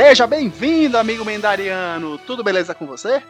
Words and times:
Seja 0.00 0.28
bem-vindo, 0.28 0.96
amigo 0.96 1.24
mendariano! 1.24 2.18
Tudo 2.18 2.44
beleza 2.44 2.72
com 2.72 2.86
você? 2.86 3.20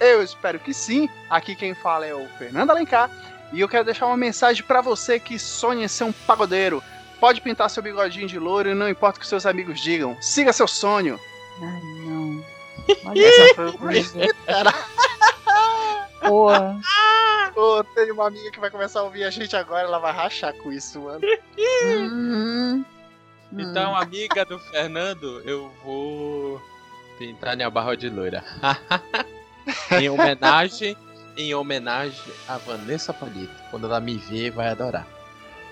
Eu 0.00 0.20
espero 0.24 0.58
que 0.58 0.74
sim. 0.74 1.08
Aqui 1.30 1.54
quem 1.54 1.72
fala 1.72 2.04
é 2.04 2.12
o 2.12 2.26
Fernando 2.36 2.70
Alencar 2.70 3.08
e 3.52 3.60
eu 3.60 3.68
quero 3.68 3.84
deixar 3.84 4.06
uma 4.06 4.16
mensagem 4.16 4.64
para 4.64 4.80
você 4.80 5.20
que 5.20 5.38
sonha 5.38 5.84
em 5.84 5.88
ser 5.88 6.02
um 6.02 6.10
pagodeiro. 6.10 6.82
Pode 7.20 7.40
pintar 7.40 7.70
seu 7.70 7.80
bigodinho 7.80 8.26
de 8.26 8.40
louro 8.40 8.68
e 8.68 8.74
não 8.74 8.88
importa 8.88 9.18
o 9.18 9.20
que 9.20 9.26
seus 9.28 9.46
amigos 9.46 9.80
digam. 9.80 10.20
Siga 10.20 10.52
seu 10.52 10.66
sonho. 10.66 11.16
Ai, 11.62 11.80
não. 12.04 12.44
Olha 13.04 13.22
essa 13.24 13.54
foi 13.54 13.92
Porra. 16.28 16.80
Pô, 17.54 17.84
tem 17.94 18.10
uma 18.10 18.26
amiga 18.26 18.50
que 18.50 18.58
vai 18.58 18.68
começar 18.68 18.98
a 18.98 19.04
ouvir 19.04 19.22
a 19.22 19.30
gente 19.30 19.54
agora, 19.54 19.84
ela 19.84 20.00
vai 20.00 20.12
rachar 20.12 20.52
com 20.54 20.72
isso, 20.72 21.00
mano. 21.02 21.20
Uhum. 21.84 22.84
Então, 23.58 23.96
amiga 23.96 24.44
do 24.44 24.58
Fernando, 24.58 25.40
eu 25.44 25.70
vou 25.82 26.60
pintar 27.18 27.56
minha 27.56 27.70
barra 27.70 27.96
de 27.96 28.08
loira. 28.08 28.44
em 29.98 30.10
homenagem, 30.10 30.96
em 31.36 31.54
homenagem 31.54 32.32
a 32.46 32.58
Vanessa 32.58 33.14
Palito. 33.14 33.54
Quando 33.70 33.86
ela 33.86 33.98
me 34.00 34.16
ver, 34.16 34.50
vai 34.50 34.68
adorar. 34.68 35.06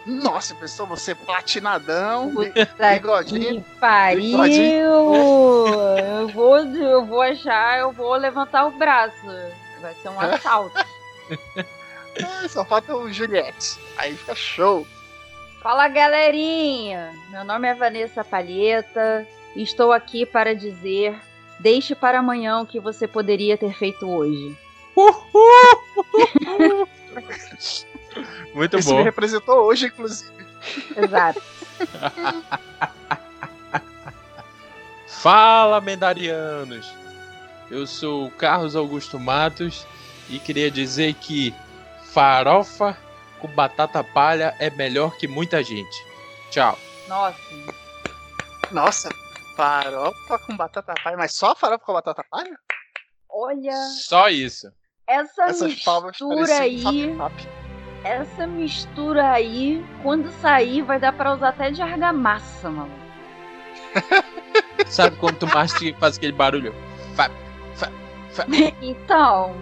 Nossa, 0.07 0.55
pessoal, 0.55 0.89
você 0.89 1.15
platinadão, 1.15 2.33
bigodinho. 2.35 3.63
Que 3.63 3.71
pariu! 3.81 4.45
Eu 5.97 6.29
vou, 6.29 6.59
eu 6.59 7.05
vou 7.07 7.23
achar, 7.23 7.79
eu 7.79 7.93
vou 7.93 8.15
levantar 8.15 8.67
o 8.67 8.71
braço. 8.73 9.27
Vai 9.81 9.95
ser 9.95 10.09
um 10.09 10.21
assalto. 10.21 10.77
ah, 12.23 12.49
só 12.49 12.65
falta 12.65 12.95
o 12.95 13.11
Juliette. 13.11 13.79
Aí 13.97 14.15
fica 14.15 14.35
show. 14.35 14.87
Fala 15.65 15.89
galerinha! 15.89 17.11
Meu 17.31 17.43
nome 17.43 17.67
é 17.67 17.73
Vanessa 17.73 18.23
Palheta 18.23 19.27
e 19.57 19.63
estou 19.63 19.95
aqui 19.95 20.27
para 20.27 20.55
dizer: 20.55 21.19
deixe 21.59 21.95
para 21.95 22.19
amanhã 22.19 22.61
o 22.61 22.67
que 22.67 22.79
você 22.79 23.09
poderia 23.09 23.57
ter 23.57 23.73
feito 23.73 24.07
hoje. 24.07 24.55
Muito 28.55 28.79
Isso 28.79 28.91
bom. 28.91 28.99
me 28.99 29.05
representou 29.05 29.61
hoje, 29.61 29.87
inclusive. 29.87 30.31
Exato. 30.95 31.41
Fala, 35.09 35.81
mendarianos! 35.81 36.93
Eu 37.71 37.87
sou 37.87 38.27
o 38.27 38.31
Carlos 38.31 38.77
Augusto 38.77 39.19
Matos 39.19 39.87
e 40.29 40.39
queria 40.39 40.71
dizer 40.71 41.15
que 41.15 41.55
farofa 42.13 42.95
com 43.45 43.49
batata 43.49 44.03
palha 44.03 44.57
é 44.59 44.71
melhor 44.71 45.19
que 45.19 45.29
muita 45.29 45.63
gente. 45.63 46.07
Tchau. 46.51 46.79
Nossa. 47.07 47.39
Nossa, 48.71 49.09
farofa 49.55 50.39
com 50.39 50.57
batata 50.57 50.95
palha, 51.05 51.17
mas 51.19 51.35
só 51.35 51.55
farofa 51.55 51.85
com 51.85 51.93
batata 51.93 52.25
palha? 52.31 52.59
Olha. 53.29 53.77
Só 54.01 54.31
isso. 54.31 54.73
Essa 55.07 55.43
Essas 55.45 55.75
mistura 55.75 56.59
aí. 56.59 57.15
Essa 58.03 58.47
mistura 58.47 59.31
aí, 59.33 59.85
quando 60.03 60.31
sair, 60.41 60.81
vai 60.81 60.99
dar 60.99 61.13
pra 61.13 61.35
usar 61.35 61.51
até 61.51 61.71
de 61.71 61.83
argamassa, 61.83 62.71
mano. 62.71 62.95
Sabe 64.89 65.17
quando 65.17 65.41
tu 65.41 65.47
mastiga 65.47 65.91
e 65.97 66.01
faz 66.01 66.17
aquele 66.17 66.33
barulho? 66.33 66.75
Fa, 67.15 67.29
fa, 67.75 67.91
fa. 68.31 68.47
então, 68.81 69.55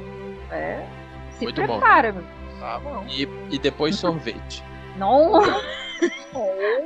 é. 0.52 0.86
Se 1.32 1.44
Muito 1.44 1.56
prepara, 1.56 2.12
bom. 2.12 2.20
meu. 2.20 2.31
Tá 2.62 2.78
bom. 2.78 3.04
E, 3.08 3.28
e 3.50 3.58
depois 3.58 3.96
sorvete. 3.96 4.62
Não. 4.96 5.32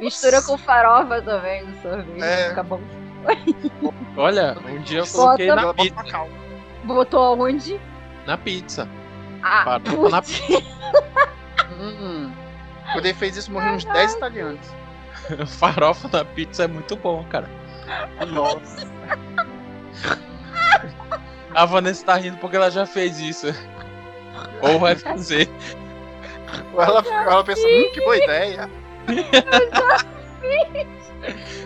Mistura 0.00 0.40
com 0.42 0.56
farofa 0.56 1.20
também 1.20 1.66
no 1.66 1.82
sorvete. 1.82 2.22
É. 2.22 2.48
Fica 2.48 2.62
bom. 2.62 2.80
Olha, 4.16 4.56
um 4.66 4.80
dia 4.80 5.00
eu 5.00 5.06
coloquei 5.06 5.48
Bota- 5.48 5.62
na 5.66 5.74
pizza. 5.74 6.28
Botou 6.84 7.38
onde? 7.38 7.78
Na 8.24 8.38
pizza. 8.38 8.88
Ah, 9.42 9.64
Farofa 9.64 10.08
na 10.08 10.22
putz. 10.22 10.42
Hum. 11.78 12.32
Quando 12.92 13.04
ele 13.04 13.14
fez 13.14 13.36
isso, 13.36 13.52
morreram 13.52 13.74
uns 13.74 13.84
10 13.84 14.14
italianos. 14.14 14.74
Farofa 15.58 16.08
na 16.10 16.24
pizza 16.24 16.64
é 16.64 16.68
muito 16.68 16.96
bom, 16.96 17.22
cara. 17.24 17.50
Nossa. 18.28 18.86
A 21.54 21.64
Vanessa 21.66 22.06
tá 22.06 22.14
rindo 22.16 22.38
porque 22.38 22.56
ela 22.56 22.70
já 22.70 22.86
fez 22.86 23.18
isso. 23.18 23.46
Ou 24.62 24.78
vai 24.78 24.96
fazer. 24.96 25.48
Ela, 26.74 27.04
ela 27.08 27.44
pensou, 27.44 27.66
hum, 27.66 27.90
que 27.92 28.00
boa 28.00 28.16
ideia. 28.16 28.70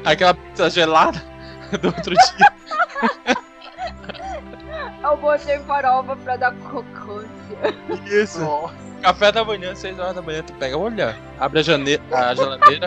Aquela 0.04 0.34
pizza 0.34 0.70
gelada 0.70 1.22
do 1.80 1.88
outro 1.88 2.14
dia. 2.14 2.52
Eu 5.02 5.16
botei 5.16 5.58
farofa 5.60 6.16
pra 6.16 6.36
dar 6.36 6.54
crocância. 6.54 7.30
Isso. 8.06 8.40
Nossa. 8.40 8.74
Café 9.02 9.32
da 9.32 9.44
manhã, 9.44 9.74
6 9.74 9.98
horas 9.98 10.14
da 10.14 10.20
manhã, 10.22 10.42
tu 10.42 10.52
pega, 10.54 10.76
olha, 10.76 11.16
abre 11.38 11.60
a, 11.60 11.62
jane... 11.62 11.98
a 12.12 12.34
geladeira. 12.34 12.86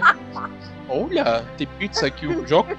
Olha, 0.87 1.43
tem 1.57 1.65
pizza 1.65 2.05
aqui, 2.05 2.27
o 2.27 2.45
jogo. 2.45 2.69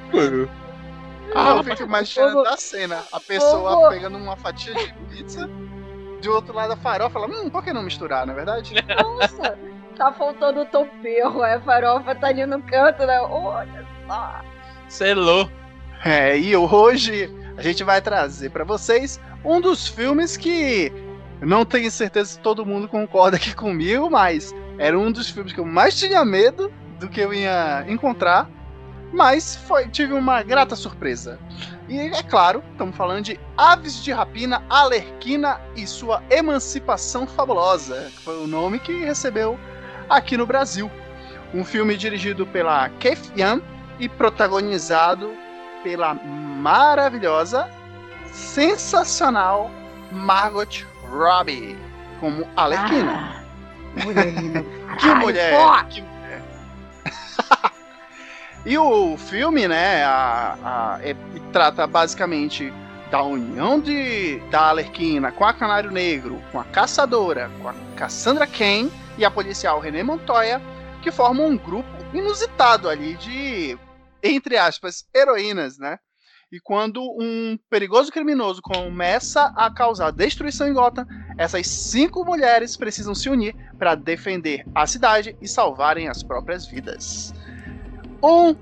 Ah, 1.35 1.56
eu 1.56 1.65
fico 1.65 1.83
imaginando 1.83 2.47
a 2.47 2.56
cena. 2.56 3.03
A 3.11 3.19
pessoa 3.19 3.91
pegando 3.91 4.17
uma 4.17 4.37
fatia 4.37 4.73
de 4.73 4.93
pizza, 5.11 5.51
do 6.25 6.35
outro 6.35 6.55
lado 6.55 6.73
a 6.73 6.77
farofa, 6.77 7.19
ela, 7.19 7.29
hum, 7.29 7.51
por 7.51 7.62
que 7.62 7.73
não 7.73 7.83
misturar, 7.83 8.27
não 8.27 8.33
é 8.33 8.37
verdade? 8.37 8.75
Nossa, 9.01 9.59
tá 9.97 10.12
faltando 10.12 10.62
o 10.62 10.67
topeiro. 10.67 11.43
A 11.43 11.61
farofa 11.61 12.15
tá 12.15 12.29
ali 12.29 12.45
no 12.47 12.61
canto, 12.62 13.07
né? 13.07 13.21
Olha 13.21 13.87
só. 14.07 14.41
selou. 14.89 15.51
É, 16.05 16.37
e 16.39 16.55
hoje 16.57 17.31
a 17.57 17.62
gente 17.62 17.83
vai 17.85 18.01
trazer 18.01 18.51
pra 18.51 18.65
vocês 18.65 19.21
um 19.45 19.61
dos 19.61 19.89
filmes 19.89 20.37
que 20.37 20.93
não 21.41 21.65
tenho 21.65 21.91
certeza 21.91 22.31
se 22.31 22.39
todo 22.41 22.67
mundo 22.67 22.89
concorda 22.89 23.37
aqui 23.37 23.55
comigo, 23.55 24.11
mas 24.11 24.55
era 24.79 24.99
um 24.99 25.11
dos 25.11 25.31
filmes 25.31 25.53
que 25.53 25.61
eu 25.61 25.65
mais 25.65 25.99
tinha 25.99 26.25
medo 26.25 26.73
do 26.99 27.09
que 27.09 27.21
eu 27.21 27.33
ia 27.33 27.85
encontrar, 27.89 28.51
mas 29.12 29.56
foi, 29.56 29.89
tive 29.89 30.12
uma 30.12 30.43
grata 30.43 30.75
surpresa. 30.75 31.39
E 31.89 31.99
é 31.99 32.22
claro, 32.22 32.62
estamos 32.72 32.97
falando 32.97 33.25
de 33.25 33.39
Aves 33.59 34.03
de 34.03 34.11
Rapina, 34.11 34.62
Alerquina 34.71 35.61
e 35.77 35.87
sua 35.87 36.22
Emancipação 36.31 37.27
Fabulosa, 37.27 38.11
que 38.11 38.22
foi 38.22 38.43
o 38.43 38.47
nome 38.47 38.78
que 38.78 39.05
recebeu 39.05 39.59
aqui 40.09 40.37
no 40.37 40.47
Brasil. 40.47 40.91
Um 41.53 41.62
filme 41.62 41.97
dirigido 41.97 42.47
pela 42.47 42.89
Keith 43.00 43.33
e 44.00 44.09
protagonizado 44.09 45.31
pela 45.83 46.15
maravilhosa, 46.15 47.69
sensacional 48.33 49.71
Margot 50.11 50.84
Robbie 51.06 51.77
como 52.19 52.49
Alerquina. 52.56 53.44
Ah, 53.97 54.05
mulher 54.05 54.33
linda. 54.33 54.65
que 54.99 55.15
mulher! 55.15 55.50
Que 55.50 56.00
mulher. 56.00 56.13
E 58.64 58.76
o 58.78 59.16
filme, 59.16 59.69
né, 59.69 60.04
a, 60.04 60.56
a- 60.97 60.98
é- 61.02 61.16
trata 61.52 61.86
basicamente 61.86 62.72
da 63.10 63.22
união 63.22 63.78
de, 63.78 64.38
da 64.50 64.69
Alerquina 64.69 65.30
com 65.30 65.44
a 65.44 65.52
Canário 65.52 65.91
Negro, 65.91 66.42
com 66.50 66.58
a 66.58 66.64
Caçadora, 66.64 67.50
com 67.60 67.69
a 67.69 67.75
Cassandra 67.97 68.47
Cain 68.47 68.91
e 69.19 69.25
a 69.25 69.30
policial 69.30 69.78
René 69.78 70.02
Montoya, 70.02 70.60
que 71.02 71.12
formam 71.12 71.47
um 71.48 71.56
grupo 71.56 71.88
inusitado 72.12 72.88
ali 72.88 73.14
de, 73.14 73.78
entre 74.22 74.56
aspas, 74.56 75.04
heroínas, 75.14 75.78
né? 75.78 75.98
E 76.50 76.60
quando 76.60 77.02
um 77.02 77.58
perigoso 77.69 78.10
criminoso 78.12 78.62
começa 78.62 79.52
a 79.56 79.70
causar 79.70 80.10
destruição 80.12 80.69
em 80.69 80.72
Gotham, 80.72 81.05
essas 81.37 81.67
cinco 81.67 82.25
mulheres 82.25 82.76
precisam 82.76 83.14
se 83.14 83.28
unir 83.28 83.55
para 83.78 83.94
defender 83.94 84.64
a 84.75 84.87
cidade 84.87 85.37
e 85.43 85.49
salvarem 85.49 86.08
as 86.08 86.22
próprias 86.22 86.64
vidas. 86.67 87.34
Um 88.26 88.56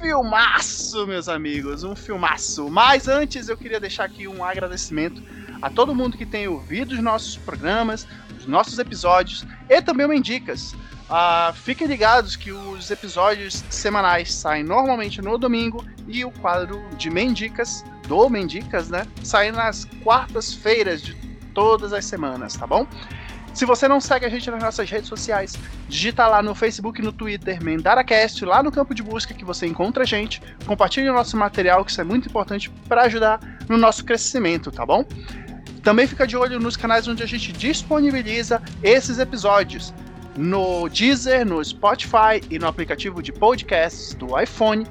filmaço, 0.00 1.06
meus 1.06 1.28
amigos, 1.28 1.84
um 1.84 1.94
filmaço. 1.94 2.70
Mas 2.70 3.08
antes 3.08 3.46
eu 3.46 3.58
queria 3.58 3.78
deixar 3.78 4.04
aqui 4.04 4.26
um 4.26 4.42
agradecimento 4.42 5.22
a 5.60 5.68
todo 5.68 5.94
mundo 5.94 6.16
que 6.16 6.24
tem 6.24 6.48
ouvido 6.48 6.92
os 6.92 7.00
nossos 7.00 7.36
programas, 7.36 8.06
os 8.38 8.46
nossos 8.46 8.78
episódios 8.78 9.44
e 9.68 9.82
também 9.82 10.06
o 10.06 10.08
Mendicas. 10.08 10.74
Ah, 11.10 11.52
fiquem 11.54 11.86
ligados 11.86 12.36
que 12.36 12.52
os 12.52 12.90
episódios 12.90 13.62
semanais 13.68 14.32
saem 14.32 14.64
normalmente 14.64 15.20
no 15.20 15.36
domingo 15.36 15.84
e 16.08 16.24
o 16.24 16.30
quadro 16.30 16.82
de 16.96 17.10
Mendicas, 17.10 17.84
do 18.08 18.30
Mendicas, 18.30 18.88
né, 18.88 19.06
sai 19.22 19.52
nas 19.52 19.84
quartas-feiras 20.02 21.02
de 21.02 21.14
todas 21.52 21.92
as 21.92 22.06
semanas, 22.06 22.54
tá 22.54 22.66
bom? 22.66 22.86
Se 23.54 23.66
você 23.66 23.86
não 23.86 24.00
segue 24.00 24.24
a 24.24 24.28
gente 24.30 24.50
nas 24.50 24.62
nossas 24.62 24.88
redes 24.88 25.08
sociais, 25.08 25.54
digita 25.88 26.26
lá 26.26 26.42
no 26.42 26.54
Facebook 26.54 27.02
no 27.02 27.12
Twitter 27.12 27.62
MendaraCast, 27.62 28.44
lá 28.44 28.62
no 28.62 28.72
campo 28.72 28.94
de 28.94 29.02
busca 29.02 29.34
que 29.34 29.44
você 29.44 29.66
encontra 29.66 30.04
a 30.04 30.06
gente. 30.06 30.40
Compartilhe 30.66 31.10
o 31.10 31.12
nosso 31.12 31.36
material, 31.36 31.84
que 31.84 31.90
isso 31.90 32.00
é 32.00 32.04
muito 32.04 32.28
importante 32.28 32.70
para 32.88 33.02
ajudar 33.02 33.40
no 33.68 33.76
nosso 33.76 34.04
crescimento, 34.04 34.70
tá 34.70 34.86
bom? 34.86 35.04
Também 35.82 36.06
fica 36.06 36.26
de 36.26 36.36
olho 36.36 36.58
nos 36.58 36.76
canais 36.76 37.06
onde 37.08 37.22
a 37.22 37.26
gente 37.26 37.52
disponibiliza 37.52 38.62
esses 38.82 39.18
episódios. 39.18 39.92
No 40.34 40.88
Deezer, 40.88 41.44
no 41.44 41.62
Spotify 41.62 42.40
e 42.48 42.58
no 42.58 42.66
aplicativo 42.66 43.22
de 43.22 43.32
podcasts 43.32 44.14
do 44.14 44.40
iPhone. 44.40 44.86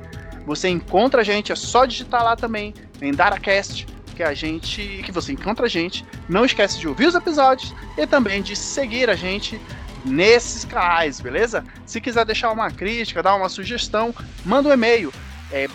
Você 0.45 0.69
encontra 0.69 1.21
a 1.21 1.23
gente, 1.23 1.51
é 1.51 1.55
só 1.55 1.85
digitar 1.85 2.23
lá 2.23 2.35
também, 2.35 2.75
DaraCast, 3.15 3.87
que 4.21 4.23
a 4.23 4.33
gente. 4.35 5.01
que 5.03 5.11
você 5.11 5.33
encontra 5.33 5.65
a 5.65 5.69
gente. 5.69 6.05
Não 6.29 6.45
esquece 6.45 6.79
de 6.79 6.87
ouvir 6.87 7.07
os 7.07 7.15
episódios 7.15 7.73
e 7.97 8.05
também 8.05 8.43
de 8.43 8.55
seguir 8.55 9.09
a 9.09 9.15
gente 9.15 9.59
nesses 10.05 10.63
canais, 10.63 11.19
beleza? 11.19 11.65
Se 11.85 11.99
quiser 11.99 12.23
deixar 12.23 12.51
uma 12.51 12.69
crítica, 12.69 13.23
dar 13.23 13.33
uma 13.35 13.49
sugestão, 13.49 14.13
manda 14.45 14.69
um 14.69 14.73
e-mail. 14.73 15.11
É 15.51 15.67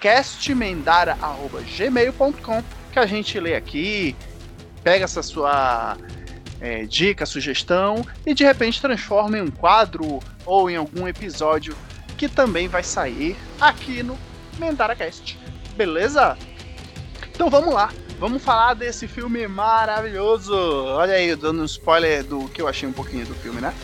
castmendara.gmail.com 0.00 2.62
que 2.92 2.98
a 2.98 3.06
gente 3.06 3.40
lê 3.40 3.54
aqui, 3.54 4.14
pega 4.82 5.04
essa 5.04 5.22
sua 5.22 5.96
é, 6.60 6.84
dica, 6.84 7.24
sugestão 7.24 8.04
e 8.26 8.34
de 8.34 8.44
repente 8.44 8.82
transforma 8.82 9.38
em 9.38 9.40
um 9.40 9.50
quadro 9.50 10.20
ou 10.44 10.70
em 10.70 10.76
algum 10.76 11.08
episódio 11.08 11.74
que 12.18 12.28
também 12.28 12.68
vai 12.68 12.82
sair 12.82 13.34
aqui 13.58 14.02
no 14.02 14.18
MendaraCast. 14.58 15.38
Beleza? 15.74 16.36
Então 17.34 17.50
vamos 17.50 17.74
lá, 17.74 17.92
vamos 18.18 18.42
falar 18.42 18.74
desse 18.74 19.08
filme 19.08 19.46
maravilhoso. 19.48 20.54
Olha 20.54 21.14
aí, 21.14 21.34
dando 21.34 21.62
um 21.62 21.64
spoiler 21.64 22.22
do 22.22 22.48
que 22.48 22.62
eu 22.62 22.68
achei 22.68 22.88
um 22.88 22.92
pouquinho 22.92 23.26
do 23.26 23.34
filme, 23.34 23.60
né? 23.60 23.74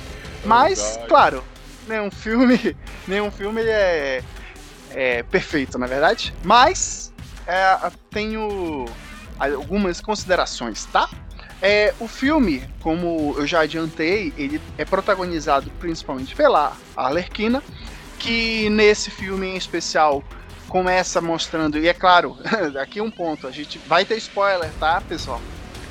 Mas, 0.44 0.98
claro, 1.08 1.44
nenhum 1.86 2.10
filme, 2.10 2.76
nenhum 3.08 3.30
filme 3.30 3.62
é, 3.62 4.22
é 4.90 5.22
perfeito, 5.24 5.78
na 5.78 5.86
é 5.86 5.88
verdade. 5.88 6.32
Mas 6.44 7.12
é, 7.46 7.90
tenho 8.10 8.86
algumas 9.38 10.00
considerações, 10.00 10.84
tá? 10.86 11.10
É, 11.60 11.92
o 11.98 12.06
filme, 12.06 12.62
como 12.80 13.34
eu 13.36 13.46
já 13.46 13.60
adiantei, 13.60 14.32
ele 14.38 14.60
é 14.78 14.84
protagonizado 14.84 15.70
principalmente 15.78 16.34
pela 16.34 16.72
Arlequina, 16.96 17.62
que 18.18 18.70
nesse 18.70 19.10
filme 19.10 19.48
em 19.48 19.56
especial 19.56 20.22
começa 20.70 21.20
mostrando, 21.20 21.78
e 21.78 21.88
é 21.88 21.92
claro, 21.92 22.38
aqui 22.80 23.00
um 23.00 23.10
ponto, 23.10 23.46
a 23.46 23.50
gente 23.50 23.76
vai 23.76 24.04
ter 24.04 24.16
spoiler, 24.18 24.70
tá, 24.78 25.00
pessoal? 25.00 25.42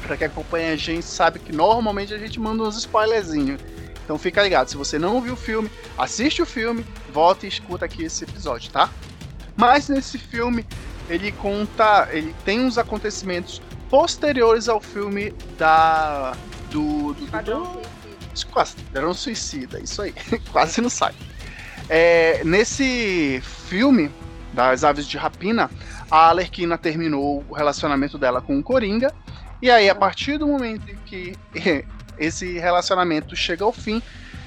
Pra 0.01 0.15
quem 0.15 0.27
acompanha 0.27 0.71
a 0.71 0.77
gente 0.77 1.05
sabe 1.05 1.37
que 1.37 1.51
normalmente 1.51 2.13
a 2.13 2.17
gente 2.17 2.39
manda 2.39 2.63
uns 2.63 2.77
spoilerzinhos. 2.77 3.59
Então 4.05 4.17
fica 4.17 4.41
ligado, 4.41 4.69
se 4.69 4.77
você 4.77 4.97
não 4.97 5.21
viu 5.21 5.33
o 5.33 5.37
filme, 5.37 5.69
assiste 5.97 6.41
o 6.41 6.45
filme, 6.45 6.85
volta 7.13 7.45
e 7.45 7.49
escuta 7.49 7.85
aqui 7.85 8.03
esse 8.05 8.23
episódio, 8.23 8.71
tá? 8.71 8.89
Mas 9.55 9.89
nesse 9.89 10.17
filme 10.17 10.65
ele 11.09 11.33
conta, 11.33 12.07
ele 12.11 12.33
tem 12.45 12.61
uns 12.61 12.77
acontecimentos 12.77 13.61
posteriores 13.89 14.69
ao 14.69 14.79
filme 14.79 15.31
da 15.57 16.31
do 16.71 17.13
do, 17.13 17.23
Esquadrão 18.33 19.11
do, 19.11 19.13
Suicida, 19.13 19.79
isso 19.81 20.01
aí, 20.01 20.13
quase 20.53 20.79
não 20.79 20.89
sai. 20.89 21.13
É, 21.89 22.41
nesse 22.45 23.41
filme 23.67 24.09
das 24.53 24.83
Aves 24.83 25.07
de 25.07 25.17
Rapina, 25.17 25.69
a 26.09 26.29
Alerquina 26.29 26.77
terminou 26.77 27.45
o 27.47 27.53
relacionamento 27.53 28.17
dela 28.17 28.41
com 28.41 28.57
o 28.57 28.63
Coringa, 28.63 29.13
e 29.61 29.69
aí 29.69 29.89
a 29.89 29.95
partir 29.95 30.37
do 30.37 30.47
momento 30.47 30.89
em 30.89 30.95
que 31.05 31.35
esse 32.17 32.57
relacionamento 32.57 33.35
chega 33.35 33.63
ao 33.63 33.71
fim, 33.71 34.01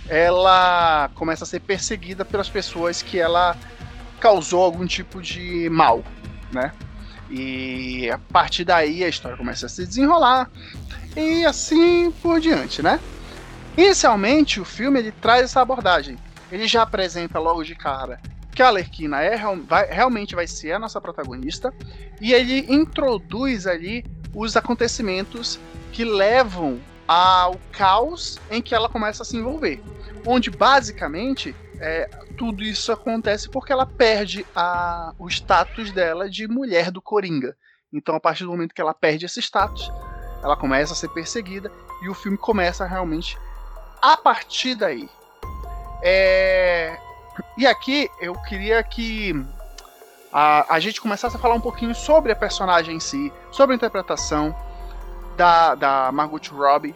ela 0.08 1.10
começa 1.14 1.44
a 1.44 1.46
ser 1.46 1.60
perseguida 1.60 2.24
pelas 2.24 2.48
pessoas 2.48 3.02
que 3.02 3.18
ela 3.18 3.56
causou 4.20 4.62
algum 4.62 4.86
tipo 4.86 5.20
de 5.20 5.68
mal, 5.70 6.02
né? 6.52 6.72
E 7.30 8.10
a 8.10 8.18
partir 8.18 8.64
daí 8.64 9.02
a 9.02 9.08
história 9.08 9.38
começa 9.38 9.66
a 9.66 9.68
se 9.68 9.86
desenrolar 9.86 10.50
e 11.16 11.44
assim 11.46 12.10
por 12.22 12.40
diante, 12.40 12.82
né? 12.82 13.00
Inicialmente 13.76 14.60
o 14.60 14.64
filme 14.64 14.98
ele 14.98 15.12
traz 15.12 15.44
essa 15.44 15.62
abordagem. 15.62 16.18
Ele 16.50 16.68
já 16.68 16.82
apresenta 16.82 17.38
logo 17.38 17.62
de 17.62 17.74
cara 17.74 18.20
que 18.54 18.62
a 18.62 18.68
Alerquina 18.68 19.22
é, 19.22 19.36
vai, 19.66 19.86
realmente 19.86 20.34
vai 20.34 20.46
ser 20.46 20.72
a 20.72 20.78
nossa 20.78 21.00
protagonista 21.00 21.72
e 22.20 22.32
ele 22.32 22.66
introduz 22.72 23.66
ali 23.66 24.04
os 24.34 24.56
acontecimentos 24.56 25.58
que 25.92 26.04
levam 26.04 26.80
ao 27.06 27.56
caos 27.72 28.38
em 28.50 28.62
que 28.62 28.74
ela 28.74 28.88
começa 28.88 29.22
a 29.22 29.26
se 29.26 29.36
envolver. 29.36 29.82
Onde 30.26 30.50
basicamente 30.50 31.54
é, 31.80 32.08
tudo 32.36 32.62
isso 32.62 32.92
acontece 32.92 33.48
porque 33.48 33.72
ela 33.72 33.84
perde 33.84 34.46
a, 34.54 35.12
o 35.18 35.28
status 35.28 35.90
dela 35.90 36.28
de 36.30 36.46
mulher 36.46 36.90
do 36.90 37.02
Coringa. 37.02 37.56
Então, 37.92 38.14
a 38.14 38.20
partir 38.20 38.44
do 38.44 38.50
momento 38.50 38.74
que 38.74 38.80
ela 38.80 38.94
perde 38.94 39.26
esse 39.26 39.40
status, 39.40 39.92
ela 40.42 40.56
começa 40.56 40.92
a 40.92 40.96
ser 40.96 41.08
perseguida 41.08 41.70
e 42.02 42.08
o 42.08 42.14
filme 42.14 42.38
começa 42.38 42.86
realmente 42.86 43.36
a 44.00 44.16
partir 44.16 44.74
daí. 44.74 45.08
É... 46.02 46.98
E 47.56 47.66
aqui 47.66 48.08
eu 48.20 48.34
queria 48.34 48.82
que 48.82 49.34
a, 50.32 50.74
a 50.74 50.80
gente 50.80 51.00
começasse 51.00 51.36
a 51.36 51.38
falar 51.38 51.54
um 51.54 51.60
pouquinho 51.60 51.94
sobre 51.94 52.32
a 52.32 52.36
personagem 52.36 52.96
em 52.96 53.00
si, 53.00 53.32
sobre 53.50 53.74
a 53.74 53.76
interpretação 53.76 54.54
da, 55.36 55.74
da 55.74 56.12
Margot 56.12 56.40
Robbie, 56.50 56.94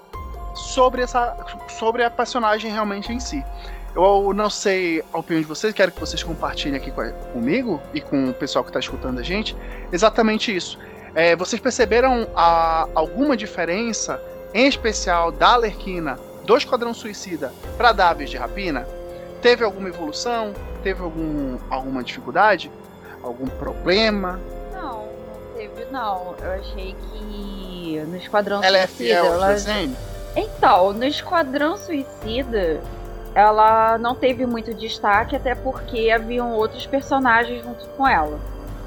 sobre, 0.54 1.02
essa, 1.02 1.36
sobre 1.68 2.02
a 2.02 2.10
personagem 2.10 2.70
realmente 2.70 3.12
em 3.12 3.20
si. 3.20 3.44
Eu 3.94 4.34
não 4.34 4.50
sei 4.50 5.02
a 5.12 5.18
opinião 5.18 5.40
de 5.40 5.48
vocês, 5.48 5.72
quero 5.72 5.90
que 5.90 6.00
vocês 6.00 6.22
compartilhem 6.22 6.76
aqui 6.76 6.92
comigo 7.32 7.80
e 7.94 8.00
com 8.00 8.28
o 8.28 8.34
pessoal 8.34 8.62
que 8.62 8.70
está 8.70 8.80
escutando 8.80 9.18
a 9.18 9.22
gente. 9.22 9.56
Exatamente 9.90 10.54
isso. 10.54 10.78
É, 11.14 11.34
vocês 11.34 11.60
perceberam 11.60 12.28
a, 12.36 12.86
alguma 12.94 13.36
diferença, 13.36 14.20
em 14.52 14.66
especial 14.66 15.32
da 15.32 15.54
Alerquina 15.54 16.18
do 16.44 16.56
Esquadrão 16.56 16.92
Suicida 16.92 17.52
para 17.78 17.92
Davis 17.92 18.28
de 18.28 18.36
Rapina? 18.36 18.86
Teve 19.40 19.64
alguma 19.64 19.88
evolução? 19.88 20.52
Teve 20.82 21.02
algum, 21.02 21.58
alguma 21.70 22.02
dificuldade? 22.02 22.70
Algum 23.22 23.46
problema? 23.46 24.40
Não, 24.72 25.06
não 25.06 25.54
teve 25.54 25.84
não. 25.90 26.34
Eu 26.42 26.52
achei 26.52 26.94
que 26.94 28.04
no 28.06 28.16
Esquadrão 28.16 28.62
ela 28.62 28.78
é 28.78 28.86
Suicida. 28.86 29.18
É 29.18 29.22
fiel 29.22 29.34
ela... 29.34 29.56
Então, 30.36 30.92
no 30.92 31.04
Esquadrão 31.04 31.76
Suicida, 31.76 32.80
ela 33.34 33.98
não 33.98 34.14
teve 34.14 34.46
muito 34.46 34.72
destaque, 34.74 35.36
até 35.36 35.54
porque 35.54 36.10
haviam 36.10 36.52
outros 36.52 36.86
personagens 36.86 37.64
junto 37.64 37.86
com 37.88 38.06
ela. 38.06 38.38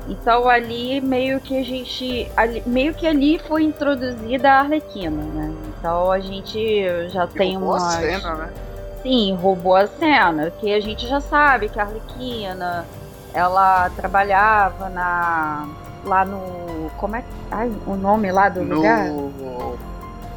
Então 0.07 0.50
ali 0.50 1.00
meio 1.00 1.40
que 1.40 1.56
a 1.56 1.63
gente. 1.63 2.31
Ali, 2.36 2.63
meio 2.66 2.95
que 2.95 3.06
ali 3.06 3.38
foi 3.38 3.63
introduzida 3.63 4.50
a 4.50 4.60
Arlequina, 4.62 5.22
né? 5.22 5.54
Então 5.78 6.12
a 6.12 6.19
gente 6.19 6.83
já 7.09 7.26
e 7.26 7.28
tem 7.28 7.57
uma. 7.57 7.80
cena, 7.80 8.33
né? 8.35 8.50
Sim, 9.01 9.35
roubou 9.35 9.75
a 9.75 9.87
cena. 9.87 10.51
Que 10.51 10.73
a 10.73 10.79
gente 10.79 11.07
já 11.07 11.21
sabe 11.21 11.69
que 11.69 11.79
a 11.79 11.83
Arlequina 11.83 12.85
ela 13.33 13.89
trabalhava 13.91 14.89
na. 14.89 15.68
lá 16.03 16.25
no. 16.25 16.89
Como 16.97 17.15
é 17.15 17.21
que. 17.21 17.27
Ai, 17.51 17.71
o 17.85 17.95
nome 17.95 18.31
lá 18.31 18.49
do 18.49 18.63
no... 18.63 18.75
lugar? 18.75 19.07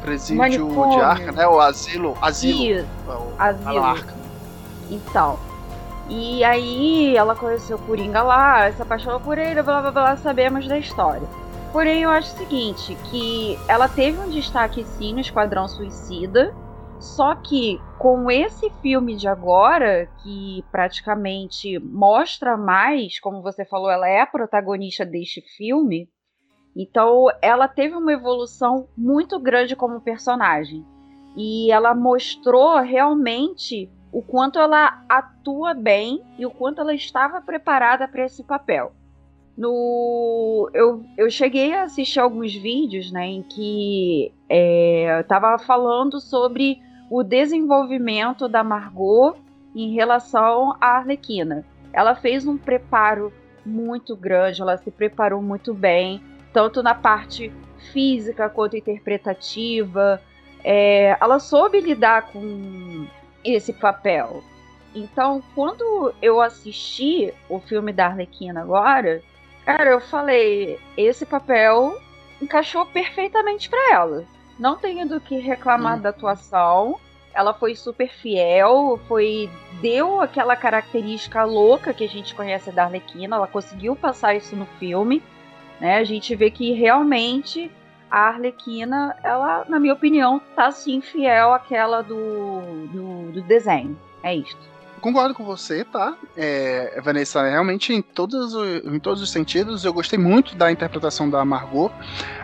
presídio 0.03 0.37
Manicômio. 0.37 0.97
de 0.97 1.01
Arca, 1.01 1.31
né? 1.31 1.47
O 1.47 1.59
asilo. 1.59 2.17
Asilo. 2.21 2.63
Isso, 2.63 2.87
o, 3.07 3.33
asilo. 3.39 3.83
Arca. 3.83 4.13
Então. 4.91 5.39
E 6.09 6.43
aí 6.43 7.15
ela 7.15 7.33
conheceu 7.33 7.77
o 7.77 7.79
Coringa 7.79 8.21
lá, 8.21 8.69
se 8.73 8.81
apaixonou 8.81 9.21
por 9.21 9.37
ele, 9.37 9.61
blá 9.63 9.81
blá 9.81 9.91
blá, 9.91 10.17
sabemos 10.17 10.67
da 10.67 10.77
história. 10.77 11.25
Porém, 11.71 12.01
eu 12.03 12.09
acho 12.09 12.35
o 12.35 12.37
seguinte, 12.37 12.95
que 13.05 13.57
ela 13.67 13.87
teve 13.87 14.19
um 14.19 14.29
destaque 14.29 14.85
sim 14.97 15.13
no 15.13 15.21
Esquadrão 15.21 15.67
Suicida, 15.67 16.53
só 17.03 17.35
que 17.35 17.79
com 17.99 18.31
esse 18.31 18.69
filme 18.81 19.15
de 19.15 19.27
agora, 19.27 20.09
que 20.23 20.63
praticamente 20.71 21.77
mostra 21.79 22.57
mais, 22.57 23.19
como 23.19 23.41
você 23.41 23.65
falou, 23.65 23.89
ela 23.89 24.07
é 24.07 24.21
a 24.21 24.27
protagonista 24.27 25.05
deste 25.05 25.41
filme, 25.57 26.09
então, 26.75 27.27
ela 27.41 27.67
teve 27.67 27.95
uma 27.95 28.11
evolução 28.11 28.87
muito 28.97 29.39
grande 29.39 29.75
como 29.75 30.01
personagem. 30.01 30.83
E 31.35 31.71
ela 31.71 31.93
mostrou 31.93 32.79
realmente 32.79 33.89
o 34.11 34.21
quanto 34.21 34.59
ela 34.59 35.03
atua 35.09 35.73
bem 35.73 36.21
e 36.37 36.45
o 36.45 36.51
quanto 36.51 36.81
ela 36.81 36.93
estava 36.93 37.41
preparada 37.41 38.07
para 38.07 38.25
esse 38.25 38.43
papel. 38.43 38.91
No, 39.55 40.69
eu, 40.73 41.03
eu 41.15 41.29
cheguei 41.29 41.73
a 41.73 41.83
assistir 41.83 42.19
alguns 42.19 42.53
vídeos 42.55 43.11
né, 43.11 43.27
em 43.27 43.43
que 43.43 44.33
é, 44.49 45.19
estava 45.19 45.59
falando 45.59 46.19
sobre 46.19 46.79
o 47.09 47.23
desenvolvimento 47.23 48.47
da 48.47 48.63
Margot 48.63 49.35
em 49.75 49.93
relação 49.93 50.75
à 50.79 50.97
Arlequina. 50.97 51.65
Ela 51.91 52.15
fez 52.15 52.45
um 52.45 52.57
preparo 52.57 53.31
muito 53.65 54.15
grande, 54.15 54.61
ela 54.61 54.77
se 54.77 54.91
preparou 54.91 55.41
muito 55.41 55.73
bem 55.73 56.21
tanto 56.51 56.83
na 56.83 56.93
parte 56.93 57.51
física 57.91 58.49
quanto 58.49 58.77
interpretativa. 58.77 60.21
É, 60.63 61.17
ela 61.19 61.39
soube 61.39 61.81
lidar 61.81 62.27
com 62.31 63.05
esse 63.43 63.73
papel. 63.73 64.43
Então, 64.95 65.43
quando 65.55 66.13
eu 66.21 66.39
assisti 66.39 67.33
o 67.49 67.59
filme 67.59 67.91
da 67.91 68.05
Arlequina 68.05 68.61
agora, 68.61 69.21
cara, 69.65 69.89
eu 69.89 69.99
falei, 69.99 70.79
esse 70.95 71.25
papel 71.25 71.97
encaixou 72.39 72.85
perfeitamente 72.85 73.69
para 73.69 73.93
ela. 73.93 74.23
Não 74.59 74.75
tenho 74.75 75.07
do 75.07 75.19
que 75.19 75.37
reclamar 75.37 75.97
hum. 75.97 76.01
da 76.01 76.09
atuação. 76.09 76.99
ela 77.33 77.53
foi 77.53 77.75
super 77.75 78.09
fiel, 78.09 78.99
foi 79.07 79.49
deu 79.81 80.21
aquela 80.21 80.55
característica 80.55 81.43
louca 81.43 81.93
que 81.93 82.03
a 82.03 82.09
gente 82.09 82.35
conhece 82.35 82.71
da 82.71 82.83
Arlequina, 82.83 83.35
ela 83.35 83.47
conseguiu 83.47 83.95
passar 83.95 84.35
isso 84.35 84.55
no 84.55 84.67
filme, 84.77 85.21
né? 85.79 85.97
A 85.97 86.03
gente 86.03 86.35
vê 86.35 86.51
que 86.51 86.73
realmente 86.73 87.71
a 88.09 88.27
Arlequina, 88.27 89.17
ela, 89.23 89.65
na 89.67 89.79
minha 89.79 89.93
opinião, 89.93 90.39
tá 90.55 90.71
sim 90.71 91.01
fiel 91.01 91.53
àquela 91.53 92.03
do, 92.03 92.85
do, 92.91 93.31
do 93.31 93.41
desenho. 93.41 93.97
É 94.21 94.35
isto 94.35 94.72
concordo 95.03 95.33
com 95.33 95.43
você, 95.43 95.83
tá? 95.83 96.15
É, 96.35 97.01
Vanessa, 97.03 97.45
realmente 97.45 97.91
em 97.91 98.01
todos, 98.01 98.53
em 98.85 98.97
todos 98.99 99.21
os 99.21 99.29
sentidos, 99.29 99.83
eu 99.83 99.91
gostei 99.91 100.17
muito 100.17 100.55
da 100.55 100.71
interpretação 100.71 101.29
da 101.29 101.43
Margot. 101.43 101.91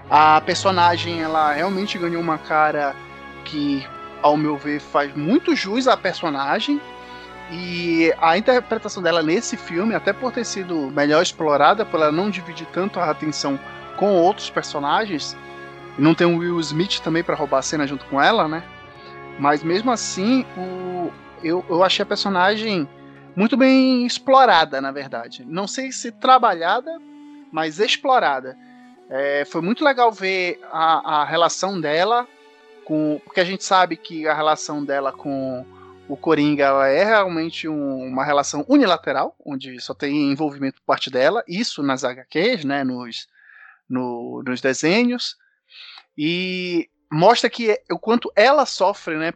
A 0.10 0.42
personagem, 0.42 1.22
ela 1.22 1.54
realmente 1.54 1.98
ganhou 1.98 2.22
uma 2.22 2.38
cara 2.38 2.94
que, 3.46 3.88
ao 4.22 4.36
meu 4.36 4.58
ver, 4.58 4.82
faz 4.82 5.16
muito 5.16 5.56
jus 5.56 5.88
à 5.88 5.96
personagem. 5.96 6.82
E 7.50 8.13
a 8.22 8.38
interpretação 8.38 9.01
dela 9.01 9.24
nesse 9.24 9.56
filme, 9.56 9.96
até 9.96 10.12
por 10.12 10.34
ter 10.34 10.46
sido 10.46 10.92
melhor 10.92 11.24
explorada, 11.24 11.86
por 11.86 12.01
ela 12.01 12.12
não 12.12 12.30
dividir 12.30 12.68
tanto 12.74 13.00
a 13.00 13.10
atenção 13.10 13.58
com 13.96 14.12
outros 14.16 14.50
personagens, 14.50 15.36
não 15.98 16.13
ter 16.13 16.25
um 16.25 16.38
Will 16.38 16.60
Smith 16.60 17.00
também 17.00 17.24
para 17.24 17.36
roubar 17.36 17.60
a 17.60 17.62
cena 17.62 17.88
junto 17.88 18.04
com 18.06 18.22
ela, 18.22 18.50
né? 18.50 18.63
Mas 19.39 19.63
mesmo 19.63 19.89
assim, 19.89 20.46
o, 20.58 21.12
eu, 21.43 21.65
eu 21.69 21.84
achei 21.84 22.03
a 22.03 22.05
personagem 22.05 22.88
muito 23.36 23.55
bem 23.55 24.05
explorada, 24.05 24.81
na 24.81 24.91
verdade. 24.91 25.46
Não 25.46 25.67
sei 25.67 25.91
se 25.91 26.12
trabalhada, 26.12 27.00
mas 27.51 27.79
explorada. 27.79 28.58
É, 29.10 29.46
foi 29.46 29.62
muito 29.62 29.84
legal 29.84 30.12
ver 30.12 30.60
a, 30.72 31.22
a 31.22 31.25
relação 31.25 31.79
dela 31.79 32.27
com. 32.86 33.22
Porque 33.24 33.39
a 33.39 33.46
gente 33.46 33.63
sabe 33.63 33.98
que 33.98 34.27
a 34.27 34.34
relação 34.34 34.84
dela 34.84 35.12
com 35.12 35.65
o 36.10 36.17
Coringa 36.17 36.65
ela 36.65 36.88
é 36.88 37.03
realmente 37.03 37.67
um, 37.67 38.03
uma 38.03 38.25
relação 38.25 38.65
unilateral, 38.67 39.36
onde 39.46 39.79
só 39.79 39.93
tem 39.93 40.31
envolvimento 40.31 40.81
por 40.81 40.86
parte 40.86 41.12
dela, 41.12 41.43
isso 41.48 41.84
nas 41.84 42.03
HQs, 42.03 42.65
né, 42.65 42.84
nos, 42.84 43.27
no, 43.88 44.41
nos 44.43 44.60
desenhos, 44.60 45.38
e 46.17 46.89
mostra 47.12 47.48
que 47.48 47.79
o 47.91 48.00
quanto 48.00 48.31
ela 48.36 48.65
sofre 48.65 49.17
né, 49.17 49.34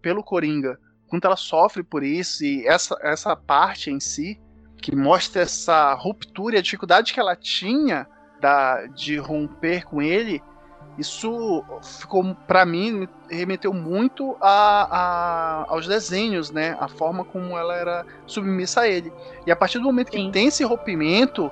pelo 0.00 0.24
Coringa 0.24 0.78
quanto 1.14 1.26
ela 1.26 1.36
sofre 1.36 1.84
por 1.84 2.02
isso 2.02 2.44
e 2.44 2.66
essa, 2.66 2.96
essa 3.00 3.36
parte 3.36 3.88
em 3.88 4.00
si 4.00 4.40
que 4.78 4.94
mostra 4.94 5.42
essa 5.42 5.94
ruptura 5.94 6.56
e 6.56 6.58
a 6.58 6.62
dificuldade 6.62 7.14
que 7.14 7.20
ela 7.20 7.36
tinha 7.36 8.06
da, 8.40 8.86
de 8.86 9.16
romper 9.16 9.84
com 9.84 10.02
ele, 10.02 10.42
isso 10.98 11.64
ficou 11.82 12.34
para 12.46 12.66
mim 12.66 13.08
remeteu 13.30 13.72
muito 13.72 14.36
a, 14.40 14.88
a, 14.90 15.72
aos 15.72 15.86
desenhos, 15.86 16.50
né? 16.50 16.76
A 16.78 16.88
forma 16.88 17.24
como 17.24 17.56
ela 17.56 17.74
era 17.74 18.06
submissa 18.26 18.82
a 18.82 18.88
ele. 18.88 19.12
E 19.46 19.52
a 19.52 19.56
partir 19.56 19.78
do 19.78 19.84
momento 19.84 20.12
Sim. 20.12 20.26
que 20.26 20.32
tem 20.32 20.48
esse 20.48 20.64
rompimento, 20.64 21.50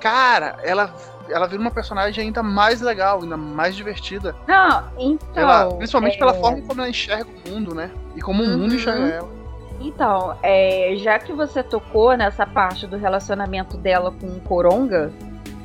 cara, 0.00 0.58
ela 0.64 0.92
ela 1.28 1.46
vira 1.46 1.60
uma 1.60 1.70
personagem 1.70 2.26
ainda 2.26 2.42
mais 2.42 2.80
legal, 2.80 3.22
ainda 3.22 3.36
mais 3.36 3.74
divertida. 3.74 4.34
Não, 4.46 4.84
então. 4.98 5.42
Ela, 5.42 5.74
principalmente 5.76 6.16
é... 6.16 6.18
pela 6.18 6.34
forma 6.34 6.62
como 6.62 6.80
ela 6.80 6.90
enxerga 6.90 7.26
o 7.46 7.50
mundo, 7.50 7.74
né? 7.74 7.90
E 8.16 8.20
como 8.20 8.42
o 8.42 8.46
mundo 8.46 8.70
uhum. 8.70 8.76
enxerga 8.76 9.06
ela. 9.06 9.28
Então, 9.80 10.36
é, 10.42 10.94
já 10.96 11.18
que 11.18 11.32
você 11.32 11.62
tocou 11.62 12.16
nessa 12.16 12.46
parte 12.46 12.86
do 12.86 12.96
relacionamento 12.96 13.76
dela 13.76 14.12
com 14.12 14.26
o 14.26 14.40
Coronga, 14.40 15.12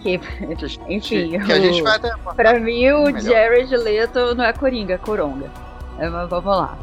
que, 0.01 0.19
enfim, 0.89 0.99
que, 1.31 1.39
que 1.39 1.51
a 1.51 1.59
gente 1.59 1.81
vai 1.81 1.95
até 1.95 2.11
pra 2.35 2.59
mim 2.59 2.89
o 2.91 3.05
melhor. 3.05 3.21
Jared 3.21 3.77
Leto 3.77 4.35
não 4.35 4.43
é 4.43 4.53
Coringa, 4.53 4.95
é 4.95 4.97
Coronga. 4.97 5.49
É, 5.99 6.09
mas 6.09 6.29
vamos 6.29 6.57
lá. 6.57 6.77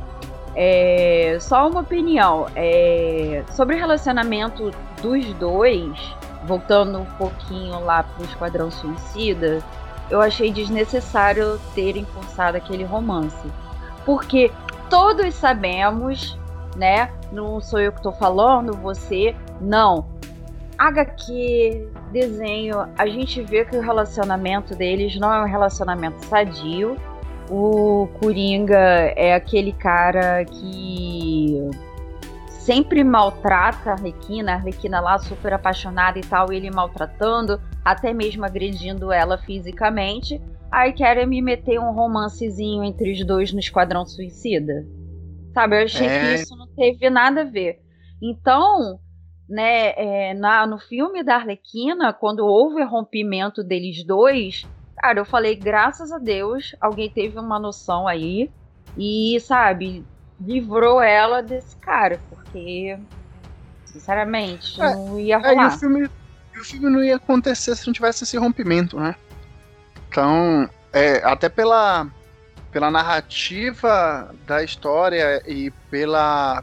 É, 0.54 1.36
só 1.40 1.68
uma 1.68 1.80
opinião. 1.80 2.46
É, 2.54 3.42
sobre 3.52 3.76
o 3.76 3.78
relacionamento 3.78 4.70
dos 5.02 5.26
dois, 5.34 5.98
voltando 6.46 6.98
um 6.98 7.04
pouquinho 7.04 7.80
lá 7.80 8.02
pro 8.02 8.24
Esquadrão 8.24 8.70
Suicida, 8.70 9.62
eu 10.10 10.20
achei 10.20 10.52
desnecessário 10.52 11.60
terem 11.74 12.04
forçado 12.04 12.56
aquele 12.56 12.84
romance. 12.84 13.46
Porque 14.04 14.52
todos 14.88 15.34
sabemos, 15.34 16.38
né? 16.76 17.10
Não 17.32 17.60
sou 17.60 17.80
eu 17.80 17.92
que 17.92 18.02
tô 18.02 18.12
falando, 18.12 18.72
você. 18.76 19.34
Não. 19.60 20.06
HQ, 20.78 21.88
desenho, 22.12 22.86
a 22.98 23.06
gente 23.06 23.42
vê 23.42 23.64
que 23.64 23.76
o 23.76 23.80
relacionamento 23.80 24.74
deles 24.74 25.18
não 25.18 25.32
é 25.32 25.42
um 25.42 25.46
relacionamento 25.46 26.24
sadio. 26.26 26.96
O 27.48 28.08
Coringa 28.20 28.78
é 29.16 29.34
aquele 29.34 29.72
cara 29.72 30.44
que 30.44 31.70
sempre 32.66 33.04
maltrata 33.04 33.90
a 33.90 33.92
Arlequina, 33.92 34.50
a 34.50 34.54
Arlequina 34.56 35.00
lá 35.00 35.16
super 35.18 35.52
apaixonada 35.52 36.18
e 36.18 36.22
tal, 36.22 36.52
ele 36.52 36.68
maltratando, 36.68 37.60
até 37.84 38.12
mesmo 38.12 38.44
agredindo 38.44 39.12
ela 39.12 39.38
fisicamente. 39.38 40.42
Aí 40.70 40.92
querem 40.92 41.28
me 41.28 41.40
meter 41.40 41.78
um 41.78 41.92
romancezinho 41.92 42.82
entre 42.82 43.12
os 43.12 43.24
dois 43.24 43.52
no 43.52 43.60
Esquadrão 43.60 44.04
Suicida. 44.04 44.84
Sabe, 45.54 45.80
eu 45.80 45.84
achei 45.84 46.08
é... 46.08 46.18
que 46.18 46.34
isso 46.42 46.56
não 46.56 46.66
teve 46.66 47.08
nada 47.08 47.42
a 47.42 47.44
ver. 47.44 47.78
Então, 48.20 48.98
né, 49.48 49.92
é, 49.96 50.34
na, 50.34 50.66
no 50.66 50.78
filme 50.80 51.22
da 51.22 51.36
Arlequina, 51.36 52.12
quando 52.12 52.40
houve 52.40 52.82
o 52.82 52.88
rompimento 52.88 53.62
deles 53.62 54.04
dois, 54.04 54.66
cara, 54.96 55.20
eu 55.20 55.24
falei, 55.24 55.54
graças 55.54 56.10
a 56.10 56.18
Deus, 56.18 56.74
alguém 56.80 57.08
teve 57.08 57.38
uma 57.38 57.60
noção 57.60 58.08
aí. 58.08 58.50
E, 58.98 59.38
sabe, 59.40 60.04
livrou 60.40 61.00
ela 61.00 61.42
desse 61.42 61.76
cara, 61.76 62.20
porque, 62.28 62.98
sinceramente, 63.84 64.80
é, 64.80 64.94
não 64.94 65.18
ia 65.18 65.38
rolar. 65.38 65.64
E 65.64 65.66
o 65.66 65.78
filme, 65.78 66.10
o 66.58 66.64
filme 66.64 66.90
não 66.90 67.02
ia 67.02 67.16
acontecer 67.16 67.76
se 67.76 67.86
não 67.86 67.92
tivesse 67.92 68.24
esse 68.24 68.36
rompimento, 68.36 68.98
né? 68.98 69.14
Então, 70.08 70.68
é, 70.92 71.22
até 71.24 71.48
pela, 71.48 72.06
pela 72.70 72.90
narrativa 72.90 74.34
da 74.46 74.62
história 74.62 75.42
e 75.46 75.70
pela, 75.90 76.62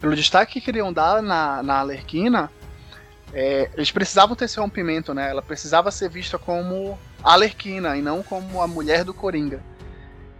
pelo 0.00 0.16
destaque 0.16 0.54
que 0.54 0.60
queriam 0.60 0.92
dar 0.92 1.22
na, 1.22 1.62
na 1.62 1.78
Alerquina, 1.80 2.50
é, 3.32 3.68
eles 3.74 3.90
precisavam 3.90 4.36
ter 4.36 4.44
esse 4.44 4.60
rompimento, 4.60 5.12
né? 5.12 5.28
Ela 5.28 5.42
precisava 5.42 5.90
ser 5.90 6.08
vista 6.08 6.38
como 6.38 6.98
a 7.22 7.32
Alerquina 7.32 7.96
e 7.96 8.02
não 8.02 8.22
como 8.22 8.62
a 8.62 8.66
mulher 8.66 9.04
do 9.04 9.12
Coringa. 9.12 9.60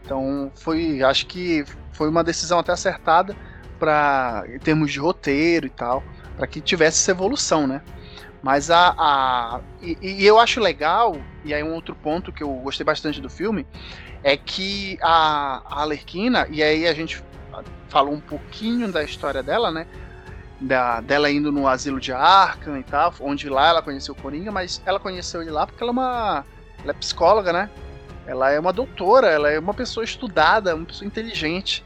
Então, 0.04 0.52
foi, 0.54 1.02
acho 1.02 1.26
que 1.26 1.64
foi 1.92 2.08
uma 2.08 2.22
decisão 2.22 2.58
até 2.58 2.72
acertada 2.72 3.34
para 3.78 4.44
em 4.48 4.58
termos 4.58 4.92
de 4.92 4.98
roteiro 4.98 5.66
e 5.66 5.70
tal, 5.70 6.02
para 6.36 6.46
que 6.46 6.60
tivesse 6.60 6.98
essa 7.00 7.10
evolução, 7.10 7.66
né? 7.66 7.80
Mas 8.42 8.70
a, 8.70 8.94
a 8.98 9.60
e, 9.80 9.96
e, 10.02 10.26
eu 10.26 10.38
acho 10.38 10.60
legal 10.60 11.16
e 11.44 11.54
aí 11.54 11.62
um 11.62 11.72
outro 11.72 11.94
ponto 11.94 12.30
que 12.30 12.42
eu 12.42 12.52
gostei 12.56 12.84
bastante 12.84 13.18
do 13.18 13.30
filme 13.30 13.66
é 14.22 14.36
que 14.36 14.98
a, 15.00 15.62
a 15.64 15.80
Alerquina 15.80 16.46
e 16.50 16.62
aí 16.62 16.86
a 16.86 16.92
gente 16.92 17.24
falou 17.88 18.12
um 18.12 18.20
pouquinho 18.20 18.92
da 18.92 19.02
história 19.02 19.42
dela, 19.42 19.70
né? 19.70 19.86
Da, 20.60 21.00
dela 21.00 21.30
indo 21.30 21.50
no 21.50 21.66
asilo 21.66 21.98
de 21.98 22.12
Arkham 22.12 22.78
e 22.78 22.82
tal, 22.82 23.14
onde 23.20 23.48
lá 23.48 23.68
ela 23.68 23.82
conheceu 23.82 24.14
o 24.14 24.20
Coringa, 24.20 24.52
mas 24.52 24.82
ela 24.84 25.00
conheceu 25.00 25.40
ele 25.40 25.50
lá 25.50 25.66
porque 25.66 25.82
ela 25.82 25.90
é 25.90 25.92
uma 25.92 26.44
ela 26.82 26.90
é 26.90 26.94
psicóloga, 26.94 27.50
né? 27.50 27.70
Ela 28.26 28.50
é 28.50 28.58
uma 28.58 28.72
doutora, 28.72 29.28
ela 29.28 29.50
é 29.50 29.58
uma 29.58 29.74
pessoa 29.74 30.04
estudada, 30.04 30.74
uma 30.74 30.86
pessoa 30.86 31.06
inteligente. 31.06 31.84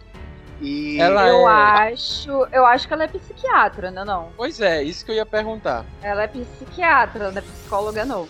E 0.61 1.00
ela 1.00 1.28
eu 1.28 1.49
é... 1.49 1.92
acho, 1.92 2.30
eu 2.52 2.66
acho 2.66 2.87
que 2.87 2.95
ela 2.95 3.04
é 3.04 3.09
psiquiatra, 3.09 3.90
não 3.90 4.02
é 4.02 4.04
não? 4.04 4.33
Pois 4.37 4.61
é, 4.61 4.83
isso 4.83 5.04
que 5.04 5.11
eu 5.11 5.16
ia 5.16 5.26
perguntar. 5.26 5.85
Ela 6.02 6.25
é 6.25 6.26
psiquiatra, 6.26 7.30
não 7.30 7.38
é 7.38 7.42
psicóloga 7.42 8.04
não. 8.04 8.28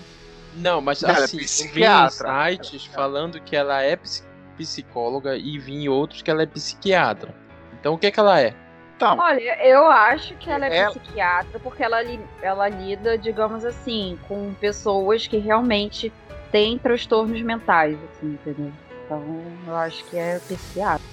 Não, 0.57 0.81
mas 0.81 1.03
ela 1.03 1.21
é 1.21 1.25
assim, 1.25 1.39
é 1.39 1.41
psiquiatra. 1.41 2.29
vi 2.29 2.57
sites 2.57 2.87
falando 2.87 3.41
que 3.41 3.57
ela 3.57 3.83
é 3.83 3.99
psicóloga 4.57 5.37
e 5.37 5.59
vi 5.59 5.75
em 5.75 5.89
outros 5.89 6.21
que 6.21 6.31
ela 6.31 6.43
é 6.43 6.47
psiquiatra. 6.47 7.35
Então 7.79 7.95
o 7.95 7.99
que 7.99 8.07
é 8.07 8.11
que 8.11 8.21
ela 8.21 8.41
é? 8.41 8.55
Então, 8.97 9.17
Olha, 9.17 9.65
eu 9.65 9.87
acho 9.87 10.35
que 10.35 10.51
ela 10.51 10.67
é 10.67 10.77
ela... 10.77 10.91
psiquiatra 10.91 11.61
porque 11.61 11.85
ela, 11.85 11.99
ela 12.43 12.69
lida, 12.69 13.17
digamos 13.17 13.65
assim, 13.65 14.19
com 14.27 14.53
pessoas 14.55 15.27
que 15.27 15.39
realmente 15.39 16.13
têm 16.51 16.79
transtornos 16.79 17.41
mentais, 17.43 17.99
assim, 18.11 18.33
entendeu? 18.33 18.73
Então 19.05 19.43
eu 19.67 19.77
acho 19.77 20.05
que 20.05 20.17
é 20.17 20.39
psiquiatra. 20.39 21.07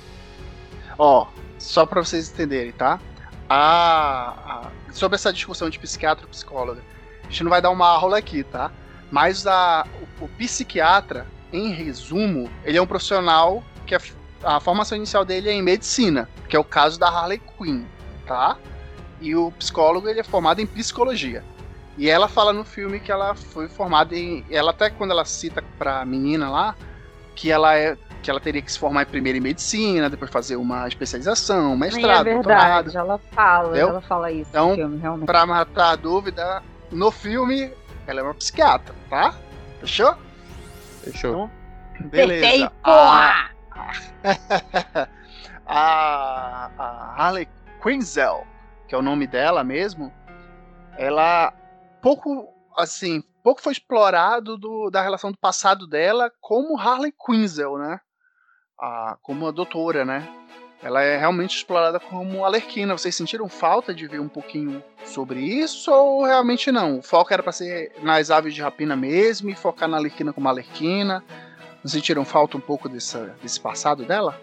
Ó, 0.98 1.28
só 1.58 1.86
para 1.86 2.04
vocês 2.04 2.32
entenderem, 2.32 2.72
tá? 2.72 3.00
A, 3.50 4.34
a, 4.46 4.72
sobre 4.92 5.16
essa 5.16 5.32
discussão 5.32 5.70
de 5.70 5.78
psiquiatra 5.78 6.26
e 6.26 6.30
psicóloga, 6.30 6.82
a 7.24 7.28
gente 7.28 7.44
não 7.44 7.50
vai 7.50 7.62
dar 7.62 7.70
uma 7.70 7.88
aula 7.88 8.18
aqui, 8.18 8.44
tá? 8.44 8.72
Mas 9.12 9.46
a, 9.46 9.86
o, 10.20 10.26
o 10.26 10.28
psiquiatra, 10.30 11.28
em 11.54 11.72
resumo, 11.72 12.50
ele 12.64 12.78
é 12.78 12.82
um 12.82 12.88
profissional 12.88 13.64
que 13.86 13.96
a, 13.96 14.00
a 14.44 14.60
formação 14.60 14.98
inicial 14.98 15.24
dele 15.24 15.50
é 15.50 15.54
em 15.54 15.62
medicina, 15.62 16.30
que 16.50 16.56
é 16.56 16.60
o 16.60 16.64
caso 16.64 17.00
da 17.00 17.08
Harley 17.08 17.42
Quinn, 17.58 17.86
tá? 18.26 18.58
E 19.22 19.36
o 19.36 19.52
psicólogo 19.52 20.10
ele 20.10 20.20
é 20.20 20.24
formado 20.24 20.60
em 20.60 20.66
psicologia. 20.66 21.44
E 21.98 22.10
ela 22.10 22.28
fala 22.28 22.52
no 22.52 22.66
filme 22.66 23.00
que 23.00 23.12
ela 23.12 23.36
foi 23.36 23.68
formada 23.68 24.16
em. 24.16 24.46
Ela 24.50 24.72
até 24.72 24.90
quando 24.90 25.12
ela 25.12 25.24
cita 25.24 25.64
pra 25.78 26.04
menina 26.06 26.50
lá, 26.50 26.76
que 27.36 27.52
ela 27.52 27.78
é 27.78 27.98
que 28.22 28.32
ela 28.32 28.40
teria 28.40 28.62
que 28.62 28.72
se 28.72 28.80
formar 28.80 29.06
primeiro 29.06 29.38
em 29.38 29.42
medicina, 29.42 30.10
depois 30.10 30.32
fazer 30.32 30.56
uma 30.56 30.88
especialização, 30.88 31.78
mestrado, 31.78 32.28
é 32.28 32.34
verdade, 32.34 32.92
doutorado. 32.92 32.98
ela 32.98 33.20
fala, 33.32 33.68
entendeu? 33.68 33.90
ela 33.90 34.02
fala 34.02 34.32
isso 34.32 34.50
então, 34.50 34.70
no 34.70 34.76
filme, 34.76 34.98
realmente. 34.98 35.26
Pra 35.28 35.46
matar 35.46 35.92
a 35.92 35.96
dúvida, 35.96 36.64
no 36.92 37.12
filme, 37.12 37.72
ela 38.08 38.22
é 38.22 38.24
uma 38.24 38.34
psiquiatra, 38.34 38.96
tá? 39.12 39.36
Fechou? 39.80 40.16
Fechou. 41.04 41.52
Então, 41.94 42.10
beleza. 42.10 42.48
Acertei, 42.48 42.70
porra! 42.84 43.52
A, 45.68 46.70
a 46.78 47.16
Harley 47.18 47.48
Quinzel, 47.82 48.46
que 48.88 48.94
é 48.94 48.98
o 48.98 49.02
nome 49.02 49.26
dela 49.26 49.64
mesmo, 49.64 50.14
ela 50.96 51.52
pouco 52.06 52.48
assim, 52.78 53.24
pouco 53.44 53.60
foi 53.60 53.72
explorado 53.72 54.60
do, 54.60 54.92
da 54.92 55.02
relação 55.02 55.32
do 55.32 55.38
passado 55.40 55.88
dela 55.88 56.32
como 56.40 56.80
Harley 56.80 57.12
Quinzel, 57.12 57.80
né? 57.80 58.00
A, 58.80 59.18
como 59.24 59.48
a 59.48 59.52
doutora, 59.52 60.06
né? 60.06 60.30
Ela 60.84 61.02
é 61.02 61.18
realmente 61.18 61.58
explorada 61.58 62.00
como 62.00 62.46
Alerquina. 62.46 62.96
Vocês 62.96 63.16
sentiram 63.16 63.50
falta 63.50 63.92
de 63.92 64.06
ver 64.06 64.20
um 64.20 64.28
pouquinho 64.28 64.84
sobre 65.04 65.40
isso 65.40 65.92
ou 65.92 66.24
realmente 66.24 66.72
não? 66.72 67.00
O 67.00 67.02
foco 67.02 67.34
era 67.34 67.42
para 67.42 67.52
ser 67.52 67.92
nas 68.04 68.30
aves 68.30 68.54
de 68.54 68.62
rapina 68.62 68.96
mesmo 68.96 69.50
e 69.50 69.56
focar 69.56 69.90
na 69.90 69.98
Alerquina 69.98 70.32
como 70.32 70.48
Alerquina? 70.48 71.24
Não 71.84 71.90
sentiram 71.90 72.24
falta 72.24 72.56
um 72.56 72.62
pouco 72.62 72.88
dessa, 72.88 73.36
desse 73.42 73.60
passado 73.60 74.06
dela? 74.06 74.40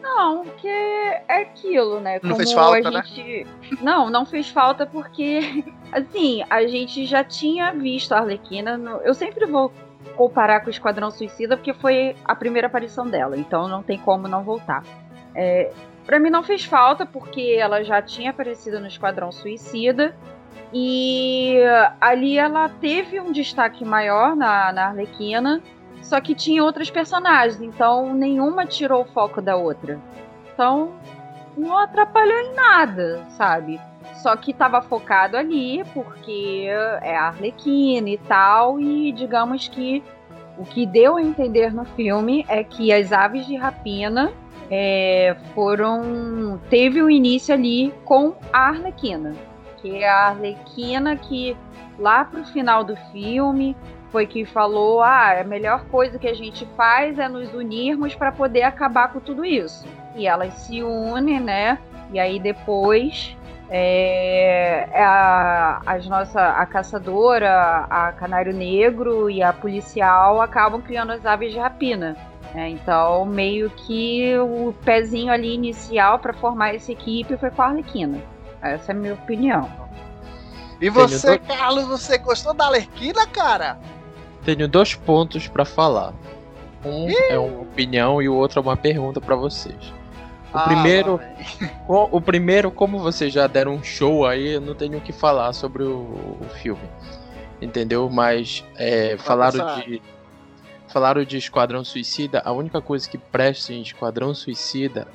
Não, 0.00 0.44
porque 0.44 0.68
é 0.68 1.42
aquilo, 1.42 2.00
né? 2.00 2.18
Como 2.20 2.30
não 2.30 2.36
fez 2.36 2.52
falta, 2.52 2.90
né? 2.90 3.02
gente... 3.02 3.44
né? 3.44 3.78
Não, 3.82 4.08
não 4.08 4.24
fez 4.24 4.48
falta 4.48 4.86
porque, 4.86 5.64
assim, 5.92 6.42
a 6.48 6.66
gente 6.66 7.04
já 7.06 7.24
tinha 7.24 7.72
visto 7.72 8.12
a 8.12 8.18
Arlequina. 8.18 8.76
No... 8.76 8.98
Eu 8.98 9.14
sempre 9.14 9.46
vou 9.46 9.72
comparar 10.16 10.60
com 10.60 10.68
o 10.68 10.70
Esquadrão 10.70 11.10
Suicida 11.10 11.56
porque 11.56 11.72
foi 11.72 12.16
a 12.24 12.34
primeira 12.34 12.66
aparição 12.66 13.06
dela, 13.06 13.36
então 13.36 13.68
não 13.68 13.82
tem 13.82 13.98
como 13.98 14.28
não 14.28 14.42
voltar. 14.42 14.82
É, 15.34 15.72
para 16.04 16.18
mim 16.18 16.30
não 16.30 16.42
fez 16.42 16.64
falta 16.64 17.06
porque 17.06 17.56
ela 17.58 17.82
já 17.84 18.02
tinha 18.02 18.30
aparecido 18.30 18.80
no 18.80 18.86
Esquadrão 18.86 19.30
Suicida 19.30 20.14
e 20.72 21.58
ali 22.00 22.38
ela 22.38 22.68
teve 22.68 23.20
um 23.20 23.32
destaque 23.32 23.84
maior 23.84 24.34
na, 24.36 24.72
na 24.72 24.86
Arlequina 24.88 25.62
só 26.02 26.20
que 26.20 26.34
tinha 26.34 26.64
outras 26.64 26.90
personagens, 26.90 27.60
então 27.60 28.14
nenhuma 28.14 28.66
tirou 28.66 29.02
o 29.02 29.12
foco 29.12 29.40
da 29.40 29.56
outra. 29.56 30.00
Então 30.52 30.94
não 31.56 31.78
atrapalhou 31.78 32.38
em 32.38 32.54
nada, 32.54 33.24
sabe? 33.30 33.80
Só 34.14 34.36
que 34.36 34.50
estava 34.50 34.82
focado 34.82 35.36
ali 35.36 35.82
porque 35.94 36.66
é 37.02 37.16
a 37.16 37.28
Arlequina 37.28 38.08
e 38.08 38.18
tal, 38.18 38.80
e 38.80 39.12
digamos 39.12 39.68
que 39.68 40.02
o 40.58 40.64
que 40.64 40.84
deu 40.84 41.16
a 41.16 41.22
entender 41.22 41.72
no 41.72 41.84
filme 41.84 42.44
é 42.48 42.62
que 42.62 42.92
as 42.92 43.12
aves 43.12 43.46
de 43.46 43.56
rapina 43.56 44.30
é, 44.70 45.34
foram. 45.54 46.60
teve 46.68 47.02
o 47.02 47.06
um 47.06 47.10
início 47.10 47.54
ali 47.54 47.92
com 48.04 48.34
a 48.52 48.68
Arlequina. 48.68 49.34
Que 49.78 50.02
é 50.02 50.08
a 50.08 50.28
Arlequina 50.28 51.16
que 51.16 51.56
lá 51.98 52.24
pro 52.24 52.44
final 52.44 52.84
do 52.84 52.94
filme 53.10 53.74
foi 54.10 54.26
que 54.26 54.44
falou: 54.44 55.02
ah, 55.02 55.40
a 55.40 55.44
melhor 55.44 55.86
coisa 55.86 56.18
que 56.18 56.28
a 56.28 56.34
gente 56.34 56.66
faz 56.76 57.18
é 57.18 57.28
nos 57.28 57.52
unirmos 57.54 58.14
para 58.14 58.30
poder 58.30 58.62
acabar 58.62 59.12
com 59.12 59.18
tudo 59.18 59.44
isso. 59.44 59.86
E 60.14 60.26
elas 60.26 60.52
se 60.54 60.82
unem, 60.82 61.40
né? 61.40 61.78
E 62.12 62.20
aí 62.20 62.38
depois 62.38 63.36
é, 63.70 64.88
é 64.92 65.02
a, 65.02 65.80
as 65.86 66.06
nossa, 66.08 66.40
a 66.40 66.66
caçadora, 66.66 67.86
a 67.88 68.12
canário 68.12 68.52
negro 68.52 69.30
e 69.30 69.42
a 69.42 69.52
policial 69.52 70.42
acabam 70.42 70.82
criando 70.82 71.12
as 71.12 71.24
aves 71.24 71.52
de 71.52 71.58
rapina. 71.58 72.16
Né? 72.52 72.70
Então, 72.70 73.24
meio 73.24 73.70
que 73.70 74.36
o 74.38 74.74
pezinho 74.84 75.32
ali 75.32 75.54
inicial 75.54 76.18
para 76.18 76.32
formar 76.32 76.74
essa 76.74 76.90
equipe 76.90 77.36
foi 77.36 77.50
com 77.50 77.62
a 77.62 77.66
Arlequina. 77.66 78.20
Essa 78.60 78.90
é 78.90 78.94
a 78.94 78.98
minha 78.98 79.14
opinião. 79.14 79.70
E 80.80 80.90
você, 80.90 81.38
Carlos, 81.38 81.86
você 81.86 82.18
gostou 82.18 82.52
da 82.52 82.66
Arlequina, 82.66 83.24
cara? 83.28 83.78
Tenho 84.44 84.66
dois 84.66 84.94
pontos 84.94 85.46
para 85.46 85.64
falar. 85.64 86.12
Um 86.84 87.08
Ih! 87.08 87.14
é 87.28 87.38
uma 87.38 87.60
opinião 87.60 88.20
e 88.20 88.28
o 88.28 88.34
outro 88.34 88.58
é 88.58 88.62
uma 88.62 88.76
pergunta 88.76 89.20
para 89.20 89.36
vocês. 89.36 89.99
O 90.52 90.58
ah, 90.58 90.64
primeiro, 90.64 91.20
o 91.86 92.20
primeiro, 92.20 92.70
como 92.70 92.98
vocês 92.98 93.32
já 93.32 93.46
deram 93.46 93.74
um 93.74 93.82
show 93.84 94.26
aí, 94.26 94.54
eu 94.54 94.60
não 94.60 94.74
tenho 94.74 94.98
o 94.98 95.00
que 95.00 95.12
falar 95.12 95.52
sobre 95.52 95.84
o, 95.84 96.38
o 96.40 96.46
filme, 96.60 96.82
entendeu? 97.62 98.10
Mas 98.10 98.64
é, 98.76 99.16
falaram 99.16 99.76
de 99.76 100.02
falaram 100.88 101.24
de 101.24 101.36
Esquadrão 101.36 101.84
Suicida. 101.84 102.42
A 102.44 102.50
única 102.50 102.80
coisa 102.80 103.08
que 103.08 103.16
presta 103.16 103.72
em 103.72 103.80
Esquadrão 103.80 104.34
Suicida 104.34 105.06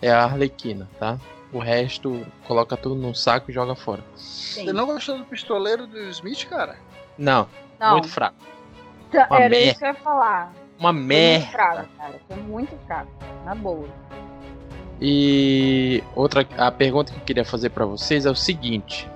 é 0.00 0.12
a 0.12 0.22
Arlequina, 0.22 0.88
tá? 0.98 1.18
O 1.52 1.58
resto 1.58 2.24
coloca 2.46 2.76
tudo 2.76 2.94
num 2.94 3.14
saco 3.14 3.50
e 3.50 3.54
joga 3.54 3.74
fora. 3.74 4.04
Sim. 4.14 4.64
Você 4.64 4.72
não 4.72 4.86
gostou 4.86 5.18
do 5.18 5.24
pistoleiro 5.24 5.86
do 5.86 5.98
Smith, 6.10 6.46
cara? 6.46 6.76
Não, 7.16 7.48
não. 7.80 7.92
muito 7.92 8.08
fraco. 8.08 8.36
Então, 9.08 9.26
uma 9.28 9.40
era 9.40 9.58
isso 9.58 9.78
que 9.78 9.84
eu 9.84 9.88
ia 9.88 9.94
falar. 9.94 10.52
Uma 10.78 10.92
foi 10.92 11.02
merda. 11.02 11.38
Muito 11.38 11.50
fraco, 11.50 11.88
cara. 11.96 12.20
Foi 12.28 12.36
muito 12.36 12.78
fraco. 12.86 13.10
Na 13.44 13.54
boa. 13.54 13.88
E 15.00 16.02
outra 16.14 16.46
a 16.56 16.70
pergunta 16.72 17.12
que 17.12 17.18
eu 17.18 17.24
queria 17.24 17.44
fazer 17.44 17.70
para 17.70 17.86
vocês 17.86 18.26
é 18.26 18.30
o 18.30 18.34
seguinte: 18.34 19.08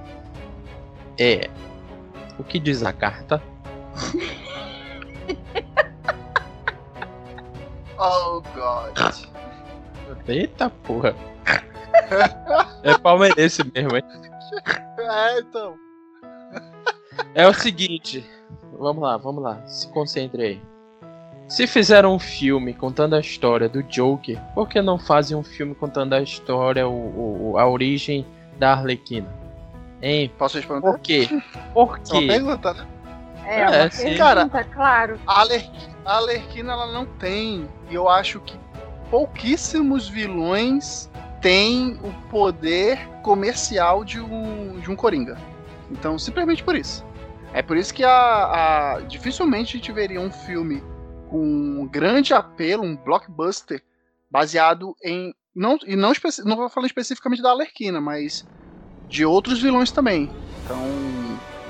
é 1.19 1.51
o 2.39 2.45
que 2.45 2.59
diz 2.59 2.83
a 2.85 2.93
carta? 2.93 3.43
oh 7.99 8.43
God. 8.55 8.97
Eita 10.29 10.71
porra. 10.71 11.15
é 12.83 12.99
palmeirense 12.99 13.63
mesmo, 13.75 13.97
hein? 13.97 14.03
É, 14.99 15.41
então. 15.41 15.75
É 17.35 17.49
o 17.49 17.53
seguinte, 17.53 18.25
vamos 18.79 19.03
lá, 19.03 19.17
vamos 19.17 19.43
lá, 19.43 19.67
se 19.67 19.89
concentre 19.89 20.43
aí. 20.43 20.63
Se 21.53 21.67
fizeram 21.67 22.15
um 22.15 22.19
filme 22.19 22.73
contando 22.73 23.15
a 23.15 23.21
história 23.21 23.69
do 23.69 23.83
Joker, 23.83 24.41
por 24.55 24.67
que 24.67 24.81
não 24.81 24.99
fazem 24.99 25.37
um 25.37 25.43
filme 25.43 25.75
contando 25.75 26.15
a 26.15 26.23
história, 26.23 26.89
o, 26.89 27.51
o 27.53 27.59
a 27.59 27.69
origem 27.69 28.27
da 28.59 28.73
Arlequina? 28.73 29.29
Hein? 30.01 30.33
Posso 30.39 30.57
responder? 30.57 30.81
Por 30.81 30.99
quê? 30.99 31.29
Por 31.75 31.99
quê? 31.99 32.17
É 32.17 32.19
uma 32.21 32.27
pergunta, 32.27 32.73
né? 32.73 32.87
É, 33.45 33.61
é 33.61 33.67
uma 33.67 33.91
sim. 33.91 34.03
pergunta, 34.03 34.25
Cara, 34.25 34.65
claro. 34.65 35.21
A, 35.27 35.43
a 36.07 36.17
Arlequina, 36.17 36.73
ela 36.73 36.91
não 36.91 37.05
tem, 37.05 37.69
e 37.91 37.95
eu 37.95 38.09
acho 38.09 38.41
que 38.41 38.59
pouquíssimos 39.11 40.09
vilões 40.09 41.11
têm 41.43 42.01
o 42.03 42.31
poder 42.31 42.99
comercial 43.21 44.07
de 44.07 44.19
um, 44.19 44.81
de 44.81 44.91
um 44.91 44.97
Coringa. 44.97 45.37
Então, 45.91 46.19
simplesmente 46.19 46.65
por 46.65 46.75
isso. 46.75 47.05
É 47.53 47.61
por 47.61 47.77
isso 47.77 47.93
que 47.93 48.05
a, 48.05 48.11
a, 48.11 49.01
dificilmente 49.03 49.77
a 49.77 49.79
gente 49.79 49.93
veria 49.93 50.19
um 50.19 50.31
filme 50.31 50.83
um 51.39 51.87
grande 51.87 52.35
apelo, 52.35 52.83
um 52.83 52.97
blockbuster, 52.97 53.83
baseado 54.31 54.97
em. 55.03 55.35
Não, 55.55 55.79
e 55.87 55.95
não, 55.97 56.13
não 56.45 56.57
vou 56.57 56.69
falar 56.69 56.87
especificamente 56.87 57.43
da 57.43 57.51
Alerquina, 57.51 58.01
mas 58.01 58.47
de 59.09 59.25
outros 59.25 59.61
vilões 59.61 59.93
também. 59.93 60.31
Então. 60.65 60.79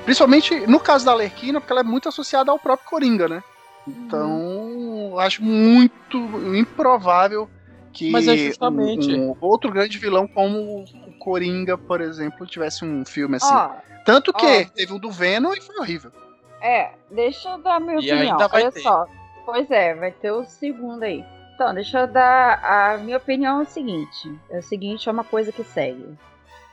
Principalmente 0.04 0.66
no 0.66 0.80
caso 0.80 1.04
da 1.04 1.12
Alerquina, 1.12 1.60
porque 1.60 1.72
ela 1.72 1.80
é 1.80 1.84
muito 1.84 2.08
associada 2.08 2.50
ao 2.50 2.58
próprio 2.58 2.88
Coringa, 2.88 3.28
né? 3.28 3.42
Então, 3.86 4.30
uhum. 4.30 5.18
acho 5.18 5.42
muito 5.42 6.18
improvável 6.56 7.48
que 7.92 8.10
Mas 8.10 8.26
é 8.26 8.36
justamente... 8.36 9.12
um, 9.12 9.30
um 9.30 9.36
outro 9.40 9.70
grande 9.70 9.98
vilão 9.98 10.26
como 10.26 10.84
o 10.84 11.18
Coringa, 11.18 11.76
por 11.76 12.00
exemplo, 12.00 12.46
tivesse 12.46 12.84
um 12.84 13.04
filme 13.04 13.36
assim. 13.36 13.54
Oh 13.54 13.92
tanto 14.04 14.32
que 14.32 14.44
Ó, 14.44 14.64
teve 14.74 14.92
um 14.92 14.98
do 14.98 15.10
Venom 15.10 15.52
e 15.52 15.60
foi 15.60 15.76
horrível. 15.78 16.12
É, 16.60 16.92
deixa 17.10 17.50
eu 17.50 17.58
dar 17.58 17.80
minha 17.80 17.94
e 17.94 17.98
opinião. 17.98 18.36
Olha 18.52 18.72
ter. 18.72 18.80
só. 18.80 19.06
Pois 19.44 19.70
é, 19.70 19.94
vai 19.94 20.12
ter 20.12 20.30
o 20.30 20.44
segundo 20.44 21.02
aí. 21.02 21.24
Então, 21.54 21.74
deixa 21.74 22.00
eu 22.00 22.06
dar. 22.06 22.60
A 22.64 22.98
minha 22.98 23.16
opinião 23.16 23.60
é 23.60 23.62
o 23.62 23.66
seguinte: 23.66 24.32
é 24.50 24.58
o 24.58 24.62
seguinte, 24.62 25.08
é 25.08 25.12
uma 25.12 25.24
coisa 25.24 25.52
que 25.52 25.64
segue. 25.64 26.16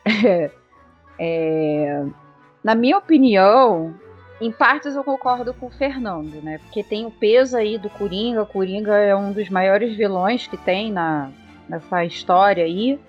é, 1.20 2.06
na 2.64 2.76
minha 2.76 2.98
opinião, 2.98 3.94
em 4.42 4.52
partes 4.52 4.96
eu 4.96 5.04
concordo 5.04 5.54
com 5.54 5.68
o 5.68 5.72
Fernando, 5.72 6.42
né? 6.42 6.60
Porque 6.60 6.84
tem 6.84 7.06
o 7.06 7.12
peso 7.12 7.58
aí 7.58 7.78
do 7.78 7.90
Coringa. 7.90 8.44
O 8.44 8.48
Coringa 8.48 8.96
é 8.96 9.16
um 9.16 9.32
dos 9.32 9.50
maiores 9.50 9.96
vilões 9.96 10.48
que 10.48 10.58
tem 10.58 10.92
na, 10.92 11.30
nessa 11.68 12.06
história 12.06 12.64
aí. 12.64 13.00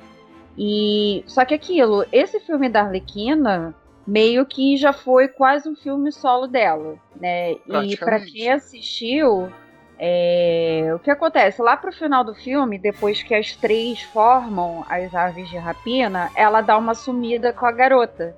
E 0.59 1.23
só 1.27 1.44
que 1.44 1.55
aquilo, 1.55 2.05
esse 2.12 2.40
filme 2.40 2.68
da 2.68 2.83
Arlequina, 2.83 3.75
meio 4.11 4.44
que 4.44 4.77
já 4.77 4.92
foi 4.92 5.29
quase 5.29 5.68
um 5.68 5.77
filme 5.77 6.11
solo 6.11 6.49
dela, 6.49 6.96
né? 7.14 7.53
E 7.53 7.96
para 7.96 8.18
quem 8.18 8.51
assistiu, 8.51 9.49
é... 9.96 10.90
o 10.92 10.99
que 10.99 11.12
acontece? 11.12 11.62
Lá 11.62 11.77
pro 11.77 11.92
final 11.92 12.25
do 12.25 12.35
filme, 12.35 12.77
depois 12.77 13.23
que 13.23 13.33
as 13.33 13.55
três 13.55 14.03
formam 14.03 14.85
as 14.88 15.14
aves 15.14 15.49
de 15.49 15.57
rapina, 15.57 16.29
ela 16.35 16.61
dá 16.61 16.77
uma 16.77 16.94
sumida 16.94 17.53
com 17.53 17.64
a 17.64 17.70
garota. 17.70 18.37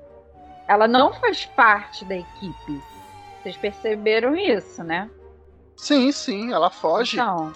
Ela 0.68 0.86
não 0.86 1.10
faz 1.14 1.46
parte 1.46 2.04
da 2.04 2.16
equipe. 2.16 2.82
Vocês 3.42 3.56
perceberam 3.56 4.36
isso, 4.36 4.84
né? 4.84 5.08
Sim, 5.74 6.12
sim, 6.12 6.52
ela 6.52 6.68
foge. 6.68 7.16
Então, 7.16 7.50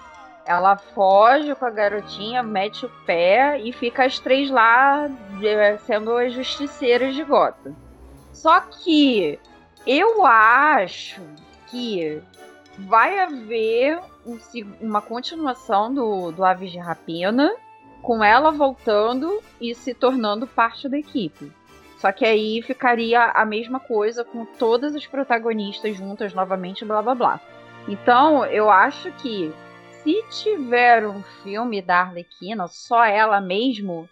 ela 0.47 0.79
foge 0.79 1.55
com 1.55 1.67
a 1.67 1.71
garotinha, 1.71 2.43
mete 2.43 2.87
o 2.87 2.91
pé 3.05 3.61
e 3.61 3.73
fica 3.73 4.07
as 4.07 4.19
três 4.19 4.51
lá 4.51 5.07
é, 5.43 5.77
sendo 5.79 6.17
as 6.17 6.33
justiceiras 6.33 7.15
de 7.15 7.23
Gotham. 7.23 7.77
Só 8.47 8.61
que 8.61 9.41
eu 9.85 10.25
acho 10.25 11.21
que 11.67 12.23
vai 12.79 13.19
haver 13.19 13.99
um, 14.25 14.39
uma 14.81 15.03
continuação 15.03 15.93
do, 15.93 16.31
do 16.31 16.45
Aves 16.45 16.71
de 16.71 16.79
Rapina, 16.79 17.53
com 18.01 18.23
ela 18.23 18.53
voltando 18.53 19.43
e 19.61 19.75
se 19.75 19.93
tornando 19.93 20.47
parte 20.47 20.89
da 20.89 20.97
equipe. 20.97 21.53
Só 21.99 22.13
que 22.13 22.25
aí 22.25 22.63
ficaria 22.63 23.33
a 23.33 23.45
mesma 23.45 23.81
coisa 23.81 24.23
com 24.23 24.45
todas 24.45 24.95
as 24.95 25.05
protagonistas 25.05 25.97
juntas 25.97 26.33
novamente, 26.33 26.85
blá 26.85 27.03
blá 27.03 27.17
blá. 27.17 27.41
Então, 27.89 28.47
eu 28.47 28.71
acho 28.71 29.11
que 29.15 29.53
se 30.05 30.23
tiver 30.31 31.05
um 31.05 31.21
filme 31.43 31.83
da 31.83 32.03
Arlequina, 32.03 32.69
só 32.69 33.05
ela 33.05 33.41
mesmo, 33.41 34.09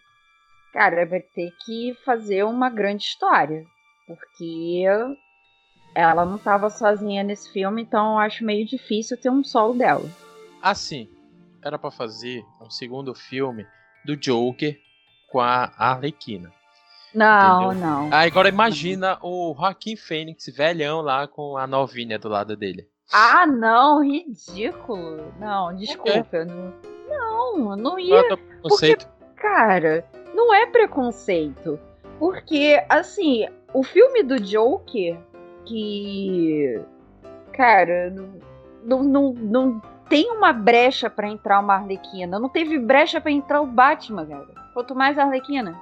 cara, 0.73 1.07
vai 1.07 1.20
ter 1.20 1.53
que 1.64 1.97
fazer 2.05 2.42
uma 2.42 2.68
grande 2.68 3.05
história. 3.05 3.64
Porque 4.07 4.85
ela 5.95 6.25
não 6.25 6.37
estava 6.37 6.69
sozinha 6.71 7.23
nesse 7.23 7.51
filme, 7.53 7.83
então 7.83 8.12
eu 8.12 8.19
acho 8.19 8.45
meio 8.45 8.67
difícil 8.67 9.17
ter 9.17 9.31
um 9.31 9.45
solo 9.45 9.75
dela. 9.75 10.09
Assim, 10.61 11.09
era 11.62 11.79
para 11.79 11.90
fazer 11.90 12.45
um 12.61 12.69
segundo 12.69 13.14
filme 13.14 13.67
do 14.05 14.17
Joker 14.17 14.79
com 15.31 15.40
a 15.40 15.73
Arlequina. 15.79 16.53
Não, 17.14 17.73
entendeu? 17.73 17.87
não. 17.87 18.09
Ah, 18.12 18.23
agora 18.23 18.49
imagina 18.49 19.19
o 19.23 19.55
Joaquim 19.57 19.97
Fênix, 19.97 20.47
velhão 20.55 21.01
lá 21.01 21.29
com 21.29 21.57
a 21.57 21.67
novinha 21.67 22.19
do 22.19 22.29
lado 22.29 22.57
dele. 22.57 22.88
Ah, 23.12 23.47
não, 23.47 24.03
ridículo. 24.03 25.33
Não, 25.38 25.75
desculpa. 25.77 26.45
Não, 26.45 27.59
não, 27.59 27.77
não 27.77 27.99
ia. 27.99 28.19
É 28.19 28.37
porque, 28.62 28.97
cara, 29.37 30.05
não 30.35 30.53
é 30.53 30.67
preconceito. 30.67 31.79
Porque, 32.19 32.83
assim, 32.88 33.47
o 33.75 33.83
filme 33.83 34.23
do 34.23 34.41
Joker 34.41 35.19
que. 35.67 36.81
Cara, 37.53 38.15
não, 38.85 39.03
não, 39.03 39.33
não 39.33 39.83
tem 40.09 40.31
uma 40.31 40.53
brecha 40.53 41.11
para 41.11 41.29
entrar 41.29 41.61
uma 41.61 41.75
Arlequina. 41.75 42.39
Não 42.39 42.49
teve 42.49 42.79
brecha 42.79 43.21
para 43.21 43.31
entrar 43.31 43.61
o 43.61 43.67
Batman, 43.67 44.25
cara. 44.27 44.47
Quanto 44.73 44.95
mais 44.95 45.19
a 45.19 45.25
Arlequina. 45.25 45.79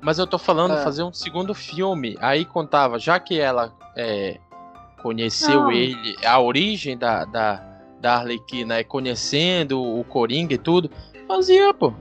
Mas 0.00 0.18
eu 0.18 0.26
tô 0.26 0.38
falando 0.38 0.74
é. 0.74 0.82
fazer 0.82 1.02
um 1.02 1.12
segundo 1.12 1.54
filme. 1.54 2.16
Aí 2.20 2.44
contava, 2.44 2.98
já 2.98 3.18
que 3.18 3.38
ela 3.40 3.72
é, 3.96 4.38
conheceu 5.02 5.62
não. 5.62 5.72
ele, 5.72 6.16
a 6.24 6.40
origem 6.40 6.96
da, 6.96 7.24
da, 7.24 7.62
da 8.00 8.14
Arlequina 8.16 8.78
é 8.78 8.84
conhecendo 8.84 9.80
o 9.80 10.02
Coringa 10.04 10.54
e 10.54 10.58
tudo, 10.58 10.90
fazia, 11.28 11.72
pô. 11.72 11.92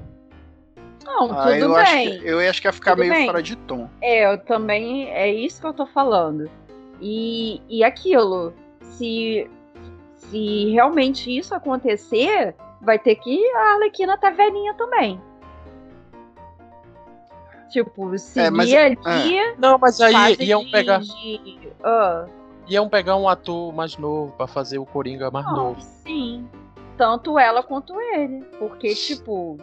Não, 1.06 1.32
ah, 1.32 1.44
tudo 1.44 1.56
eu 1.56 1.74
bem. 1.74 1.82
Acho 1.82 2.20
que, 2.20 2.28
eu 2.28 2.40
acho 2.40 2.62
que 2.62 2.68
ia 2.68 2.74
ficar 2.74 2.92
tudo 2.92 3.00
meio 3.02 3.14
bem. 3.14 3.26
fora 3.26 3.44
de 3.44 3.56
tom. 3.56 3.90
É, 4.02 4.32
eu 4.32 4.38
também. 4.38 5.10
É 5.10 5.32
isso 5.32 5.62
que 5.62 5.68
eu 5.68 5.74
tô 5.74 5.86
falando. 5.86 6.50
E, 7.00 7.62
e 7.68 7.84
aquilo, 7.84 8.54
se, 8.82 9.50
se 10.16 10.72
realmente 10.72 11.36
isso 11.36 11.56
acontecer, 11.56 12.56
vai 12.82 13.00
ter 13.00 13.16
que 13.16 13.44
a 13.56 13.74
Arlequina 13.74 14.18
tá 14.18 14.30
velhinha 14.30 14.74
também. 14.76 15.20
Tipo, 17.72 18.18
seguir 18.18 18.48
é, 18.48 18.50
mas, 18.50 18.74
ali. 18.74 19.38
É. 19.38 19.56
Não, 19.58 19.78
mas 19.78 20.00
aí 20.02 20.36
iam 20.42 20.64
de, 20.66 20.72
pegar. 20.72 21.00
De, 21.00 21.60
uh. 21.80 22.30
Iam 22.68 22.90
pegar 22.90 23.16
um 23.16 23.28
ator 23.28 23.74
mais 23.74 23.98
novo 23.98 24.34
para 24.34 24.46
fazer 24.46 24.78
o 24.78 24.86
Coringa 24.86 25.32
mais 25.32 25.46
Não, 25.46 25.56
novo. 25.56 25.82
Sim. 25.82 26.48
Tanto 26.98 27.40
ela 27.40 27.64
quanto 27.64 28.00
ele. 28.00 28.44
Porque, 28.60 28.94
tipo, 28.94 29.58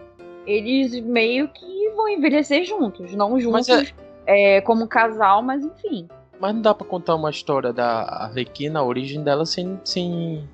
eles 0.48 0.98
meio 1.04 1.48
que 1.48 1.90
vão 1.94 2.08
envelhecer 2.08 2.64
juntos. 2.64 3.14
Não 3.14 3.38
juntos 3.38 3.68
é... 4.26 4.56
É, 4.56 4.60
como 4.62 4.88
casal, 4.88 5.42
mas 5.42 5.64
enfim. 5.64 6.08
Mas 6.40 6.54
não 6.54 6.62
dá 6.62 6.74
pra 6.74 6.86
contar 6.86 7.14
uma 7.14 7.30
história 7.30 7.72
da 7.72 8.02
Arlequina, 8.24 8.80
a 8.80 8.82
origem 8.82 9.22
dela, 9.22 9.44
sem, 9.44 9.78
sem 9.84 10.48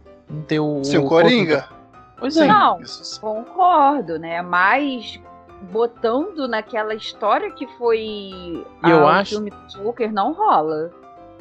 ter 0.48 0.58
o. 0.58 0.82
Sem 0.82 0.98
o 0.98 1.08
Coringa? 1.08 1.68
Pois 2.18 2.36
é. 2.36 2.46
Não, 2.46 2.80
concordo, 3.20 4.18
né? 4.18 4.42
Mas 4.42 5.20
botando 5.70 6.48
naquela 6.48 6.94
história 6.94 7.50
que 7.50 7.66
foi 7.78 8.64
eu 8.82 9.06
a, 9.06 9.18
acho... 9.18 9.34
o 9.34 9.36
filme 9.36 9.50
do 9.50 9.66
Joker 9.84 10.12
não 10.12 10.32
rola. 10.32 10.90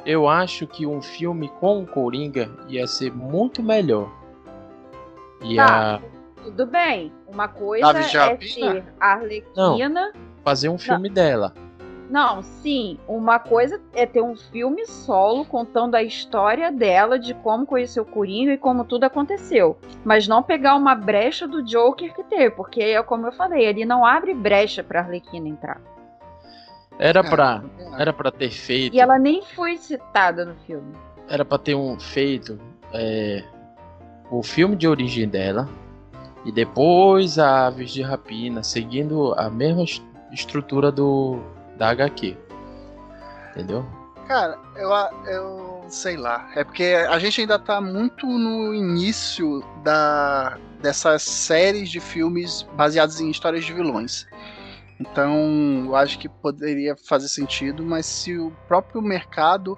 Eu 0.04 0.28
acho 0.28 0.66
que 0.66 0.86
um 0.86 1.00
filme 1.00 1.48
com 1.60 1.82
o 1.82 1.86
Coringa 1.86 2.50
ia 2.68 2.86
ser 2.86 3.12
muito 3.12 3.62
melhor. 3.62 4.10
Ia... 5.42 5.66
Tá, 5.66 6.02
tudo 6.44 6.66
bem. 6.66 7.12
Uma 7.26 7.48
coisa 7.48 7.98
é 7.98 8.02
ser 8.02 8.84
a 9.00 9.12
Arlequina. 9.12 10.12
Não, 10.12 10.12
fazer 10.44 10.68
um 10.68 10.78
filme 10.78 11.08
não. 11.08 11.14
dela. 11.14 11.54
Não, 12.10 12.42
sim. 12.42 12.98
Uma 13.08 13.38
coisa 13.38 13.80
é 13.94 14.04
ter 14.04 14.22
um 14.22 14.36
filme 14.36 14.86
solo 14.86 15.44
contando 15.44 15.94
a 15.94 16.02
história 16.02 16.70
dela, 16.70 17.18
de 17.18 17.32
como 17.34 17.66
conheceu 17.66 18.02
o 18.02 18.06
Coringa 18.06 18.52
e 18.52 18.58
como 18.58 18.84
tudo 18.84 19.04
aconteceu. 19.04 19.78
Mas 20.04 20.28
não 20.28 20.42
pegar 20.42 20.76
uma 20.76 20.94
brecha 20.94 21.48
do 21.48 21.62
Joker 21.62 22.14
que 22.14 22.22
teve, 22.24 22.50
porque 22.50 22.82
é 22.82 23.02
como 23.02 23.26
eu 23.26 23.32
falei, 23.32 23.64
ele 23.64 23.84
não 23.84 24.04
abre 24.04 24.34
brecha 24.34 24.82
pra 24.82 25.00
Arlequina 25.00 25.48
entrar. 25.48 25.80
Era 26.98 27.24
pra, 27.24 27.64
era 27.98 28.12
pra 28.12 28.30
ter 28.30 28.50
feito. 28.50 28.94
E 28.94 29.00
ela 29.00 29.18
nem 29.18 29.42
foi 29.42 29.76
citada 29.76 30.44
no 30.44 30.54
filme. 30.66 30.94
Era 31.26 31.44
pra 31.44 31.58
ter 31.58 31.74
um 31.74 31.98
feito 31.98 32.60
é, 32.92 33.42
o 34.30 34.42
filme 34.42 34.76
de 34.76 34.86
origem 34.86 35.28
dela 35.28 35.68
e 36.44 36.52
depois 36.52 37.38
a 37.38 37.66
Aves 37.66 37.90
de 37.90 38.02
Rapina, 38.02 38.62
seguindo 38.62 39.32
a 39.34 39.48
mesma 39.48 39.84
estrutura 40.32 40.92
do, 40.92 41.40
da 41.76 41.90
HQ. 41.90 42.36
Entendeu? 43.50 43.84
Cara, 44.26 44.58
eu, 44.76 44.90
eu 45.30 45.84
sei 45.88 46.16
lá. 46.16 46.50
É 46.54 46.64
porque 46.64 46.96
a 47.08 47.18
gente 47.18 47.40
ainda 47.40 47.58
tá 47.58 47.80
muito 47.80 48.26
no 48.26 48.74
início 48.74 49.62
da, 49.82 50.58
dessas 50.80 51.22
séries 51.22 51.90
de 51.90 52.00
filmes 52.00 52.62
baseados 52.74 53.20
em 53.20 53.30
histórias 53.30 53.64
de 53.64 53.72
vilões. 53.72 54.26
Então, 54.98 55.86
eu 55.86 55.96
acho 55.96 56.18
que 56.18 56.28
poderia 56.28 56.96
fazer 56.96 57.28
sentido, 57.28 57.82
mas 57.82 58.06
se 58.06 58.38
o 58.38 58.50
próprio 58.68 59.02
mercado 59.02 59.76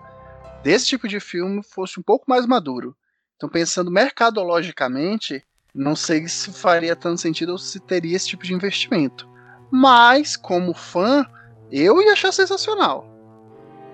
desse 0.63 0.87
tipo 0.87 1.09
de 1.09 1.21
filme 1.21 1.63
fosse 1.63 1.99
um 1.99 2.03
pouco 2.03 2.25
mais 2.29 2.47
maduro. 2.47 2.97
Então, 3.37 3.49
pensando 3.49 3.91
mercadologicamente, 3.91 5.45
não 5.77 5.95
sei 5.95 6.27
se 6.27 6.51
faria 6.53 6.97
tanto 6.97 7.21
sentido 7.21 7.53
ou 7.53 7.59
se 7.59 7.79
teria 7.79 8.17
esse 8.17 8.29
tipo 8.29 8.45
de 8.45 8.55
investimento. 8.55 9.29
Mas, 9.71 10.37
como 10.37 10.73
fã, 10.73 11.27
eu 11.71 12.01
ia 12.01 12.13
achar 12.13 12.33
sensacional. 12.33 13.07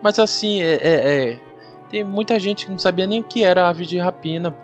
Mas 0.00 0.18
assim, 0.18 0.62
é, 0.62 0.74
é, 0.74 1.30
é, 1.30 1.40
tem 1.90 2.04
muita 2.04 2.38
gente 2.38 2.66
que 2.66 2.70
não 2.70 2.78
sabia 2.78 3.06
nem 3.06 3.20
o 3.20 3.24
que 3.24 3.42
era 3.42 3.68
ave 3.68 3.84
de 3.84 3.98
rapina 3.98 4.56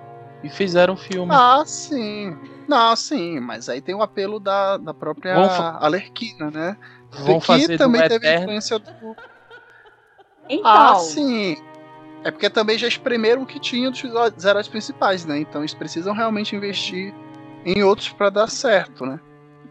e 0.43 0.49
fizeram 0.49 0.97
filme. 0.97 1.33
Ah, 1.35 1.65
sim. 1.67 2.37
Não, 2.69 2.95
sim, 2.95 3.41
mas 3.41 3.69
aí 3.69 3.81
tem 3.81 3.95
o 3.95 4.03
apelo 4.03 4.39
da, 4.39 4.77
da 4.77 4.95
própria 4.95 5.35
Alerquina, 5.81 6.51
né? 6.51 6.77
Vão 7.11 7.41
fazer 7.41 7.79
também 7.79 8.03
teve 8.03 8.27
Eterno. 8.27 8.43
influência 8.45 8.79
do. 8.79 9.17
Então. 10.49 10.71
Ah, 10.71 10.95
sim. 10.97 11.57
É 12.25 12.31
porque 12.31 12.51
também 12.51 12.77
já 12.77 12.89
espremeram 12.89 13.43
o 13.43 13.47
que 13.47 13.61
tinha 13.61 13.91
dos 13.91 14.45
heróis 14.45 14.69
principais, 14.69 15.25
né? 15.25 15.39
Então 15.39 15.61
eles 15.61 15.75
precisam 15.75 16.15
realmente 16.15 16.57
investir 16.57 17.15
em 17.65 17.83
outros 17.83 18.09
para 18.11 18.31
dar 18.31 18.49
certo, 18.49 19.07
né? 19.07 19.21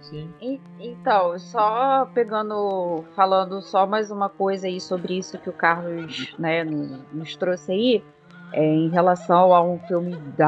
Sim. 0.02 0.30
E, 0.42 0.62
então, 0.80 1.38
só 1.38 2.06
pegando, 2.14 3.04
falando 3.16 3.62
só 3.62 3.86
mais 3.86 4.10
uma 4.10 4.30
coisa 4.30 4.68
aí 4.68 4.80
sobre 4.80 5.18
isso 5.18 5.38
que 5.38 5.50
o 5.50 5.54
Carlos 5.54 6.34
né, 6.40 6.64
nos 6.64 7.36
trouxe 7.36 7.72
aí, 7.72 8.04
é, 8.54 8.64
em 8.64 8.90
relação 8.90 9.54
a 9.54 9.62
um 9.62 9.80
filme 9.80 10.16
da 10.38 10.48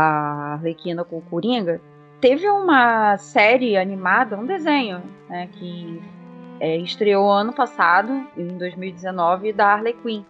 Arlequina 0.54 1.04
com 1.04 1.18
o 1.18 1.22
Coringa, 1.22 1.82
teve 2.22 2.48
uma 2.50 3.18
série 3.18 3.78
animada, 3.78 4.38
um 4.38 4.46
desenho, 4.46 5.02
né, 5.30 5.50
que 5.52 6.02
é, 6.60 6.78
estreou 6.78 7.30
ano 7.30 7.52
passado, 7.52 8.28
em 8.38 8.48
2019, 8.58 9.52
da 9.52 9.74
Harley 9.74 9.94
Quinn. 10.02 10.24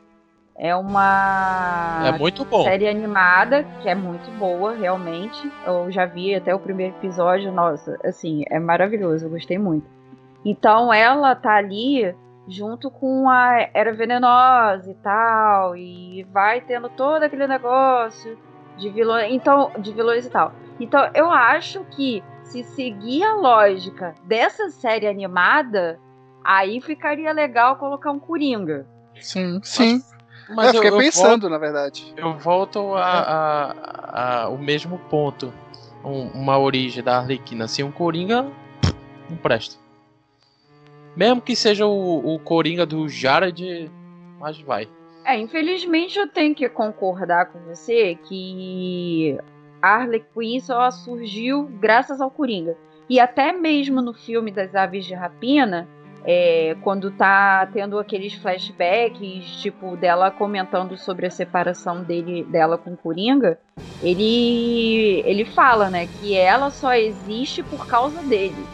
É 0.62 0.76
uma 0.76 2.02
é 2.06 2.12
muito 2.18 2.44
bom. 2.44 2.66
série 2.66 2.86
animada 2.86 3.64
que 3.82 3.88
é 3.88 3.96
muito 3.96 4.30
boa, 4.38 4.76
realmente. 4.76 5.50
Eu 5.66 5.90
já 5.90 6.06
vi 6.06 6.36
até 6.36 6.54
o 6.54 6.60
primeiro 6.60 6.94
episódio, 6.98 7.50
nossa, 7.50 7.98
assim, 8.04 8.44
é 8.50 8.60
maravilhoso, 8.60 9.26
eu 9.26 9.30
gostei 9.30 9.58
muito. 9.58 9.90
Então 10.44 10.94
ela 10.94 11.34
tá 11.34 11.56
ali 11.56 12.14
junto 12.46 12.92
com 12.92 13.30
a 13.30 13.70
Era 13.74 13.94
Venenosa 13.94 14.92
e 14.92 14.96
tal, 14.96 15.78
e 15.78 16.28
vai 16.30 16.60
tendo 16.60 16.90
todo 16.90 17.24
aquele 17.24 17.48
negócio 17.48 18.38
de 18.78 18.90
vilões, 18.90 19.32
então, 19.32 19.72
de 19.80 19.94
vilões 19.94 20.26
e 20.26 20.30
tal. 20.30 20.52
Então 20.78 21.10
eu 21.14 21.32
acho 21.32 21.86
que 21.92 22.22
se 22.44 22.66
seguir 22.66 23.24
a 23.24 23.36
lógica 23.36 24.14
dessa 24.26 24.70
série 24.70 25.08
animada, 25.08 25.98
aí 26.44 26.82
ficaria 26.82 27.32
legal 27.32 27.78
colocar 27.78 28.12
um 28.12 28.20
Coringa. 28.20 28.86
Sim, 29.22 29.62
sim. 29.64 30.02
Mas 30.50 30.74
eu, 30.74 30.84
eu 30.84 30.84
fiquei 30.84 30.90
eu 30.90 30.98
pensando, 30.98 31.42
volto, 31.42 31.50
na 31.50 31.58
verdade. 31.58 32.14
Eu 32.18 32.34
volto 32.38 32.94
a, 32.96 33.04
a, 33.04 34.44
a 34.44 34.50
o 34.50 34.58
mesmo 34.58 34.98
ponto. 35.10 35.54
Um, 36.04 36.28
uma 36.30 36.58
origem 36.58 37.04
da 37.04 37.18
Arlequina. 37.18 37.66
Assim, 37.66 37.84
um 37.84 37.92
Coringa 37.92 38.46
não 39.30 39.38
presta. 39.38 39.76
Mesmo 41.16 41.42
que 41.42 41.56
seja 41.56 41.86
o, 41.86 42.36
o 42.36 42.40
Coringa 42.40 42.86
do 42.86 43.08
Jared, 43.10 43.92
mas 44.40 44.60
vai. 44.62 44.88
É, 45.26 45.38
infelizmente 45.38 46.18
eu 46.18 46.28
tenho 46.28 46.56
que 46.56 46.68
concordar 46.70 47.48
com 47.48 47.60
você 47.60 48.18
que 48.28 49.38
Harley 49.82 50.24
Quinn 50.34 50.60
só 50.60 50.90
surgiu 50.90 51.66
graças 51.80 52.22
ao 52.22 52.32
Coringa. 52.32 52.78
E 53.10 53.20
até 53.20 53.52
mesmo 53.52 54.02
no 54.02 54.14
filme 54.14 54.52
das 54.52 54.74
Aves 54.76 55.06
de 55.06 55.14
Rapina, 55.14 55.88
é, 56.26 56.76
quando 56.82 57.12
tá 57.12 57.68
tendo 57.72 57.98
aqueles 57.98 58.34
flashbacks, 58.34 59.62
tipo, 59.62 59.96
dela 59.98 60.32
comentando 60.32 60.98
sobre 60.98 61.26
a 61.26 61.32
separação 61.32 62.04
dele, 62.04 62.44
dela 62.44 62.78
com 62.78 62.94
o 62.94 62.98
Coringa, 62.98 63.60
ele, 64.02 65.22
ele 65.26 65.46
fala, 65.46 65.90
né, 65.90 66.08
que 66.20 66.36
ela 66.36 66.70
só 66.70 66.94
existe 66.94 67.64
por 67.64 67.86
causa 67.88 68.22
dele. 68.22 68.66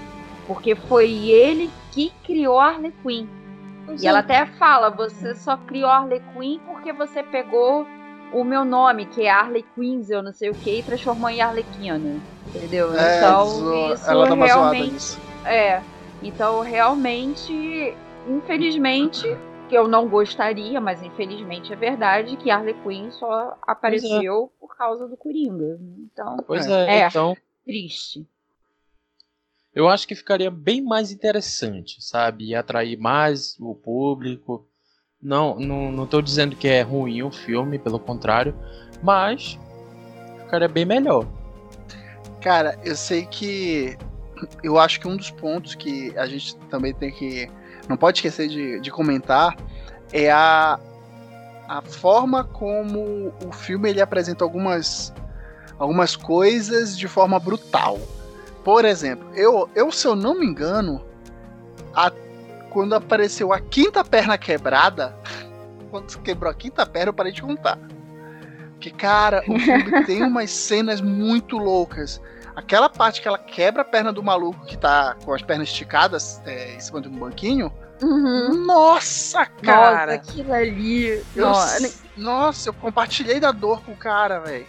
Porque 0.48 0.76
foi 0.76 1.12
ele 1.30 1.72
que 1.92 2.12
criou 2.24 2.60
a 2.60 2.70
Harley 2.70 2.94
Quinn. 3.04 3.28
E 4.02 4.08
ela 4.08 4.20
até 4.20 4.46
fala, 4.46 4.90
você 4.90 5.36
só 5.36 5.58
criou 5.58 5.90
a 5.90 5.98
Harley 5.98 6.22
Quinn 6.34 6.60
porque 6.68 6.92
você 6.92 7.24
pegou 7.24 7.86
o 8.34 8.44
meu 8.44 8.66
nome, 8.66 9.06
que 9.06 9.24
é 9.24 9.30
Harley 9.30 9.66
Quinzel, 9.76 10.22
não 10.22 10.34
sei 10.34 10.50
o 10.50 10.56
que, 10.56 10.80
e 10.80 10.84
transformou 10.84 11.30
em 11.30 11.42
Arlequina. 11.42 12.22
Entendeu? 12.48 12.94
É, 12.94 13.18
então, 13.18 13.94
isso 13.94 14.10
ela 14.10 14.28
dá 14.28 14.36
realmente. 14.36 15.18
É. 15.46 15.82
Então, 16.22 16.62
realmente, 16.62 17.54
infelizmente, 18.28 19.28
que 19.68 19.76
eu 19.76 19.88
não 19.88 20.08
gostaria, 20.08 20.80
mas 20.80 21.02
infelizmente 21.02 21.74
é 21.74 21.76
verdade 21.76 22.38
que 22.38 22.50
Harley 22.50 22.76
Quinn 22.84 23.12
só 23.12 23.52
é. 23.52 23.54
apareceu 23.68 24.52
é. 24.56 24.60
por 24.60 24.76
causa 24.76 25.08
do 25.08 25.18
Coringa. 25.18 25.80
Então, 26.00 26.38
pois 26.46 26.68
é, 26.68 27.00
é 27.00 27.08
então. 27.08 27.36
Triste. 27.64 28.28
Eu 29.74 29.90
acho 29.90 30.08
que 30.08 30.16
ficaria 30.16 30.50
bem 30.50 30.82
mais 30.82 31.12
interessante, 31.12 32.02
sabe? 32.02 32.46
E 32.46 32.56
atrair 32.56 32.98
mais 32.98 33.58
o 33.60 33.76
público. 33.76 34.66
Não, 35.22 35.60
não, 35.60 35.92
não 35.92 36.08
tô 36.08 36.22
dizendo 36.22 36.56
que 36.56 36.68
é 36.68 36.82
ruim 36.82 37.24
o 37.24 37.32
filme, 37.32 37.80
pelo 37.80 38.00
contrário, 38.00 38.56
mas 39.04 39.60
ficaria 40.44 40.68
bem 40.68 40.86
melhor. 40.86 41.26
Cara, 42.42 42.80
eu 42.86 42.96
sei 42.96 43.26
que 43.26 43.98
eu 44.64 44.80
acho 44.80 45.00
que 45.00 45.08
um 45.08 45.16
dos 45.16 45.32
pontos 45.32 45.76
que 45.76 46.18
a 46.18 46.26
gente 46.26 46.56
também 46.70 46.94
tem 46.94 47.12
que 47.12 47.50
não 47.88 47.98
pode 47.98 48.18
esquecer 48.18 48.48
de, 48.48 48.80
de 48.80 48.92
comentar 48.92 49.56
é 50.12 50.32
a, 50.32 50.80
a 51.68 51.82
forma 51.82 52.44
como 52.44 53.34
o 53.46 53.52
filme 53.52 53.90
ele 53.90 54.02
apresenta 54.02 54.44
algumas 54.44 55.14
algumas 55.78 56.16
coisas 56.16 56.98
de 56.98 57.08
forma 57.08 57.40
brutal. 57.40 58.00
Por 58.64 58.86
exemplo, 58.86 59.30
eu, 59.36 59.70
eu 59.76 59.92
se 59.92 60.08
eu 60.08 60.16
não 60.16 60.40
me 60.40 60.46
engano, 60.46 61.04
a 61.94 62.12
quando 62.76 62.94
apareceu 62.94 63.54
a 63.54 63.60
quinta 63.62 64.04
perna 64.04 64.38
quebrada, 64.38 65.16
quando 65.90 66.18
quebrou 66.20 66.52
a 66.52 66.54
quinta 66.54 66.86
perna, 66.86 67.10
eu 67.10 67.14
parei 67.14 67.32
de 67.32 67.42
contar. 67.42 67.80
Porque, 68.72 68.92
cara, 68.92 69.42
o 69.48 69.58
filme 69.58 70.04
tem 70.06 70.22
umas 70.22 70.52
cenas 70.52 71.00
muito 71.00 71.58
loucas. 71.58 72.22
Aquela 72.56 72.90
parte 72.90 73.22
que 73.22 73.28
ela 73.28 73.38
quebra 73.38 73.82
a 73.82 73.86
perna 73.86 74.14
do 74.14 74.24
maluco 74.24 74.66
que 74.66 74.78
tá 74.78 75.16
com 75.24 75.34
as 75.34 75.42
pernas 75.42 75.68
esticadas 75.68 76.42
é, 76.46 76.76
em 76.76 76.80
cima 76.80 77.02
de 77.02 77.10
um 77.10 77.12
banquinho. 77.12 77.72
Uhum. 78.02 78.66
Nossa, 78.66 79.46
cara! 79.46 80.18
Nossa, 80.18 80.32
aquilo 80.32 80.54
ali. 80.54 81.24
Eu, 81.36 81.46
nossa. 81.46 82.04
nossa, 82.16 82.70
eu 82.70 82.74
compartilhei 82.74 83.40
da 83.40 83.52
dor 83.52 83.82
com 83.84 83.92
o 83.92 83.98
cara, 83.98 84.40
velho. 84.40 84.66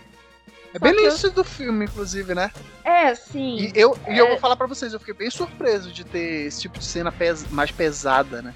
É 0.75 0.79
bem 0.79 0.93
no 0.93 1.01
início 1.01 1.29
eu... 1.29 1.33
do 1.33 1.45
filme, 1.45 1.87
inclusive, 1.87 2.35
né? 2.35 2.51
É, 2.85 3.15
sim. 3.15 3.57
E 3.57 3.73
eu, 3.75 3.97
é... 4.05 4.15
e 4.15 4.19
eu 4.19 4.29
vou 4.29 4.39
falar 4.39 4.57
para 4.57 4.67
vocês, 4.67 4.93
eu 4.93 4.99
fiquei 4.99 5.15
bem 5.15 5.31
surpreso 5.31 5.91
de 5.91 6.05
ter 6.05 6.47
esse 6.47 6.61
tipo 6.63 6.79
de 6.79 6.85
cena 6.85 7.11
pes 7.11 7.51
mais 7.51 7.71
pesada, 7.71 8.43
né? 8.43 8.55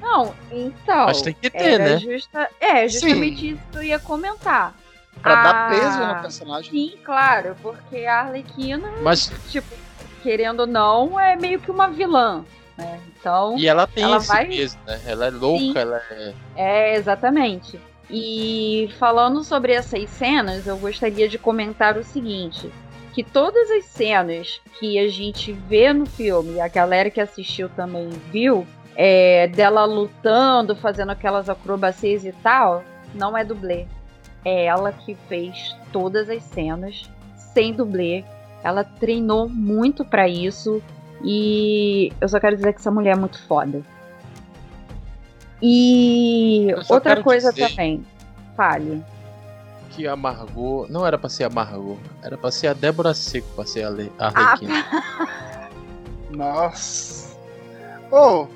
Não, 0.00 0.34
então. 0.50 1.06
Mas 1.06 1.22
tem 1.22 1.34
que 1.34 1.50
ter, 1.50 1.78
né? 1.78 1.98
Justa... 1.98 2.48
É, 2.60 2.88
justamente 2.88 3.40
sim. 3.40 3.52
isso 3.52 3.62
que 3.70 3.78
eu 3.78 3.82
ia 3.82 3.98
comentar. 3.98 4.74
Pra 5.22 5.42
dar 5.42 5.70
peso 5.70 5.98
no 5.98 6.20
personagem. 6.20 6.70
Sim, 6.70 6.98
claro, 7.04 7.56
porque 7.62 8.04
a 8.04 8.20
Arlequina, 8.20 8.88
Mas... 9.02 9.32
tipo, 9.48 9.74
querendo 10.22 10.60
ou 10.60 10.66
não, 10.66 11.18
é 11.18 11.36
meio 11.36 11.58
que 11.60 11.70
uma 11.70 11.88
vilã. 11.88 12.44
Né? 12.76 13.00
Então, 13.08 13.56
e 13.58 13.66
ela 13.66 13.86
tem 13.86 14.04
ela 14.04 14.18
esse 14.18 14.28
vai... 14.28 14.46
peso, 14.46 14.78
né? 14.86 15.00
Ela 15.06 15.26
é 15.26 15.30
louca, 15.30 15.58
sim. 15.58 15.72
ela 15.76 16.02
é. 16.10 16.34
É, 16.54 16.96
exatamente. 16.96 17.80
E 18.10 18.94
falando 18.98 19.42
sobre 19.42 19.72
essas 19.72 20.08
cenas, 20.10 20.66
eu 20.66 20.76
gostaria 20.76 21.28
de 21.28 21.38
comentar 21.38 21.96
o 21.96 22.04
seguinte: 22.04 22.70
que 23.12 23.24
todas 23.24 23.70
as 23.70 23.84
cenas 23.86 24.60
que 24.78 24.98
a 24.98 25.08
gente 25.08 25.52
vê 25.52 25.92
no 25.92 26.06
filme, 26.06 26.54
e 26.54 26.60
a 26.60 26.68
galera 26.68 27.10
que 27.10 27.20
assistiu 27.20 27.68
também 27.70 28.10
viu, 28.30 28.66
é, 28.94 29.48
dela 29.48 29.84
lutando, 29.84 30.76
fazendo 30.76 31.10
aquelas 31.10 31.48
acrobacias 31.48 32.24
e 32.24 32.32
tal, 32.32 32.84
não 33.14 33.36
é 33.36 33.42
dublê. 33.42 33.86
É 34.46 34.66
ela 34.66 34.92
que 34.92 35.16
fez 35.28 35.76
todas 35.90 36.30
as 36.30 36.40
cenas 36.44 37.10
sem 37.52 37.72
dublê. 37.72 38.24
Ela 38.62 38.84
treinou 38.84 39.48
muito 39.48 40.04
para 40.04 40.28
isso 40.28 40.80
e 41.24 42.12
eu 42.20 42.28
só 42.28 42.38
quero 42.38 42.54
dizer 42.54 42.72
que 42.72 42.78
essa 42.78 42.92
mulher 42.92 43.16
é 43.16 43.18
muito 43.18 43.42
foda. 43.48 43.82
E 45.60 46.68
outra 46.88 47.20
coisa 47.24 47.52
também, 47.52 48.06
fale. 48.56 49.02
Que 49.90 50.06
amargou. 50.06 50.86
Não 50.88 51.04
era 51.04 51.18
pra 51.18 51.28
ser 51.28 51.42
amargou, 51.42 51.98
era 52.22 52.38
pra 52.38 52.52
ser 52.52 52.68
a 52.68 52.72
Débora 52.72 53.14
Seco, 53.14 53.48
pra 53.56 53.66
ser 53.66 53.82
a, 53.82 53.90
Le... 53.90 54.12
a 54.16 54.28
Arlequina. 54.28 54.84
Ah. 54.92 55.68
Nossa. 56.30 57.36
Oh, 58.12 58.46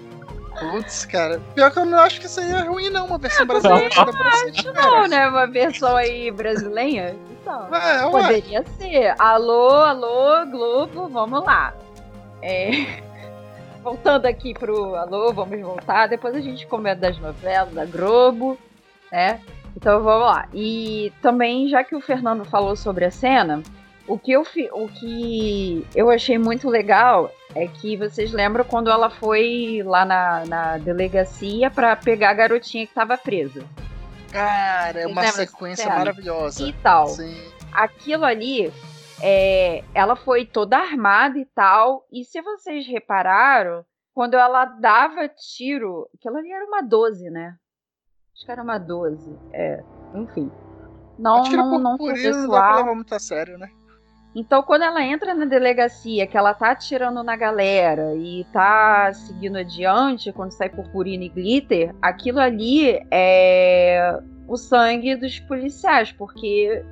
Putz, 0.60 1.06
cara. 1.06 1.40
Pior 1.54 1.70
que 1.70 1.78
eu 1.78 1.86
não 1.86 1.98
acho 1.98 2.20
que 2.20 2.26
isso 2.26 2.38
aí 2.38 2.52
é 2.52 2.60
ruim, 2.60 2.90
não. 2.90 3.06
Uma 3.06 3.18
versão 3.18 3.46
brasileira. 3.46 3.88
Não, 3.96 4.72
não 4.72 4.72
não, 4.72 5.08
né? 5.08 5.26
Uma 5.26 5.46
versão 5.46 5.96
aí 5.96 6.30
brasileira. 6.30 7.16
Então, 7.40 7.74
é, 7.74 8.10
poderia 8.10 8.64
ser. 8.78 9.14
Alô, 9.18 9.70
alô, 9.70 10.46
Globo, 10.46 11.08
vamos 11.08 11.42
lá. 11.44 11.74
É 12.42 13.00
voltando 13.82 14.26
aqui 14.26 14.54
pro 14.54 14.94
Alô, 14.94 15.32
vamos 15.32 15.60
voltar. 15.60 16.06
Depois 16.06 16.34
a 16.34 16.40
gente 16.40 16.66
comenta 16.66 17.00
das 17.00 17.18
novelas 17.18 17.72
da 17.72 17.84
Globo, 17.84 18.58
né? 19.10 19.40
Então 19.76 20.02
vamos 20.02 20.26
lá. 20.26 20.48
E 20.52 21.12
também, 21.22 21.68
já 21.68 21.82
que 21.82 21.94
o 21.94 22.00
Fernando 22.00 22.44
falou 22.44 22.76
sobre 22.76 23.04
a 23.04 23.10
cena, 23.10 23.62
o 24.10 24.18
que 24.18 24.32
eu, 24.32 24.42
o 24.72 24.88
que 24.88 25.86
eu 25.94 26.10
achei 26.10 26.36
muito 26.36 26.68
legal 26.68 27.30
é 27.54 27.68
que 27.68 27.96
vocês 27.96 28.32
lembram 28.32 28.64
quando 28.64 28.90
ela 28.90 29.08
foi 29.08 29.82
lá 29.84 30.04
na, 30.04 30.44
na 30.46 30.78
delegacia 30.78 31.70
para 31.70 31.94
pegar 31.94 32.30
a 32.30 32.34
garotinha 32.34 32.84
que 32.86 32.90
estava 32.90 33.16
presa. 33.16 33.64
Cara, 34.32 35.02
é 35.02 35.06
uma 35.06 35.24
sequência 35.26 35.88
maravilhosa. 35.88 36.68
E 36.68 36.72
tal. 36.72 37.06
Sim. 37.06 37.36
Aquilo 37.72 38.24
ali 38.24 38.72
é, 39.22 39.84
ela 39.94 40.16
foi 40.16 40.44
toda 40.44 40.76
armada 40.76 41.38
e 41.38 41.44
tal. 41.46 42.04
E 42.10 42.24
se 42.24 42.42
vocês 42.42 42.86
repararam, 42.88 43.84
quando 44.12 44.34
ela 44.34 44.64
dava 44.64 45.28
tiro, 45.28 46.08
aquilo 46.16 46.36
ali 46.36 46.50
era 46.50 46.64
uma 46.64 46.82
12, 46.82 47.30
né? 47.30 47.54
Acho 48.34 48.44
que 48.44 48.50
era 48.50 48.62
uma 48.62 48.78
12. 48.78 49.38
É, 49.52 49.84
enfim. 50.16 50.50
Não, 51.16 51.44
não, 51.44 51.78
não 51.78 51.96
por 51.96 52.16
isso 52.16 52.40
não 52.40 52.48
dá 52.48 52.60
pra 52.60 52.76
levar 52.78 52.94
muito 52.94 53.14
a 53.14 53.20
sério, 53.20 53.56
né? 53.56 53.70
Então, 54.34 54.62
quando 54.62 54.82
ela 54.82 55.04
entra 55.04 55.34
na 55.34 55.44
delegacia, 55.44 56.26
que 56.26 56.36
ela 56.36 56.54
tá 56.54 56.70
atirando 56.70 57.22
na 57.22 57.34
galera 57.34 58.14
e 58.14 58.46
tá 58.52 59.12
seguindo 59.12 59.58
adiante, 59.58 60.32
quando 60.32 60.52
sai 60.52 60.68
purpurina 60.68 61.24
e 61.24 61.28
glitter, 61.28 61.94
aquilo 62.00 62.38
ali 62.38 63.00
é 63.10 64.20
o 64.46 64.56
sangue 64.56 65.16
dos 65.16 65.40
policiais, 65.40 66.12
porque 66.12 66.84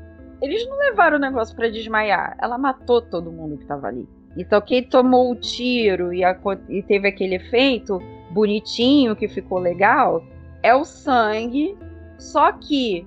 eles 0.43 0.67
não 0.69 0.79
levaram 0.79 1.17
o 1.17 1.21
negócio 1.21 1.55
para 1.55 1.69
desmaiar. 1.69 2.37
Ela 2.41 2.59
matou 2.59 3.01
todo 3.03 3.31
mundo 3.31 3.57
que 3.57 3.67
tava 3.67 3.89
ali. 3.89 4.09
Então 4.37 4.61
quem 4.61 4.83
tomou 4.83 5.33
o 5.33 5.37
tiro 5.37 6.13
e, 6.13 6.25
a, 6.25 6.39
e, 6.69 6.83
teve 6.83 7.09
aquele 7.09 7.37
efeito 7.37 8.01
bonitinho 8.31 9.17
que 9.17 9.27
ficou 9.27 9.59
legal 9.59 10.25
é 10.63 10.75
o 10.75 10.85
sangue. 10.85 11.77
Só 12.19 12.53
que 12.53 13.07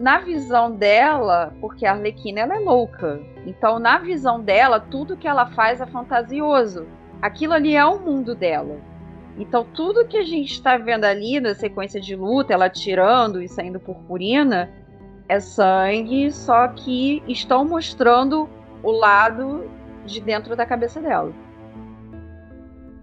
na 0.00 0.18
visão 0.18 0.72
dela, 0.72 1.52
porque 1.60 1.84
a 1.84 1.92
Arlequina 1.92 2.40
ela 2.40 2.56
é 2.56 2.58
louca. 2.58 3.20
Então 3.44 3.78
na 3.78 3.98
visão 3.98 4.40
dela, 4.40 4.80
tudo 4.80 5.14
que 5.14 5.28
ela 5.28 5.50
faz 5.50 5.78
é 5.78 5.84
fantasioso. 5.84 6.86
Aquilo 7.20 7.52
ali 7.52 7.76
é 7.76 7.84
o 7.84 8.00
mundo 8.00 8.34
dela. 8.34 8.78
Então 9.36 9.62
tudo 9.62 10.06
que 10.06 10.16
a 10.16 10.22
gente 10.22 10.52
está 10.52 10.78
vendo 10.78 11.04
ali 11.04 11.38
na 11.38 11.54
sequência 11.54 12.00
de 12.00 12.16
luta, 12.16 12.54
ela 12.54 12.70
tirando 12.70 13.42
e 13.42 13.48
saindo 13.48 13.78
purpurina, 13.78 14.70
é 15.28 15.38
sangue, 15.38 16.32
só 16.32 16.68
que 16.68 17.22
estão 17.28 17.62
mostrando 17.62 18.48
o 18.82 18.90
lado 18.90 19.70
de 20.06 20.18
dentro 20.22 20.56
da 20.56 20.64
cabeça 20.64 20.98
dela. 21.02 21.30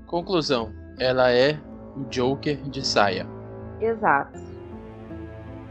Conclusão: 0.08 0.74
ela 1.00 1.32
é 1.32 1.60
o 1.96 2.06
Joker 2.06 2.58
de 2.64 2.84
saia. 2.84 3.28
Exato. 3.80 4.47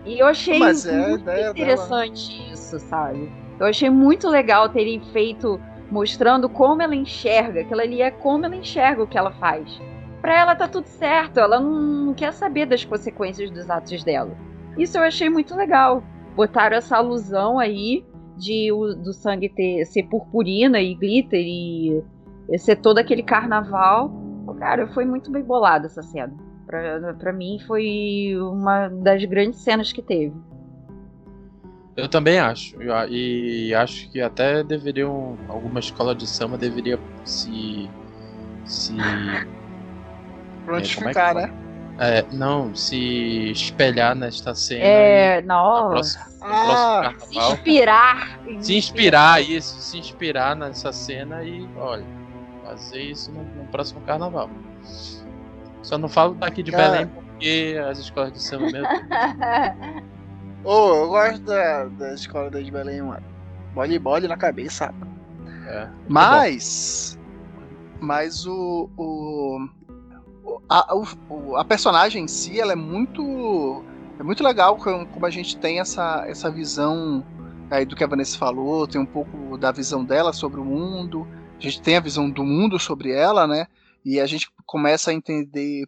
E 0.07 0.21
eu 0.21 0.27
achei 0.27 0.59
Mas 0.59 0.87
é 0.87 1.09
muito 1.09 1.29
interessante 1.31 2.39
dela. 2.39 2.53
isso, 2.53 2.79
sabe? 2.79 3.31
Eu 3.59 3.67
achei 3.67 3.91
muito 3.91 4.29
legal 4.29 4.69
terem 4.69 5.01
feito 5.13 5.61
mostrando 5.91 6.49
como 6.49 6.83
ela 6.83 6.95
enxerga, 6.95 7.61
aquilo 7.61 7.81
ali 7.81 8.03
é 8.03 8.11
como 8.11 8.45
ela 8.45 8.57
enxerga 8.57 9.03
o 9.03 9.07
que 9.07 9.19
ela 9.19 9.33
faz. 9.33 9.81
Para 10.21 10.39
ela 10.41 10.55
tá 10.55 10.67
tudo 10.69 10.87
certo, 10.87 11.39
ela 11.39 11.61
não 11.61 12.15
quer 12.15 12.33
saber 12.33 12.67
das 12.67 12.85
consequências 12.85 13.51
dos 13.51 13.69
atos 13.69 14.03
dela. 14.03 14.37
Isso 14.79 14.97
eu 14.97 15.03
achei 15.03 15.29
muito 15.31 15.55
legal. 15.55 16.03
Botaram 16.35 16.77
essa 16.77 16.97
alusão 16.97 17.59
aí 17.59 18.05
de 18.37 18.71
o, 18.73 18.95
do 18.95 19.13
sangue 19.13 19.49
ter, 19.49 19.85
ser 19.87 20.05
purpurina 20.05 20.81
e 20.81 20.95
glitter 20.95 21.41
e, 21.41 22.03
e 22.51 22.59
ser 22.59 22.77
todo 22.77 22.99
aquele 22.99 23.23
carnaval. 23.23 24.13
Cara, 24.59 24.87
foi 24.89 25.05
muito 25.05 25.31
bem 25.31 25.43
bolada 25.43 25.87
essa 25.87 26.03
cena. 26.03 26.35
Pra, 26.67 27.15
pra 27.15 27.33
mim 27.33 27.59
foi 27.67 28.37
uma 28.37 28.89
das 28.89 29.25
grandes 29.25 29.61
cenas 29.61 29.93
que 29.93 30.03
teve. 30.03 30.35
Eu 31.97 32.09
também 32.09 32.39
acho. 32.39 32.77
E 33.09 33.75
acho 33.75 34.11
que 34.11 34.21
até 34.21 34.63
deveriam. 34.63 35.39
Alguma 35.49 35.81
escola 35.81 36.15
de 36.15 36.27
samba 36.27 36.59
deveria 36.59 36.99
se. 37.25 37.89
se. 38.65 38.95
Prontificar, 40.67 41.37
é, 41.39 41.43
é 41.43 41.47
né? 41.47 41.55
É, 41.99 42.25
não, 42.31 42.75
se 42.75 43.51
espelhar 43.51 44.15
nesta 44.15 44.55
cena. 44.55 44.85
É, 44.85 45.41
nossa. 45.41 46.27
ah, 46.43 47.15
se 47.19 47.39
inspirar. 47.39 48.41
Se 48.61 48.77
inspirar, 48.77 49.43
isso, 49.43 49.81
se 49.81 49.99
inspirar 49.99 50.55
nessa 50.55 50.93
cena 50.93 51.43
e, 51.43 51.67
olha, 51.79 52.05
fazer 52.63 53.01
isso 53.01 53.33
no, 53.33 53.43
no 53.43 53.65
próximo 53.69 54.03
carnaval. 54.03 54.51
Só 55.83 55.97
não 55.99 56.09
falo 56.09 56.35
daqui 56.35 56.63
de 56.63 56.73
Cara. 56.73 56.91
Belém 56.91 57.27
porque 57.37 57.77
as 57.89 57.99
escolas 57.99 58.33
de 58.33 58.43
samba 58.43 58.65
mesmo. 58.65 58.89
Ô, 60.65 60.71
oh, 60.71 60.95
eu 60.97 61.09
gosto 61.09 61.41
da, 61.43 61.85
da 61.85 62.15
escola 62.15 62.51
de 62.51 62.71
Belém, 62.71 63.03
mano. 63.03 63.23
Bole 63.75 63.99
bole 63.99 64.27
na 64.27 64.37
cabeça. 64.37 64.93
É, 65.67 65.89
mas. 66.09 67.19
Mas 68.01 68.47
o. 68.47 68.91
o 68.97 69.69
a, 70.69 70.95
o, 70.95 71.57
a 71.57 71.65
personagem 71.65 72.25
em 72.25 72.29
si, 72.29 72.59
ela 72.59 72.73
é 72.73 72.77
muito. 72.77 73.85
É 74.19 74.23
muito 74.23 74.43
legal 74.43 74.77
como 74.77 75.27
a 75.27 75.31
gente 75.31 75.59
tem 75.59 75.79
essa, 75.79 76.25
essa 76.27 76.51
visão 76.51 77.23
aí 77.71 77.85
do 77.85 77.95
que 77.95 78.03
a 78.03 78.07
Vanessa 78.07 78.39
falou, 78.39 78.87
tem 78.87 78.99
um 78.99 79.07
pouco 79.07 79.59
da 79.59 79.71
visão 79.71 80.03
dela 80.03 80.33
sobre 80.33 80.59
o 80.59 80.65
mundo, 80.65 81.27
a 81.59 81.63
gente 81.63 81.83
tem 81.83 81.97
a 81.97 82.01
visão 82.01 82.31
do 82.31 82.43
mundo 82.43 82.79
sobre 82.79 83.13
ela, 83.13 83.47
né? 83.47 83.67
E 84.07 84.21
a 84.21 84.27
gente 84.27 84.49
começa 84.65 85.11
a 85.11 85.15
entender 85.15 85.85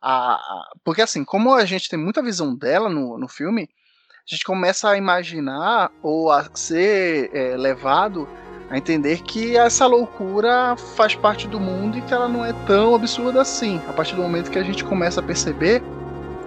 a, 0.00 0.34
a, 0.34 0.64
porque 0.84 1.02
assim, 1.02 1.24
como 1.24 1.52
a 1.52 1.64
gente 1.64 1.88
tem 1.88 1.98
muita 1.98 2.22
visão 2.22 2.54
dela 2.54 2.88
no, 2.88 3.18
no 3.18 3.26
filme, 3.26 3.68
a 4.08 4.32
gente 4.32 4.44
começa 4.44 4.88
a 4.88 4.96
imaginar 4.96 5.90
ou 6.00 6.30
a 6.30 6.48
ser 6.54 7.34
é, 7.34 7.56
levado 7.56 8.28
a 8.70 8.78
entender 8.78 9.22
que 9.22 9.56
essa 9.56 9.88
loucura 9.88 10.76
faz 10.94 11.16
parte 11.16 11.48
do 11.48 11.58
mundo 11.58 11.98
e 11.98 12.02
que 12.02 12.14
ela 12.14 12.28
não 12.28 12.44
é 12.44 12.52
tão 12.64 12.94
absurda 12.94 13.42
assim. 13.42 13.82
A 13.88 13.92
partir 13.92 14.14
do 14.14 14.22
momento 14.22 14.52
que 14.52 14.58
a 14.58 14.62
gente 14.62 14.84
começa 14.84 15.18
a 15.18 15.22
perceber 15.22 15.82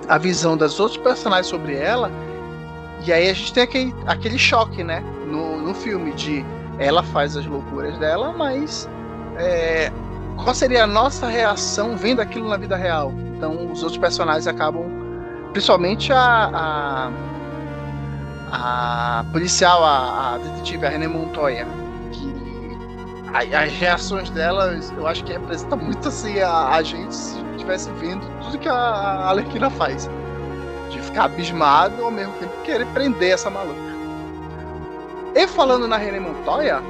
a 0.08 0.18
visão 0.18 0.56
das 0.56 0.80
outros 0.80 1.02
personagens 1.02 1.48
sobre 1.48 1.76
ela, 1.76 2.10
e 3.06 3.12
aí 3.12 3.30
a 3.30 3.34
gente 3.34 3.52
tem 3.52 3.64
aquele, 3.64 3.94
aquele 4.06 4.38
choque, 4.38 4.82
né, 4.82 5.02
no, 5.28 5.60
no 5.60 5.74
filme 5.74 6.14
de 6.14 6.46
ela 6.80 7.04
faz 7.04 7.36
as 7.36 7.46
loucuras 7.46 7.98
dela, 7.98 8.32
mas 8.32 8.88
é, 9.38 9.92
qual 10.44 10.56
seria 10.56 10.84
a 10.84 10.88
nossa 10.88 11.28
reação 11.28 11.96
vendo 11.96 12.20
aquilo 12.20 12.50
na 12.50 12.58
vida 12.58 12.76
real? 12.76 13.14
Então 13.38 13.72
os 13.72 13.82
outros 13.84 13.98
personagens 13.98 14.48
acabam, 14.48 14.86
principalmente 15.54 16.12
a, 16.12 16.50
a 16.54 17.12
a 18.52 19.24
policial, 19.32 19.84
a, 19.84 20.36
a 20.36 20.38
detetive, 20.38 20.86
a 20.86 20.90
René 20.90 21.08
Montoya, 21.08 21.66
que 22.12 23.56
a, 23.56 23.64
as 23.64 23.72
reações 23.72 24.30
dela, 24.30 24.78
eu 24.98 25.08
acho 25.08 25.24
que 25.24 25.32
representa 25.32 25.76
muito 25.76 26.08
assim 26.10 26.40
a, 26.40 26.68
a 26.68 26.84
gente 26.84 27.16
se 27.16 27.42
estivesse 27.54 27.90
vendo 27.92 28.22
tudo 28.44 28.60
que 28.60 28.68
a, 28.68 28.74
a 28.74 29.30
Alerquina 29.30 29.70
faz. 29.70 30.10
De 30.90 31.02
ficar 31.02 31.26
abismado 31.26 32.04
ao 32.04 32.12
mesmo 32.12 32.34
tempo 32.34 32.52
querer 32.64 32.86
prender 32.88 33.32
essa 33.32 33.50
maluca. 33.50 33.80
E 35.34 35.48
falando 35.48 35.88
na 35.88 35.96
René 35.96 36.20
Montoya, 36.20 36.82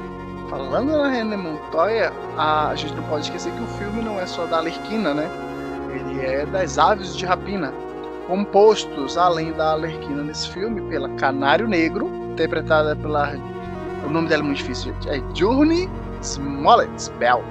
falando 0.52 0.92
na 0.92 1.08
René 1.08 1.34
Montoya, 1.34 2.12
a, 2.36 2.68
a 2.68 2.74
gente 2.74 2.94
não 2.94 3.02
pode 3.04 3.24
esquecer 3.24 3.50
que 3.52 3.62
o 3.62 3.66
filme 3.78 4.02
não 4.02 4.20
é 4.20 4.26
só 4.26 4.44
da 4.44 4.58
Alerquina, 4.58 5.14
né? 5.14 5.26
Ele 5.90 6.20
é 6.20 6.44
das 6.44 6.78
aves 6.78 7.16
de 7.16 7.24
rapina 7.24 7.72
compostos, 8.26 9.16
além 9.16 9.52
da 9.52 9.72
Alerquina 9.72 10.22
nesse 10.22 10.50
filme, 10.50 10.82
pela 10.90 11.08
Canário 11.16 11.66
Negro, 11.66 12.06
interpretada 12.32 12.94
pela. 12.94 13.32
O 14.06 14.10
nome 14.10 14.28
dela 14.28 14.42
é 14.42 14.46
muito 14.46 14.58
difícil, 14.58 14.92
gente. 14.92 15.08
É 15.08 15.22
Journey 15.34 15.88
Smollett 16.20 17.10
Bell. 17.18 17.42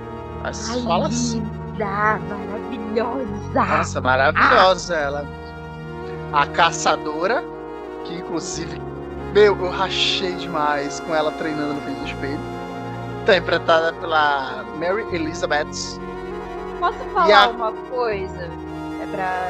Mas 0.43 0.69
Ai, 0.69 0.81
fala 0.83 1.07
assim. 1.07 1.43
Maravilhosa! 1.79 3.25
Nossa, 3.53 4.01
maravilhosa 4.01 4.95
ah. 4.95 4.99
ela. 4.99 5.25
A 6.33 6.45
Caçadora, 6.45 7.43
que 8.05 8.13
inclusive, 8.13 8.79
meu, 9.33 9.57
eu 9.57 9.69
rachei 9.69 10.33
demais 10.35 10.99
com 10.99 11.15
ela 11.15 11.31
treinando 11.31 11.73
no 11.73 11.81
frente 11.81 11.99
do 11.99 12.05
espelho. 12.05 12.60
Interpretada 13.21 13.93
pela 13.93 14.63
Mary 14.77 15.05
Elizabeth. 15.13 15.99
Posso 16.79 16.97
falar 17.13 17.45
a... 17.45 17.49
uma 17.49 17.71
coisa? 17.71 18.49
É 19.01 19.05
pra. 19.11 19.47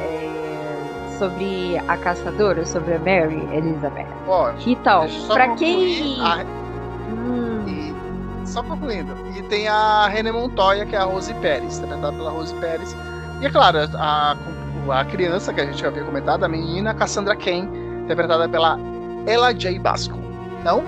É 0.00 0.34
sobre 1.18 1.78
a 1.78 1.96
caçadora, 1.96 2.64
sobre 2.66 2.94
a 2.94 2.98
Mary 2.98 3.48
Elizabeth. 3.52 4.06
Pode. 4.26 4.70
Então, 4.70 5.06
pra 5.28 5.54
quem. 5.54 6.20
A... 6.20 6.44
Hum. 7.10 7.64
E, 7.66 8.46
só 8.46 8.62
concluindo. 8.62 9.14
E 9.36 9.42
tem 9.42 9.68
a 9.68 10.08
René 10.08 10.32
Montoya, 10.32 10.84
que 10.84 10.96
é 10.96 10.98
a 10.98 11.04
Rose 11.04 11.32
Pérez, 11.34 11.78
interpretada 11.78 12.12
pela 12.12 12.30
Rose 12.30 12.54
Pérez. 12.54 12.96
E 13.40 13.46
é 13.46 13.50
claro, 13.50 13.78
a, 13.96 14.36
a 14.90 15.04
criança 15.04 15.52
que 15.52 15.60
a 15.60 15.66
gente 15.66 15.84
havia 15.84 16.04
comentado, 16.04 16.44
a 16.44 16.48
menina 16.48 16.94
Cassandra 16.94 17.36
Cain, 17.36 17.68
interpretada 18.02 18.48
pela 18.48 18.78
Ella 19.26 19.52
J. 19.52 19.78
Basco. 19.78 20.18
Então, 20.60 20.82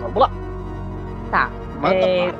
vamos 0.00 0.16
lá. 0.16 0.30
Tá. 1.30 1.50
É, 1.84 2.32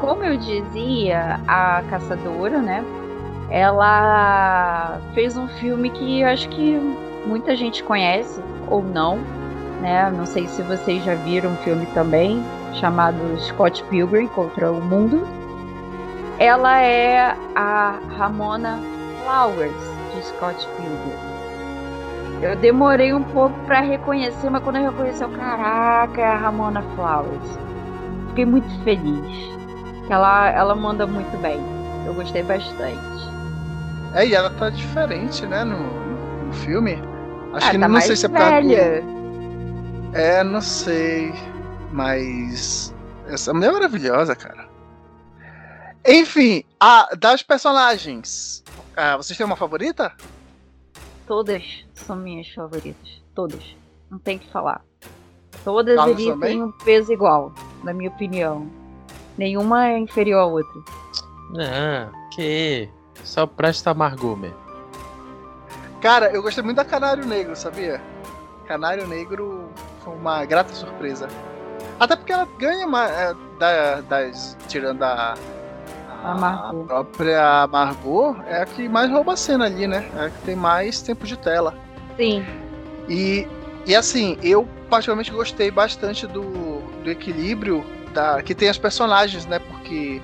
como 0.00 0.24
eu 0.24 0.36
dizia, 0.36 1.40
a 1.46 1.82
caçadora, 1.90 2.58
né? 2.58 2.84
ela 3.50 5.00
fez 5.14 5.36
um 5.36 5.48
filme 5.48 5.90
que 5.90 6.20
eu 6.20 6.28
acho 6.28 6.48
que 6.50 6.78
muita 7.26 7.56
gente 7.56 7.82
conhece 7.82 8.42
ou 8.68 8.82
não, 8.82 9.18
né? 9.80 10.10
Não 10.10 10.26
sei 10.26 10.46
se 10.46 10.62
vocês 10.62 11.02
já 11.04 11.14
viram 11.14 11.52
um 11.52 11.56
filme 11.56 11.86
também 11.94 12.42
chamado 12.74 13.16
Scott 13.40 13.82
Pilgrim 13.84 14.28
contra 14.28 14.70
o 14.70 14.80
Mundo. 14.80 15.26
Ela 16.38 16.80
é 16.80 17.34
a 17.54 17.98
Ramona 18.16 18.78
Flowers 19.22 19.72
de 20.14 20.22
Scott 20.26 20.68
Pilgrim. 20.76 21.28
Eu 22.40 22.54
demorei 22.54 23.12
um 23.12 23.24
pouco 23.24 23.58
para 23.66 23.80
reconhecer, 23.80 24.48
mas 24.48 24.62
quando 24.62 24.76
eu 24.76 24.90
reconheci, 24.90 25.22
eu, 25.22 25.30
caraca, 25.30 26.20
é 26.20 26.26
a 26.26 26.36
Ramona 26.36 26.82
Flowers. 26.94 27.58
Fiquei 28.38 28.52
muito 28.52 28.84
feliz. 28.84 29.26
Ela, 30.08 30.50
ela 30.50 30.72
manda 30.72 31.04
muito 31.08 31.36
bem. 31.38 31.58
Eu 32.06 32.14
gostei 32.14 32.44
bastante. 32.44 33.02
É, 34.14 34.24
e 34.24 34.32
ela 34.32 34.48
tá 34.50 34.70
diferente, 34.70 35.44
né, 35.44 35.64
no, 35.64 36.46
no 36.46 36.52
filme. 36.52 37.02
Acho 37.52 37.66
ah, 37.66 37.70
que 37.72 37.78
tá 37.80 37.88
não 37.88 38.00
sei 38.00 38.14
se 38.14 38.26
é 38.26 38.28
velha. 38.28 39.02
É, 40.12 40.44
não 40.44 40.60
sei. 40.60 41.32
Mas. 41.90 42.94
Essa 43.26 43.52
mulher 43.52 43.70
é 43.70 43.72
maravilhosa, 43.72 44.36
cara. 44.36 44.68
Enfim, 46.06 46.62
a, 46.78 47.08
das 47.18 47.42
personagens. 47.42 48.62
Ah, 48.96 49.16
vocês 49.16 49.36
têm 49.36 49.44
uma 49.44 49.56
favorita? 49.56 50.12
Todas 51.26 51.84
são 51.92 52.14
minhas 52.14 52.48
favoritas. 52.54 53.20
Todas. 53.34 53.76
Não 54.08 54.20
tem 54.20 54.38
que 54.38 54.48
falar. 54.48 54.87
Todas 55.64 55.96
Carlos 55.96 56.16
ali 56.16 56.26
também? 56.30 56.50
têm 56.50 56.62
um 56.62 56.72
peso 56.72 57.12
igual, 57.12 57.52
na 57.82 57.92
minha 57.92 58.10
opinião. 58.10 58.66
Nenhuma 59.36 59.88
é 59.88 59.98
inferior 59.98 60.40
à 60.40 60.46
outra. 60.46 60.80
Ah, 61.58 62.08
que. 62.34 62.88
Só 63.24 63.46
presta 63.46 63.90
amargor 63.90 64.36
mesmo. 64.36 64.56
Cara, 66.00 66.30
eu 66.30 66.42
gostei 66.42 66.62
muito 66.62 66.76
da 66.76 66.84
Canário 66.84 67.26
Negro, 67.26 67.56
sabia? 67.56 68.00
Canário 68.66 69.06
Negro 69.06 69.68
foi 70.04 70.14
uma 70.14 70.44
grata 70.44 70.72
surpresa. 70.72 71.28
Até 71.98 72.14
porque 72.14 72.32
ela 72.32 72.46
ganha 72.58 72.86
mais, 72.86 73.10
é, 73.10 73.34
da, 73.58 74.00
das. 74.02 74.56
Tirando 74.68 75.02
a. 75.02 75.34
A, 76.22 76.32
a 76.32 76.72
própria 76.84 77.66
Margot 77.68 78.36
é 78.46 78.62
a 78.62 78.66
que 78.66 78.88
mais 78.88 79.08
rouba 79.08 79.34
a 79.34 79.36
cena 79.36 79.66
ali, 79.66 79.86
né? 79.86 80.08
É 80.16 80.26
a 80.26 80.30
que 80.30 80.38
tem 80.42 80.56
mais 80.56 81.00
tempo 81.00 81.24
de 81.24 81.38
tela. 81.38 81.74
Sim. 82.16 82.44
E, 83.08 83.46
e 83.86 83.94
assim, 83.94 84.36
eu 84.42 84.66
particularmente 84.88 85.30
gostei 85.30 85.70
bastante 85.70 86.26
do, 86.26 86.80
do 87.02 87.10
equilíbrio 87.10 87.84
da, 88.12 88.42
que 88.42 88.54
tem 88.54 88.68
as 88.68 88.78
personagens, 88.78 89.46
né? 89.46 89.58
Porque 89.58 90.20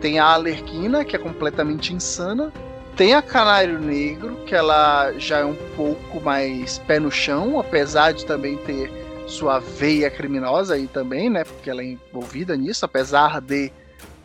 tem 0.00 0.18
a 0.18 0.26
Alerquina, 0.26 1.04
que 1.04 1.14
é 1.14 1.18
completamente 1.18 1.94
insana, 1.94 2.52
Tem 2.96 3.14
a 3.14 3.22
Canário 3.22 3.78
Negro, 3.78 4.36
que 4.44 4.54
ela 4.54 5.12
já 5.16 5.38
é 5.38 5.44
um 5.44 5.56
pouco 5.76 6.20
mais 6.20 6.78
pé 6.78 6.98
no 6.98 7.10
chão, 7.10 7.58
apesar 7.58 8.12
de 8.12 8.26
também 8.26 8.56
ter 8.58 8.90
sua 9.26 9.60
veia 9.60 10.10
criminosa 10.10 10.74
aí 10.74 10.86
também, 10.86 11.30
né? 11.30 11.44
Porque 11.44 11.70
ela 11.70 11.80
é 11.80 11.86
envolvida 11.86 12.56
nisso, 12.56 12.84
apesar 12.84 13.40
de 13.40 13.72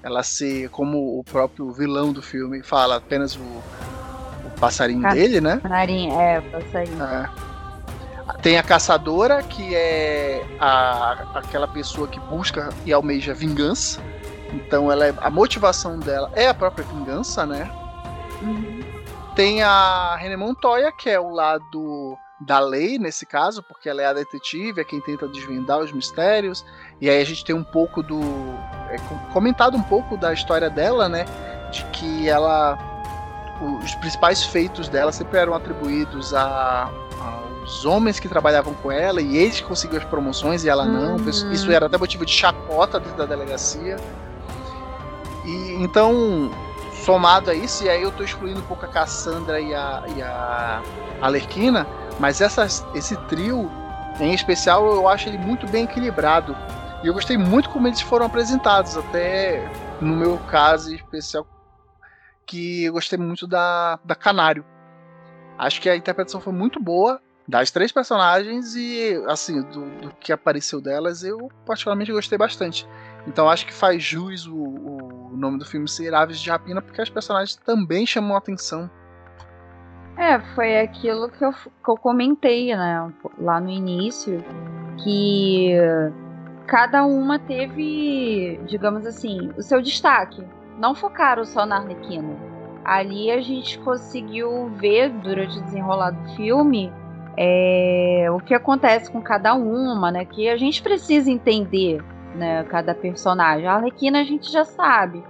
ela 0.03 0.21
ser, 0.23 0.69
como 0.69 1.19
o 1.19 1.23
próprio 1.23 1.71
vilão 1.71 2.11
do 2.11 2.21
filme 2.21 2.61
fala, 2.61 2.97
apenas 2.97 3.35
o, 3.35 3.39
o 3.41 4.59
passarinho 4.59 5.01
Ca 5.01 5.13
dele, 5.13 5.39
né? 5.39 5.59
Canarinho, 5.61 6.19
é, 6.19 6.39
o 6.39 6.43
passarinho. 6.43 7.03
É. 7.03 7.29
Tem 8.41 8.57
a 8.57 8.63
caçadora, 8.63 9.41
que 9.41 9.73
é 9.75 10.45
a, 10.59 11.27
aquela 11.35 11.67
pessoa 11.67 12.07
que 12.07 12.19
busca 12.19 12.69
e 12.85 12.91
almeja 12.91 13.33
vingança. 13.33 14.01
Então 14.53 14.91
ela 14.91 15.07
é, 15.07 15.13
a 15.17 15.29
motivação 15.29 15.99
dela 15.99 16.31
é 16.33 16.47
a 16.47 16.53
própria 16.53 16.85
vingança, 16.85 17.45
né? 17.45 17.69
Uhum. 18.41 18.81
Tem 19.35 19.61
a 19.61 20.15
René 20.15 20.35
Montoya, 20.35 20.91
que 20.91 21.09
é 21.09 21.19
o 21.19 21.29
lado 21.29 22.17
da 22.39 22.59
lei 22.59 22.99
nesse 22.99 23.25
caso, 23.25 23.63
porque 23.63 23.89
ela 23.89 24.01
é 24.01 24.05
a 24.05 24.13
detetive, 24.13 24.81
é 24.81 24.83
quem 24.83 25.01
tenta 25.01 25.27
desvendar 25.27 25.79
os 25.79 25.91
mistérios. 25.91 26.65
E 27.01 27.09
aí 27.09 27.21
a 27.21 27.25
gente 27.25 27.43
tem 27.43 27.55
um 27.55 27.63
pouco 27.63 28.03
do. 28.03 28.21
É, 28.89 28.97
comentado 29.31 29.75
um 29.75 29.83
pouco 29.83 30.17
da 30.17 30.33
história 30.33 30.69
dela, 30.69 31.07
né? 31.09 31.25
De 31.71 31.83
que 31.85 32.27
ela. 32.27 32.77
Os 33.83 33.95
principais 33.95 34.43
feitos 34.43 34.87
dela 34.87 35.11
sempre 35.11 35.39
eram 35.39 35.55
atribuídos 35.55 36.31
a, 36.33 36.91
aos 37.67 37.83
homens 37.83 38.17
que 38.17 38.29
trabalhavam 38.29 38.73
com 38.75 38.89
ela 38.89 39.21
e 39.21 39.35
eles 39.35 39.59
conseguiam 39.59 40.01
as 40.01 40.07
promoções 40.07 40.63
e 40.63 40.69
ela 40.69 40.85
não. 40.85 41.17
Uhum. 41.17 41.51
Isso 41.51 41.69
era 41.69 41.85
até 41.85 41.97
motivo 41.97 42.25
de 42.25 42.31
chacota 42.31 42.97
dentro 42.97 43.17
da 43.17 43.25
delegacia. 43.25 43.97
E 45.45 45.73
então 45.73 46.49
somado 47.03 47.51
a 47.51 47.53
isso, 47.53 47.83
e 47.83 47.89
aí 47.89 48.01
eu 48.01 48.11
tô 48.11 48.23
excluindo 48.23 48.59
um 48.59 48.63
pouco 48.63 48.85
a 48.85 48.87
Cassandra 48.87 49.59
e 49.59 49.73
a, 49.73 50.03
e 50.15 50.21
a 50.21 50.81
Alerquina, 51.21 51.85
mas 52.19 52.41
essas, 52.41 52.85
esse 52.95 53.15
trio, 53.27 53.69
em 54.19 54.33
especial, 54.33 54.85
eu 54.85 55.07
acho 55.07 55.29
ele 55.29 55.37
muito 55.37 55.67
bem 55.67 55.83
equilibrado. 55.83 56.55
E 57.03 57.07
eu 57.07 57.13
gostei 57.13 57.37
muito 57.37 57.69
como 57.69 57.87
eles 57.87 58.01
foram 58.01 58.25
apresentados, 58.25 58.97
até 58.97 59.69
no 60.01 60.15
meu 60.15 60.37
caso 60.49 60.91
em 60.91 60.95
especial, 60.95 61.45
que 62.45 62.85
eu 62.85 62.93
gostei 62.93 63.19
muito 63.19 63.45
da, 63.45 63.99
da 64.03 64.15
Canário. 64.15 64.65
Acho 65.57 65.79
que 65.81 65.89
a 65.89 65.95
interpretação 65.95 66.41
foi 66.41 66.53
muito 66.53 66.81
boa 66.81 67.21
das 67.47 67.71
três 67.71 67.91
personagens 67.91 68.75
e, 68.75 69.23
assim, 69.27 69.61
do, 69.61 69.85
do 70.01 70.15
que 70.19 70.33
apareceu 70.33 70.81
delas, 70.81 71.23
eu 71.23 71.49
particularmente 71.65 72.11
gostei 72.11 72.37
bastante. 72.37 72.87
Então 73.25 73.49
acho 73.49 73.65
que 73.65 73.73
faz 73.73 74.03
jus 74.03 74.45
o, 74.45 74.55
o 74.55 75.31
nome 75.37 75.57
do 75.57 75.65
filme 75.65 75.87
ser 75.87 76.13
Aves 76.13 76.39
de 76.39 76.49
Rapina, 76.49 76.81
porque 76.81 77.01
as 77.01 77.09
personagens 77.09 77.55
também 77.55 78.05
chamam 78.05 78.35
a 78.35 78.39
atenção. 78.39 78.89
É, 80.17 80.39
foi 80.55 80.79
aquilo 80.79 81.29
que 81.29 81.45
eu, 81.45 81.53
que 81.53 81.91
eu 81.91 81.95
comentei, 81.95 82.75
né, 82.75 83.13
lá 83.37 83.59
no 83.61 83.69
início, 83.69 84.43
que 85.03 85.73
cada 86.65 87.05
uma 87.05 87.37
teve, 87.37 88.59
digamos 88.65 89.05
assim, 89.05 89.51
o 89.55 89.61
seu 89.61 89.81
destaque. 89.81 90.43
Não 90.79 90.95
focaram 90.95 91.45
só 91.45 91.65
na 91.65 91.77
Arlequina. 91.77 92.35
Ali 92.83 93.31
a 93.31 93.41
gente 93.41 93.77
conseguiu 93.79 94.69
ver, 94.75 95.09
durante 95.09 95.59
o 95.59 95.63
desenrolar 95.63 96.11
do 96.11 96.35
filme, 96.35 96.91
é, 97.37 98.27
o 98.31 98.39
que 98.39 98.55
acontece 98.55 99.11
com 99.11 99.21
cada 99.21 99.53
uma, 99.53 100.11
né? 100.11 100.25
Que 100.25 100.49
a 100.49 100.57
gente 100.57 100.81
precisa 100.81 101.29
entender 101.29 102.03
né, 102.33 102.63
cada 102.63 102.95
personagem. 102.95 103.67
A 103.67 103.75
Arlequina 103.75 104.21
a 104.21 104.23
gente 104.23 104.51
já 104.51 104.65
sabe. 104.65 105.23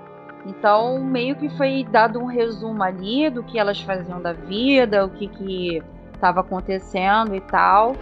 Então, 0.46 1.04
meio 1.04 1.36
que 1.36 1.50
foi 1.50 1.86
dado 1.92 2.20
um 2.20 2.26
resumo 2.26 2.82
ali 2.82 3.30
do 3.30 3.44
que 3.44 3.60
elas 3.60 3.82
faziam 3.82 4.22
da 4.22 4.32
vida, 4.32 5.06
o 5.06 5.10
que 5.10 5.28
que 5.28 5.84
estava 6.14 6.40
acontecendo 6.40 7.36
e 7.36 7.42
tal. 7.42 7.94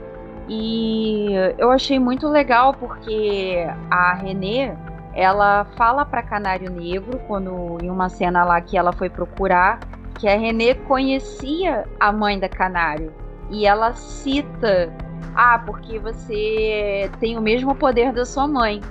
E 0.48 1.34
eu 1.58 1.72
achei 1.72 1.98
muito 1.98 2.28
legal 2.28 2.76
porque 2.76 3.66
a 3.90 4.14
Renê, 4.14 4.72
ela 5.16 5.66
fala 5.76 6.06
para 6.06 6.22
Canário 6.22 6.70
Negro 6.70 7.20
quando 7.28 7.80
em 7.82 7.90
uma 7.90 8.10
cena 8.10 8.44
lá 8.44 8.62
que 8.62 8.78
ela 8.78 8.94
foi 8.94 9.10
procurar 9.10 9.80
que 10.20 10.28
a 10.28 10.38
Renê 10.38 10.76
conhecia 10.76 11.86
a 12.00 12.12
mãe 12.12 12.40
da 12.40 12.48
Canário 12.48 13.25
e 13.50 13.66
ela 13.66 13.94
cita 13.94 14.92
ah, 15.36 15.60
porque 15.66 16.00
você 16.00 17.10
tem 17.20 17.38
o 17.38 17.42
mesmo 17.42 17.76
poder 17.76 18.14
da 18.14 18.26
sua 18.26 18.48
mãe. 18.48 18.82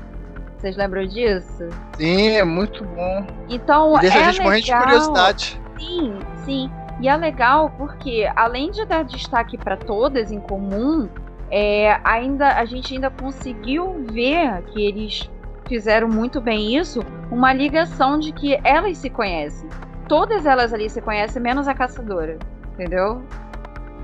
Vocês 0.59 0.77
lembram 0.77 1.07
disso? 1.07 1.69
Sim, 1.97 2.29
é 2.33 2.45
muito 2.45 2.85
bom. 2.85 3.27
Então, 3.49 3.97
e 3.97 4.01
deixa 4.01 4.19
é 4.19 4.25
a 4.25 4.33
gente 4.33 4.49
legal. 4.49 4.81
de 4.81 4.85
curiosidade. 4.85 5.61
Sim, 5.79 6.19
sim. 6.45 6.71
E 7.01 7.09
é 7.09 7.17
legal 7.17 7.71
porque, 7.77 8.31
além 8.37 8.71
de 8.71 8.85
dar 8.85 9.05
destaque 9.05 9.59
para 9.59 9.77
todas 9.77 10.31
em 10.31 10.41
comum, 10.41 11.09
é, 11.51 11.99
ainda 12.05 12.57
a 12.57 12.65
gente 12.65 12.95
ainda 12.95 13.11
conseguiu 13.11 14.05
ver 14.11 14.63
que 14.67 14.87
eles 14.87 15.31
fizeram 15.67 16.09
muito 16.09 16.41
bem 16.41 16.77
isso, 16.77 17.01
uma 17.31 17.53
ligação 17.53 18.19
de 18.19 18.33
que 18.33 18.59
elas 18.63 18.99
se 18.99 19.11
conhecem. 19.11 19.69
Todas 20.09 20.47
elas 20.47 20.73
ali 20.73 20.89
se 20.91 21.01
conhecem, 21.01 21.41
menos 21.41 21.67
a 21.67 21.75
caçadora, 21.75 22.39
entendeu? 22.73 23.23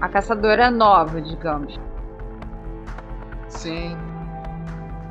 A 0.00 0.08
caçadora 0.08 0.70
nova, 0.70 1.20
digamos. 1.20 1.78
Sim. 3.48 3.96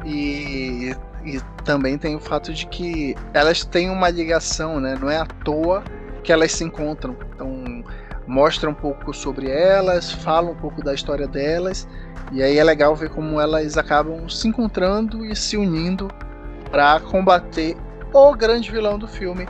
E, 0.06 0.96
e 1.24 1.40
também 1.64 1.98
tem 1.98 2.16
o 2.16 2.20
fato 2.20 2.54
de 2.54 2.66
que 2.66 3.16
elas 3.34 3.64
têm 3.64 3.90
uma 3.90 4.10
ligação, 4.10 4.80
né? 4.80 4.98
Não 5.00 5.10
é 5.10 5.18
à 5.18 5.26
toa 5.26 5.84
que 6.24 6.32
elas 6.32 6.52
se 6.52 6.64
encontram. 6.64 7.16
Então, 7.34 7.84
mostra 8.30 8.70
um 8.70 8.74
pouco 8.74 9.14
sobre 9.14 9.50
elas, 9.50 10.12
fala 10.12 10.52
um 10.52 10.56
pouco 10.56 10.84
da 10.84 10.94
história 10.94 11.28
delas, 11.28 11.88
e 12.32 12.44
aí 12.44 12.58
é 12.58 12.64
legal 12.64 12.96
ver 12.96 13.10
como 13.10 13.42
elas 13.42 13.78
acabam 13.78 14.30
se 14.30 14.48
encontrando 14.48 15.26
e 15.26 15.36
se 15.36 15.58
unindo 15.58 16.08
para 16.70 17.00
combater 17.00 17.76
o 18.14 18.36
grande 18.36 18.72
vilão 18.72 19.00
do 19.00 19.08
filme, 19.08 19.48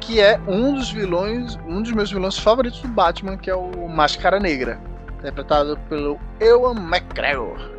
que 0.00 0.20
é 0.20 0.40
um 0.46 0.74
dos 0.74 0.90
vilões, 0.90 1.56
um 1.66 1.82
dos 1.82 1.92
meus 1.92 2.10
vilões 2.10 2.38
favoritos 2.38 2.80
do 2.80 2.88
Batman, 2.88 3.36
que 3.36 3.50
é 3.50 3.54
o 3.54 3.88
Máscara 3.88 4.38
Negra, 4.38 4.78
interpretado 5.18 5.78
pelo 5.88 6.18
Ewan 6.40 6.76
McGregor. 6.76 7.76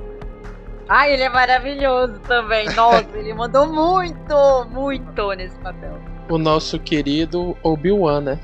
Ai, 0.89 1.13
ele 1.13 1.23
é 1.23 1.29
maravilhoso 1.29 2.19
também. 2.21 2.65
Nossa, 2.75 3.05
ele 3.15 3.33
mandou 3.33 3.67
muito, 3.67 4.65
muito 4.69 5.31
nesse 5.33 5.57
papel. 5.59 5.99
O 6.29 6.37
nosso 6.37 6.79
querido 6.79 7.57
Obi-Wan, 7.63 8.21
né? 8.21 8.39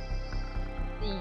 Sim. 1.01 1.19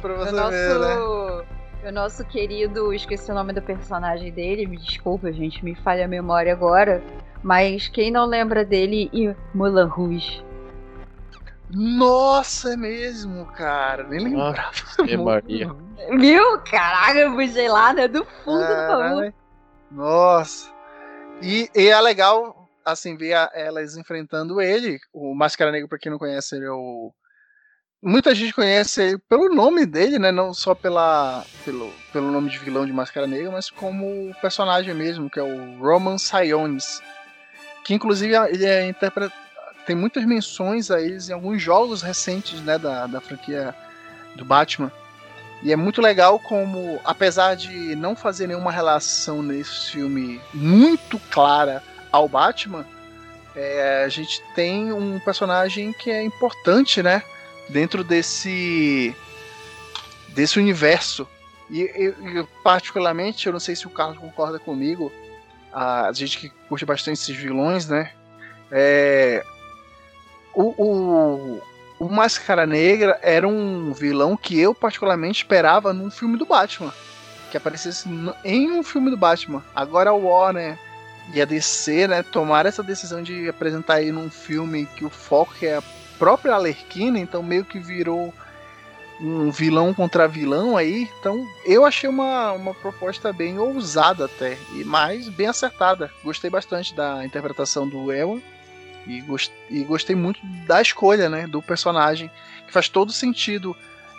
Pra 0.00 0.14
você 0.14 0.32
o 0.32 0.36
nosso, 0.36 0.50
ver, 0.50 0.78
né? 0.78 1.88
o 1.88 1.92
nosso 1.92 2.24
querido, 2.24 2.92
esqueci 2.92 3.30
o 3.30 3.34
nome 3.34 3.52
do 3.52 3.62
personagem 3.62 4.32
dele, 4.32 4.66
me 4.66 4.76
desculpa, 4.76 5.32
gente, 5.32 5.64
me 5.64 5.74
falha 5.74 6.04
a 6.04 6.08
memória 6.08 6.52
agora. 6.52 7.02
Mas 7.42 7.88
quem 7.88 8.10
não 8.10 8.26
lembra 8.26 8.64
dele 8.64 9.08
e 9.12 9.34
Mulan 9.54 9.86
Rouge? 9.86 10.44
Nossa, 11.70 12.74
é 12.74 12.76
mesmo, 12.76 13.46
cara. 13.46 14.04
Nem 14.04 14.20
lembrava. 14.20 14.70
Ah, 14.98 15.02
Viu? 16.16 16.58
Caraca, 16.60 17.18
eu 17.18 17.32
fui 17.32 17.48
gelada 17.48 18.02
é 18.02 18.08
do 18.08 18.24
fundo 18.44 18.60
do 18.60 18.86
baú. 18.86 19.32
Nossa. 19.90 20.70
E, 21.42 21.68
e 21.74 21.88
é 21.88 22.00
legal, 22.00 22.68
assim, 22.84 23.16
ver 23.16 23.34
a, 23.34 23.50
elas 23.54 23.96
enfrentando 23.96 24.60
ele. 24.60 24.98
O 25.12 25.34
Máscara 25.34 25.72
Negra, 25.72 25.88
pra 25.88 25.98
quem 25.98 26.10
não 26.10 26.18
conhece, 26.18 26.56
ele 26.56 26.66
é 26.66 26.70
o. 26.70 27.12
Muita 28.02 28.34
gente 28.34 28.54
conhece 28.54 29.02
ele 29.02 29.18
pelo 29.28 29.48
nome 29.52 29.84
dele, 29.84 30.18
né? 30.18 30.30
Não 30.30 30.54
só 30.54 30.74
pela, 30.74 31.44
pelo, 31.64 31.92
pelo 32.12 32.30
nome 32.30 32.50
de 32.50 32.58
vilão 32.58 32.86
de 32.86 32.92
Máscara 32.92 33.26
Negra, 33.26 33.50
mas 33.50 33.70
como 33.70 34.30
o 34.30 34.34
personagem 34.40 34.94
mesmo, 34.94 35.28
que 35.28 35.40
é 35.40 35.42
o 35.42 35.78
Roman 35.78 36.18
Sionis. 36.18 37.02
Que 37.84 37.94
inclusive 37.94 38.34
ele 38.50 38.64
é 38.64 38.86
interpretado. 38.86 39.45
Tem 39.86 39.94
muitas 39.94 40.24
menções 40.24 40.90
a 40.90 41.00
eles 41.00 41.28
em 41.28 41.32
alguns 41.32 41.62
jogos 41.62 42.02
recentes 42.02 42.60
né, 42.60 42.76
da, 42.76 43.06
da 43.06 43.20
franquia 43.20 43.74
do 44.34 44.44
Batman. 44.44 44.90
E 45.62 45.72
é 45.72 45.76
muito 45.76 46.02
legal 46.02 46.38
como, 46.38 47.00
apesar 47.04 47.54
de 47.54 47.94
não 47.96 48.14
fazer 48.14 48.46
nenhuma 48.46 48.70
relação 48.70 49.42
nesse 49.42 49.92
filme 49.92 50.40
muito 50.52 51.18
clara 51.30 51.82
ao 52.12 52.28
Batman, 52.28 52.84
é, 53.54 54.02
a 54.04 54.08
gente 54.08 54.42
tem 54.54 54.92
um 54.92 55.18
personagem 55.18 55.92
que 55.92 56.10
é 56.10 56.22
importante, 56.22 57.02
né? 57.02 57.22
Dentro 57.70 58.04
desse 58.04 59.16
desse 60.28 60.58
universo. 60.58 61.26
E 61.70 62.14
particularmente, 62.62 63.46
eu 63.46 63.52
não 63.52 63.58
sei 63.58 63.74
se 63.74 63.86
o 63.86 63.90
Carlos 63.90 64.18
concorda 64.18 64.58
comigo, 64.58 65.10
a 65.72 66.10
gente 66.12 66.38
que 66.38 66.48
curte 66.68 66.84
bastante 66.84 67.20
esses 67.20 67.34
vilões, 67.34 67.88
né? 67.88 68.12
É, 68.70 69.42
o, 70.56 70.74
o, 70.78 71.62
o 71.98 72.08
Máscara 72.08 72.66
Negra 72.66 73.18
era 73.22 73.46
um 73.46 73.92
vilão 73.92 74.36
que 74.36 74.58
eu 74.58 74.74
particularmente 74.74 75.42
esperava 75.42 75.92
num 75.92 76.10
filme 76.10 76.38
do 76.38 76.46
Batman. 76.46 76.92
Que 77.50 77.58
aparecesse 77.58 78.08
em 78.42 78.72
um 78.72 78.82
filme 78.82 79.10
do 79.10 79.18
Batman. 79.18 79.62
Agora 79.74 80.12
o 80.14 80.24
Warner 80.24 80.78
e 81.34 81.42
a 81.42 81.44
DC, 81.44 82.08
né, 82.08 82.22
tomaram 82.22 82.68
essa 82.68 82.82
decisão 82.82 83.22
de 83.22 83.48
apresentar 83.48 83.96
aí 83.96 84.10
num 84.10 84.30
filme 84.30 84.86
que 84.96 85.04
o 85.04 85.10
foco 85.10 85.52
é 85.60 85.76
a 85.76 85.82
própria 86.18 86.54
Alerquina, 86.54 87.18
então 87.18 87.42
meio 87.42 87.64
que 87.64 87.78
virou 87.78 88.32
um 89.20 89.50
vilão 89.50 89.92
contra 89.92 90.26
vilão 90.26 90.76
aí. 90.76 91.08
Então 91.20 91.46
eu 91.66 91.84
achei 91.84 92.08
uma, 92.08 92.52
uma 92.52 92.74
proposta 92.74 93.30
bem 93.30 93.58
ousada 93.58 94.24
até, 94.24 94.56
e 94.72 94.84
mais 94.84 95.28
bem 95.28 95.48
acertada. 95.48 96.10
Gostei 96.24 96.48
bastante 96.48 96.94
da 96.94 97.24
interpretação 97.26 97.86
do 97.86 98.10
Ewan 98.10 98.40
e, 99.06 99.20
gost, 99.20 99.52
e 99.70 99.82
gostei 99.84 100.16
muito 100.16 100.40
da 100.66 100.80
escolha 100.82 101.28
né, 101.28 101.46
do 101.46 101.62
personagem, 101.62 102.30
que 102.66 102.72
faz 102.72 102.88
todo 102.88 103.12
sentido 103.12 103.76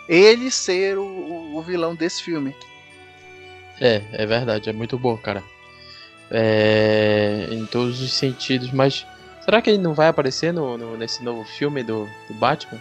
ele 0.08 0.50
ser 0.50 0.96
o, 0.96 1.56
o 1.56 1.62
vilão 1.62 1.94
desse 1.94 2.22
filme. 2.22 2.54
É, 3.80 4.02
é 4.12 4.26
verdade, 4.26 4.70
é 4.70 4.72
muito 4.72 4.98
bom, 4.98 5.16
cara. 5.16 5.42
É, 6.30 7.48
em 7.50 7.64
todos 7.66 8.00
os 8.00 8.12
sentidos, 8.12 8.70
mas 8.72 9.06
será 9.44 9.62
que 9.62 9.70
ele 9.70 9.78
não 9.78 9.94
vai 9.94 10.08
aparecer 10.08 10.52
no, 10.52 10.76
no 10.76 10.96
nesse 10.96 11.22
novo 11.22 11.44
filme 11.44 11.82
do, 11.82 12.06
do 12.28 12.34
Batman? 12.34 12.80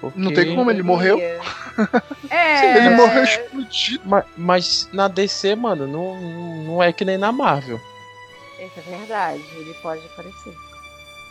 Porque... 0.00 0.18
Não 0.18 0.32
tem 0.32 0.54
como, 0.54 0.70
ele 0.70 0.82
morreu. 0.82 1.18
É. 1.18 2.76
ele 2.78 2.90
morreu 2.90 3.24
explodido. 3.24 4.02
Mas, 4.04 4.24
mas, 4.36 4.88
na 4.92 5.08
DC, 5.08 5.56
mano, 5.56 5.86
não, 5.86 6.64
não 6.64 6.82
é 6.82 6.92
que 6.92 7.04
nem 7.04 7.18
na 7.18 7.32
Marvel. 7.32 7.80
Isso 8.60 8.78
é 8.78 8.82
verdade, 8.82 9.42
ele 9.56 9.74
pode 9.74 10.04
aparecer. 10.06 10.67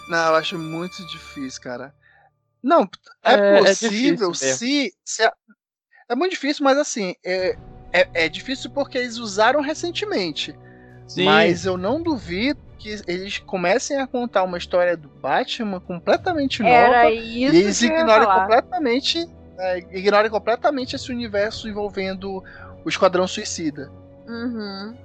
Não, 0.10 0.30
eu 0.30 0.36
acho 0.36 0.58
muito 0.58 1.06
difícil, 1.08 1.62
cara. 1.62 1.94
Não, 2.64 2.90
é, 3.24 3.34
é, 3.34 3.60
é 3.60 3.64
possível 3.64 4.32
é 4.32 4.34
se, 4.34 4.94
se. 5.04 5.24
É 6.10 6.16
muito 6.16 6.32
difícil, 6.32 6.64
mas 6.64 6.78
assim, 6.78 7.14
é, 7.26 7.58
é, 7.92 8.26
é 8.26 8.30
difícil 8.30 8.70
porque 8.72 8.98
eles 8.98 9.18
usaram 9.18 9.62
recentemente. 9.62 10.58
Sim. 11.08 11.26
Mas 11.26 11.66
eu 11.66 11.78
não 11.78 12.02
duvido 12.02 12.60
que 12.78 13.02
eles 13.08 13.40
comecem 13.40 13.98
a 13.98 14.08
contar 14.08 14.44
uma 14.44 14.58
história 14.58 14.96
do 14.96 15.10
Batman 15.10 15.80
completamente 15.80 16.62
nova. 16.62 16.76
Era 16.76 17.12
isso 17.12 17.56
e 17.56 17.60
eles 17.60 17.82
ignorem 17.82 18.28
completamente. 18.28 19.30
É, 19.60 19.80
ignorem 19.98 20.30
completamente 20.30 20.96
esse 20.96 21.12
universo 21.12 21.68
envolvendo 21.68 22.44
o 22.86 22.90
Esquadrão 22.90 23.28
Suicida. 23.28 23.92
Uhum. 24.28 24.96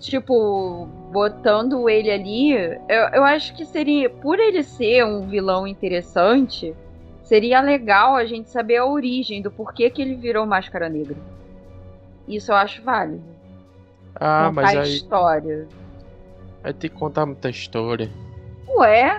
Tipo, 0.00 0.86
botando 1.12 1.86
ele 1.88 2.10
ali, 2.10 2.52
eu, 2.52 3.04
eu 3.12 3.22
acho 3.22 3.54
que 3.54 3.66
seria. 3.66 4.08
Por 4.08 4.40
ele 4.40 4.62
ser 4.62 5.04
um 5.04 5.28
vilão 5.28 5.66
interessante, 5.66 6.74
seria 7.22 7.60
legal 7.60 8.16
a 8.16 8.24
gente 8.24 8.48
saber 8.48 8.78
a 8.78 8.86
origem 8.86 9.42
do 9.42 9.50
porquê 9.50 9.90
que 9.90 10.00
ele 10.00 10.14
virou 10.14 10.46
Máscara 10.46 10.88
Negra. 10.88 11.16
Isso 12.26 12.50
eu 12.50 12.56
acho 12.56 12.82
válido. 12.82 13.22
Ah, 14.14 14.46
Contar 14.48 14.62
mas 14.62 14.76
aí. 14.78 14.94
história. 14.94 15.68
Vai 16.62 16.72
ter 16.72 16.88
que 16.88 16.96
contar 16.96 17.26
muita 17.26 17.50
história. 17.50 18.10
Ué? 18.68 19.18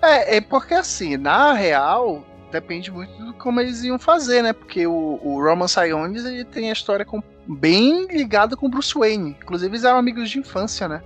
É, 0.00 0.36
é 0.36 0.40
porque 0.40 0.72
assim, 0.72 1.18
na 1.18 1.52
real, 1.52 2.24
depende 2.50 2.90
muito 2.90 3.12
de 3.24 3.32
como 3.34 3.60
eles 3.60 3.82
iam 3.82 3.98
fazer, 3.98 4.42
né? 4.42 4.52
Porque 4.52 4.86
o, 4.86 5.20
o 5.22 5.42
Roman 5.42 5.68
Sionis 5.68 6.24
ele 6.24 6.44
tem 6.44 6.70
a 6.70 6.72
história 6.72 7.04
com, 7.04 7.22
bem 7.46 8.06
ligada 8.06 8.56
com 8.56 8.68
Bruce 8.68 8.94
Wayne. 8.94 9.36
Inclusive, 9.40 9.70
eles 9.70 9.84
eram 9.84 9.98
amigos 9.98 10.30
de 10.30 10.38
infância, 10.38 10.88
né? 10.88 11.02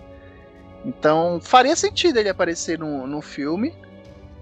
Então, 0.84 1.40
faria 1.40 1.74
sentido 1.74 2.18
ele 2.18 2.28
aparecer 2.28 2.78
no, 2.78 3.20
filme, 3.22 3.74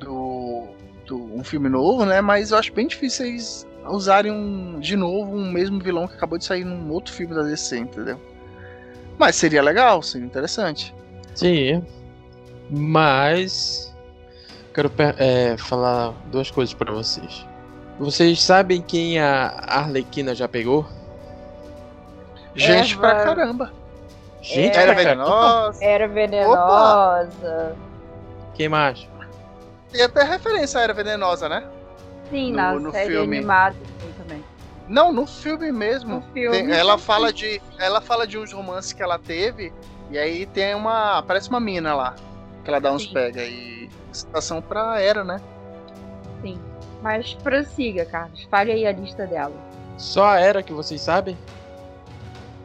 do, 0.01 0.67
do, 1.07 1.37
um 1.37 1.45
filme 1.45 1.69
novo, 1.69 2.05
né? 2.05 2.21
Mas 2.21 2.51
eu 2.51 2.59
acho 2.59 2.73
bem 2.73 2.87
difícil 2.87 3.27
eles 3.27 3.67
usarem 3.87 4.33
um, 4.33 4.79
de 4.81 4.97
novo 4.97 5.37
um 5.37 5.51
mesmo 5.51 5.81
vilão 5.81 6.07
que 6.07 6.15
acabou 6.15 6.39
de 6.39 6.45
sair 6.45 6.65
num 6.65 6.91
outro 6.91 7.13
filme 7.13 7.35
da 7.35 7.43
DC, 7.43 7.79
entendeu? 7.79 8.21
Mas 9.19 9.37
seria 9.37 9.63
legal, 9.63 10.03
seria 10.03 10.27
interessante. 10.27 10.95
Sim. 11.35 11.85
Mas. 12.71 13.92
Quero 14.75 14.91
é, 15.19 15.57
falar 15.59 16.13
duas 16.27 16.51
coisas 16.51 16.75
para 16.75 16.93
vocês. 16.93 17.47
Vocês 17.99 18.43
sabem 18.43 18.81
quem 18.81 19.19
a 19.21 19.49
Arlequina 19.67 20.35
já 20.35 20.49
pegou? 20.49 20.87
Gente 22.55 22.95
Eva... 22.95 23.01
pra 23.01 23.25
caramba. 23.25 23.73
Gente, 24.41 24.77
era 24.77 24.95
venenosa. 24.95 25.85
Era 25.85 26.09
venenosa. 26.09 27.77
Quem 28.55 28.69
mais? 28.69 29.07
Tem 29.93 30.03
até 30.03 30.25
referência 30.25 30.81
à 30.81 30.83
Era 30.83 30.95
Venenosa, 30.95 31.49
né? 31.49 31.65
Sim, 32.31 32.51
no, 32.51 32.57
na 32.57 32.73
no 32.73 32.91
série 32.91 33.13
filme. 33.13 33.37
animada 33.37 33.77
também. 34.17 34.43
Não, 34.89 35.13
no 35.13 35.27
filme 35.27 35.71
mesmo. 35.71 36.17
No 36.17 36.23
filme, 36.33 36.57
tem, 36.57 36.73
ela 36.73 36.97
fala 36.97 37.33
de 37.33 37.61
ela 37.79 38.01
fala 38.01 38.27
de 38.27 38.39
uns 38.39 38.53
romances 38.53 38.93
que 38.93 39.03
ela 39.03 39.19
teve 39.19 39.73
e 40.11 40.19
aí 40.19 40.47
tem 40.47 40.75
uma 40.75 41.19
aparece 41.19 41.49
uma 41.51 41.61
mina 41.61 41.95
lá 41.95 42.15
que 42.65 42.71
ela 42.71 42.81
dá 42.81 42.93
uns 42.93 43.05
Sim. 43.05 43.13
pega 43.13 43.43
e 43.43 43.91
citação 44.13 44.61
pra 44.61 45.01
Era, 45.01 45.25
né? 45.25 45.41
Sim. 46.43 46.61
Mas 47.03 47.35
prossiga, 47.35 48.05
Carlos. 48.05 48.45
Fale 48.51 48.73
aí 48.73 48.87
a 48.87 48.93
lista 48.93 49.27
dela. 49.27 49.55
Só 49.97 50.25
a 50.27 50.41
Era 50.41 50.63
que 50.63 50.73
vocês 50.73 51.01
sabem? 51.01 51.37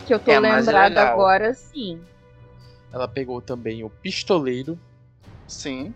Que 0.06 0.14
eu 0.14 0.20
tô 0.20 0.32
é 0.32 0.40
lembrada 0.40 1.02
agora, 1.02 1.54
sim. 1.54 2.02
Ela 2.94 3.08
pegou 3.08 3.42
também 3.42 3.84
o 3.84 3.90
Pistoleiro. 3.90 4.80
Sim. 5.48 5.94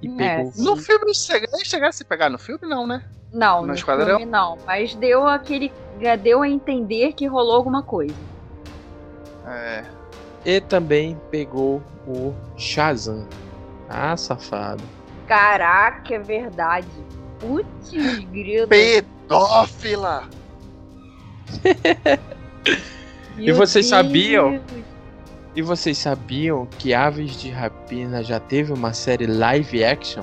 E 0.00 0.08
é, 0.22 0.36
pegou. 0.36 0.52
No 0.56 0.76
filme, 0.76 1.14
chegaram 1.14 1.58
chegar 1.64 1.88
a 1.88 1.92
se 1.92 2.04
pegar 2.04 2.30
no 2.30 2.38
filme, 2.38 2.66
não, 2.66 2.86
né? 2.86 3.04
Não, 3.32 3.60
no, 3.60 3.68
no 3.68 3.74
esquadrão? 3.74 4.18
filme 4.18 4.26
não. 4.26 4.56
Mas 4.66 4.94
deu 4.94 5.26
aquele. 5.26 5.72
Deu 6.22 6.42
a 6.42 6.48
entender 6.48 7.12
que 7.12 7.26
rolou 7.26 7.54
alguma 7.54 7.82
coisa. 7.82 8.14
É. 9.46 9.84
E 10.44 10.60
também 10.60 11.20
pegou 11.30 11.82
o 12.06 12.34
Shazam. 12.56 13.28
Ah, 13.90 14.16
safado. 14.16 14.82
Caraca, 15.26 16.14
é 16.14 16.18
verdade. 16.18 16.86
Putz, 17.40 17.90
grilo. 18.30 18.68
Pedófila! 18.68 20.28
e 23.36 23.52
vocês 23.52 23.86
Deus. 23.86 23.88
sabiam? 23.88 24.60
E 25.54 25.62
vocês 25.62 25.98
sabiam 25.98 26.66
que 26.78 26.94
Aves 26.94 27.32
de 27.32 27.50
Rapina 27.50 28.22
já 28.22 28.38
teve 28.38 28.72
uma 28.72 28.92
série 28.92 29.26
live 29.26 29.82
action? 29.84 30.22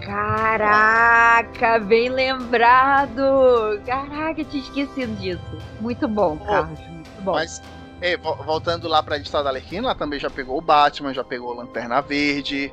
Caraca, 0.00 1.78
bem 1.80 2.08
lembrado! 2.08 3.78
Caraca, 3.84 4.42
tinha 4.44 4.62
esquecido 4.62 5.14
disso. 5.16 5.58
Muito 5.80 6.08
bom, 6.08 6.38
Carlos, 6.38 6.78
muito 6.80 7.22
bom. 7.22 7.32
Mas, 7.32 7.60
é, 8.00 8.16
voltando 8.16 8.88
lá 8.88 9.02
pra 9.02 9.16
história 9.16 9.44
da 9.44 9.50
Arlequina, 9.50 9.88
ela 9.88 9.94
também 9.94 10.18
já 10.18 10.30
pegou 10.30 10.58
o 10.58 10.62
Batman, 10.62 11.12
já 11.12 11.24
pegou 11.24 11.54
Lanterna 11.54 12.00
Verde. 12.00 12.72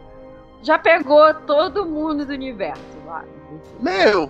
Já 0.62 0.80
pegou 0.80 1.34
todo 1.46 1.86
mundo 1.86 2.26
do 2.26 2.34
universo 2.34 2.82
lá. 3.06 3.24
Meu! 3.80 4.30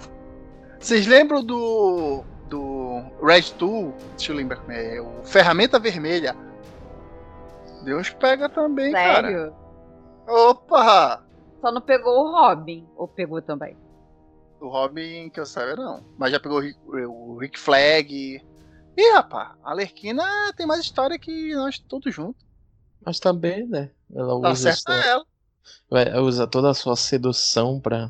Vocês 0.80 1.08
lembram 1.08 1.44
do. 1.44 2.24
do 2.48 3.02
Red 3.24 3.44
Tool? 3.58 3.94
Deixa 4.18 4.32
eu 4.32 4.36
lembrar. 4.36 4.62
É, 4.70 5.00
o 5.02 5.24
Ferramenta 5.24 5.80
Vermelha. 5.80 6.36
Deus 7.84 8.10
pega 8.10 8.50
também, 8.50 8.92
Sério? 8.92 9.54
cara. 10.28 10.40
Opa! 10.50 11.24
Só 11.62 11.72
não 11.72 11.82
pegou 11.82 12.26
o 12.26 12.32
Robin. 12.32 12.88
Ou 12.96 13.08
pegou 13.08 13.42
também? 13.42 13.78
O 14.60 14.68
Robin, 14.68 15.30
que 15.30 15.40
eu 15.40 15.46
saiba, 15.46 15.76
não. 15.76 16.04
Mas 16.18 16.32
já 16.32 16.40
pegou 16.40 16.62
o 16.88 17.38
Rick 17.38 17.60
Flag. 17.60 18.44
Ih, 18.98 19.12
rapaz, 19.14 19.50
a 19.64 19.74
Lerquina 19.74 20.24
tem 20.56 20.66
mais 20.66 20.82
história 20.82 21.20
que 21.20 21.54
nós 21.54 21.78
todos 21.80 22.14
juntos. 22.14 22.46
Mas 23.06 23.20
também, 23.20 23.68
né? 23.68 23.92
Ela 24.14 24.42
tá 24.42 24.52
usa, 24.52 24.74
sua... 24.74 24.96
ela. 25.06 25.26
Ela 25.92 26.22
usa 26.22 26.48
toda 26.48 26.70
a 26.70 26.74
sua 26.74 26.96
sedução 26.96 27.80
pra 27.80 28.10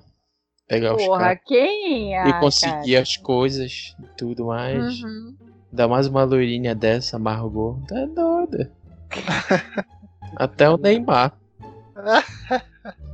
pegar 0.68 0.96
Porra, 0.96 1.12
os 1.12 1.18
caras. 1.18 1.40
quem 1.46 2.16
é? 2.16 2.28
E 2.28 2.40
conseguir 2.40 2.94
cara? 2.94 3.02
as 3.02 3.18
coisas 3.18 3.96
e 4.00 4.08
tudo 4.18 4.46
mais. 4.46 5.02
Uhum. 5.02 5.36
Dá 5.72 5.88
mais 5.88 6.08
uma 6.08 6.24
loirinha 6.24 6.74
dessa, 6.76 7.20
Margot. 7.20 7.82
Tá 7.88 8.06
doida. 8.06 8.72
Até 10.38 10.70
o 10.70 10.78
Neymar. 10.78 11.34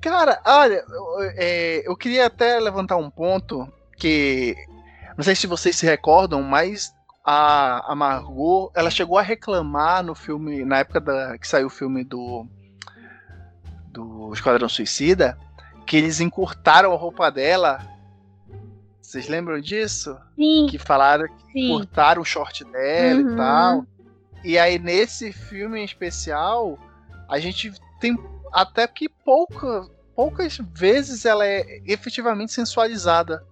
Cara, 0.00 0.42
olha, 0.44 0.84
eu, 0.86 1.22
é, 1.36 1.88
eu 1.88 1.96
queria 1.96 2.26
até 2.26 2.60
levantar 2.60 2.98
um 2.98 3.08
ponto 3.08 3.66
que 3.96 4.54
não 5.16 5.24
sei 5.24 5.34
se 5.34 5.46
vocês 5.46 5.76
se 5.76 5.86
recordam, 5.86 6.42
mas 6.42 6.92
a, 7.24 7.92
a 7.92 7.94
Margot, 7.94 8.70
ela 8.74 8.90
chegou 8.90 9.16
a 9.18 9.22
reclamar 9.22 10.02
no 10.02 10.14
filme, 10.14 10.64
na 10.64 10.78
época 10.78 11.00
da, 11.00 11.38
que 11.38 11.46
saiu 11.48 11.66
o 11.68 11.70
filme 11.70 12.04
do 12.04 12.46
do 13.88 14.32
Esquadrão 14.32 14.68
Suicida, 14.68 15.38
que 15.86 15.96
eles 15.96 16.20
encurtaram 16.20 16.92
a 16.92 16.96
roupa 16.96 17.30
dela. 17.30 17.78
Vocês 19.00 19.28
lembram 19.28 19.60
disso? 19.60 20.16
Sim. 20.34 20.66
Que 20.68 20.78
falaram 20.78 21.26
que 21.28 21.52
Sim. 21.52 21.68
cortaram 21.68 22.20
o 22.20 22.24
short 22.24 22.64
dela 22.64 23.20
Uhum. 23.20 23.32
e 23.32 23.36
tal. 23.36 23.86
E 24.42 24.58
aí, 24.58 24.78
nesse 24.80 25.32
filme 25.32 25.78
em 25.80 25.84
especial, 25.84 26.76
a 27.28 27.38
gente 27.38 27.72
tem 28.00 28.18
até 28.52 28.86
que 28.88 29.08
pouca, 29.08 29.86
poucas 30.16 30.58
vezes 30.72 31.24
ela 31.24 31.46
é 31.46 31.80
efetivamente 31.86 32.52
sensualizada. 32.52 33.44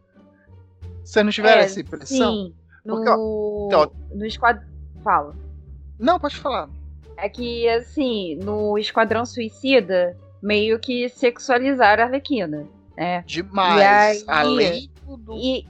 Vocês 1.13 1.25
não 1.27 1.31
tiveram 1.33 1.61
É, 1.61 1.65
essa 1.65 1.79
impressão? 1.81 2.33
Sim. 2.33 2.55
No, 2.85 2.95
Porque, 2.97 3.11
ó, 3.11 3.67
então- 3.85 3.93
no 4.15 4.25
Esquadrão. 4.25 4.67
Fala. 5.05 5.37
Não, 5.99 6.19
pode 6.19 6.37
falar. 6.37 6.71
É 7.19 7.29
que, 7.29 7.69
assim, 7.69 8.37
no 8.37 8.79
Esquadrão 8.79 9.27
Suicida, 9.27 10.17
meio 10.43 10.79
que 10.79 11.09
sexualizaram 11.11 12.05
a 12.05 12.07
Arlequina, 12.07 12.67
né? 12.97 13.23
Demais. 13.27 13.79
E 13.79 13.83
aí- 13.85 14.25
Além 14.27 14.91
do, 15.19 15.35
e, 15.35 15.67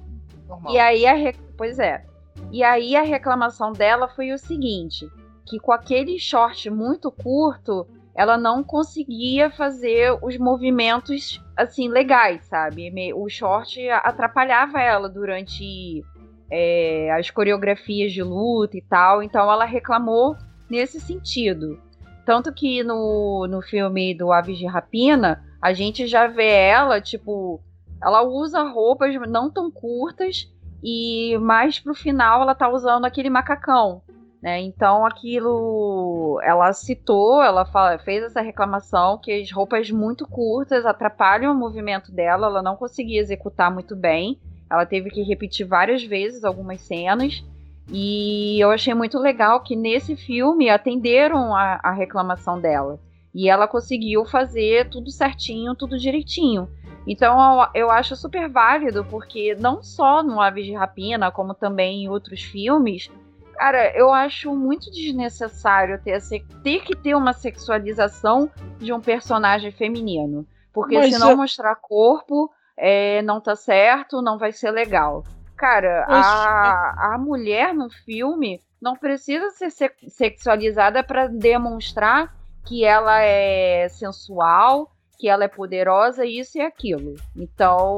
normal. 0.46 0.72
E 0.72 0.78
aí 0.78 1.06
a. 1.06 1.34
Pois 1.56 1.78
é. 1.80 2.04
E 2.52 2.62
aí 2.62 2.94
a 2.94 3.02
reclamação 3.02 3.72
dela 3.72 4.06
foi 4.06 4.32
o 4.32 4.38
seguinte: 4.38 5.08
que 5.44 5.58
com 5.58 5.72
aquele 5.72 6.18
short 6.20 6.70
muito 6.70 7.10
curto, 7.10 7.86
ela 8.14 8.36
não 8.36 8.62
conseguia 8.62 9.50
fazer 9.50 10.16
os 10.22 10.36
movimentos 10.36 11.42
assim 11.56 11.88
legais, 11.88 12.44
sabe? 12.44 13.12
O 13.14 13.28
short 13.28 13.88
atrapalhava 13.90 14.80
ela 14.80 15.08
durante 15.08 16.04
é, 16.50 17.10
as 17.12 17.30
coreografias 17.30 18.12
de 18.12 18.22
luta 18.22 18.76
e 18.76 18.82
tal, 18.82 19.22
então 19.22 19.50
ela 19.50 19.64
reclamou 19.64 20.36
nesse 20.68 21.00
sentido. 21.00 21.80
Tanto 22.26 22.52
que 22.52 22.82
no, 22.84 23.46
no 23.48 23.62
filme 23.62 24.14
do 24.14 24.30
Aves 24.30 24.58
de 24.58 24.66
Rapina, 24.66 25.42
a 25.60 25.72
gente 25.72 26.06
já 26.06 26.26
vê 26.26 26.50
ela, 26.50 27.00
tipo, 27.00 27.60
ela 28.02 28.22
usa 28.22 28.62
roupas 28.62 29.14
não 29.28 29.50
tão 29.50 29.70
curtas 29.70 30.52
e 30.82 31.38
mais 31.38 31.78
pro 31.78 31.94
final 31.94 32.42
ela 32.42 32.54
tá 32.54 32.68
usando 32.68 33.04
aquele 33.04 33.30
macacão. 33.30 34.02
Né? 34.42 34.60
Então 34.60 35.06
aquilo, 35.06 36.40
ela 36.42 36.72
citou, 36.72 37.40
ela 37.40 37.64
fala, 37.64 37.96
fez 37.98 38.24
essa 38.24 38.40
reclamação 38.40 39.18
que 39.22 39.32
as 39.32 39.52
roupas 39.52 39.88
muito 39.90 40.26
curtas 40.26 40.84
atrapalham 40.84 41.52
o 41.52 41.56
movimento 41.56 42.10
dela, 42.10 42.48
ela 42.48 42.60
não 42.60 42.74
conseguia 42.74 43.20
executar 43.20 43.72
muito 43.72 43.94
bem, 43.94 44.40
ela 44.68 44.84
teve 44.84 45.10
que 45.10 45.22
repetir 45.22 45.64
várias 45.64 46.02
vezes 46.02 46.42
algumas 46.42 46.80
cenas. 46.80 47.44
E 47.88 48.58
eu 48.62 48.70
achei 48.70 48.94
muito 48.94 49.18
legal 49.18 49.60
que 49.60 49.76
nesse 49.76 50.16
filme 50.16 50.70
atenderam 50.70 51.54
a, 51.54 51.80
a 51.82 51.92
reclamação 51.92 52.60
dela. 52.60 52.98
E 53.34 53.48
ela 53.48 53.68
conseguiu 53.68 54.24
fazer 54.24 54.88
tudo 54.88 55.10
certinho, 55.10 55.74
tudo 55.74 55.98
direitinho. 55.98 56.68
Então 57.06 57.38
eu, 57.74 57.82
eu 57.82 57.90
acho 57.90 58.16
super 58.16 58.48
válido, 58.48 59.04
porque 59.04 59.54
não 59.56 59.82
só 59.82 60.22
no 60.22 60.40
Aves 60.40 60.64
de 60.64 60.72
Rapina, 60.72 61.30
como 61.30 61.54
também 61.54 62.04
em 62.04 62.08
outros 62.08 62.42
filmes, 62.42 63.10
Cara, 63.62 63.96
eu 63.96 64.12
acho 64.12 64.52
muito 64.56 64.90
desnecessário 64.90 65.96
ter, 66.02 66.20
ter 66.64 66.80
que 66.80 66.96
ter 66.96 67.14
uma 67.14 67.32
sexualização 67.32 68.50
de 68.76 68.92
um 68.92 69.00
personagem 69.00 69.70
feminino. 69.70 70.44
Porque 70.72 70.98
Mas 70.98 71.14
se 71.14 71.20
não 71.20 71.30
eu... 71.30 71.36
mostrar 71.36 71.76
corpo, 71.76 72.50
é, 72.76 73.22
não 73.22 73.40
tá 73.40 73.54
certo, 73.54 74.20
não 74.20 74.36
vai 74.36 74.50
ser 74.50 74.72
legal. 74.72 75.22
Cara, 75.56 76.04
a, 76.08 77.14
a 77.14 77.18
mulher 77.18 77.72
no 77.72 77.88
filme 77.88 78.60
não 78.80 78.96
precisa 78.96 79.48
ser 79.50 79.70
sexualizada 80.08 81.04
para 81.04 81.28
demonstrar 81.28 82.34
que 82.66 82.84
ela 82.84 83.20
é 83.20 83.88
sensual, 83.90 84.90
que 85.16 85.28
ela 85.28 85.44
é 85.44 85.48
poderosa, 85.48 86.26
isso 86.26 86.58
e 86.58 86.60
aquilo. 86.60 87.14
Então 87.36 87.96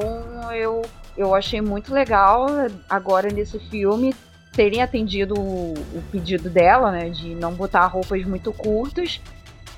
eu, 0.53 0.83
eu 1.17 1.35
achei 1.35 1.63
muito 1.63 1.95
legal 1.95 2.49
agora 2.87 3.31
nesse 3.33 3.59
filme 3.59 4.15
terem 4.55 4.83
atendido 4.83 5.35
o, 5.39 5.75
o, 5.75 6.03
pedido 6.11 6.49
dela, 6.49 6.91
né, 6.91 7.09
de 7.11 7.35
não 7.35 7.53
botar 7.53 7.87
roupas 7.87 8.25
muito 8.25 8.53
curtas. 8.53 9.21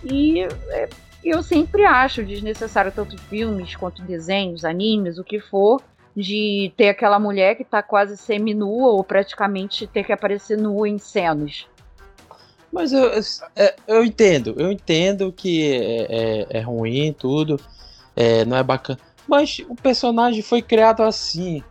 E 0.05 0.43
é, 0.71 0.89
eu 1.25 1.43
sempre 1.43 1.85
acho 1.85 2.25
desnecessário 2.25 2.93
tanto 2.93 3.19
filmes 3.19 3.75
quanto 3.75 4.03
desenhos, 4.03 4.65
animes, 4.65 5.19
o 5.19 5.25
que 5.25 5.41
for, 5.41 5.83
de 6.15 6.73
ter 6.77 6.89
aquela 6.89 7.19
mulher 7.19 7.57
que 7.57 7.65
tá 7.65 7.83
quase 7.83 8.17
semi-nua 8.17 8.91
ou 8.91 9.03
praticamente 9.03 9.87
ter 9.87 10.05
que 10.05 10.13
aparecer 10.13 10.57
nua 10.57 10.89
em 10.89 10.99
cenas. 10.99 11.67
Mas 12.73 12.93
eu, 12.93 13.05
eu, 13.05 13.23
é, 13.55 13.77
eu 13.87 14.05
entendo, 14.05 14.55
eu 14.59 14.71
entendo 14.71 15.33
que 15.33 15.73
é, 15.73 16.07
é, 16.09 16.47
é 16.59 16.61
ruim 16.61 17.13
tudo, 17.13 17.59
é, 18.15 18.45
não 18.45 18.57
é 18.57 18.63
bacana. 18.63 18.99
Mas 19.27 19.61
o 19.69 19.75
personagem 19.75 20.43
foi 20.43 20.63
criado 20.63 21.03
assim. 21.03 21.63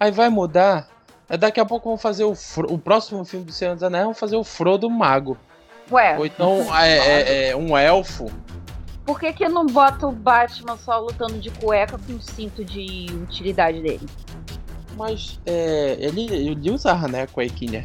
Aí 0.00 0.10
vai 0.10 0.28
mudar. 0.28 0.88
É 1.28 1.36
daqui 1.36 1.58
a 1.58 1.64
pouco 1.64 1.88
vão 1.88 1.98
fazer 1.98 2.24
o, 2.24 2.34
o 2.68 2.78
próximo 2.78 3.24
filme 3.24 3.44
do 3.44 3.52
Senhor 3.52 3.74
dos 3.74 3.82
Anéis, 3.82 4.04
vão 4.04 4.14
fazer 4.14 4.36
o 4.36 4.44
Frodo 4.44 4.88
Mago. 4.88 5.36
Ué. 5.90 6.18
Ou 6.18 6.26
então 6.26 6.76
é, 6.76 6.98
é, 6.98 7.48
é, 7.48 7.56
um 7.56 7.76
elfo. 7.76 8.30
Por 9.04 9.20
que, 9.20 9.32
que 9.32 9.48
não 9.48 9.66
bota 9.66 10.06
o 10.06 10.12
Batman 10.12 10.76
só 10.76 10.98
lutando 10.98 11.38
de 11.38 11.50
cueca 11.50 11.98
com 11.98 12.14
o 12.14 12.20
cinto 12.20 12.64
de 12.64 13.06
utilidade 13.22 13.80
dele? 13.80 14.06
Mas 14.96 15.38
é, 15.46 15.96
ele, 16.00 16.32
ele 16.32 16.70
usava, 16.70 17.06
né, 17.06 17.22
a 17.22 17.26
cuequinha. 17.26 17.84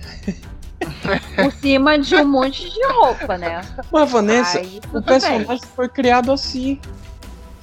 Por 1.35 1.51
cima 1.53 1.99
de 1.99 2.15
um 2.15 2.27
monte 2.27 2.67
de 2.69 2.87
roupa, 2.87 3.37
né? 3.37 3.61
Mas, 3.91 4.11
Vanessa, 4.11 4.59
Ai, 4.59 4.79
o 4.93 5.01
personagem 5.01 5.45
bem. 5.45 5.59
foi 5.75 5.89
criado 5.89 6.31
assim 6.31 6.79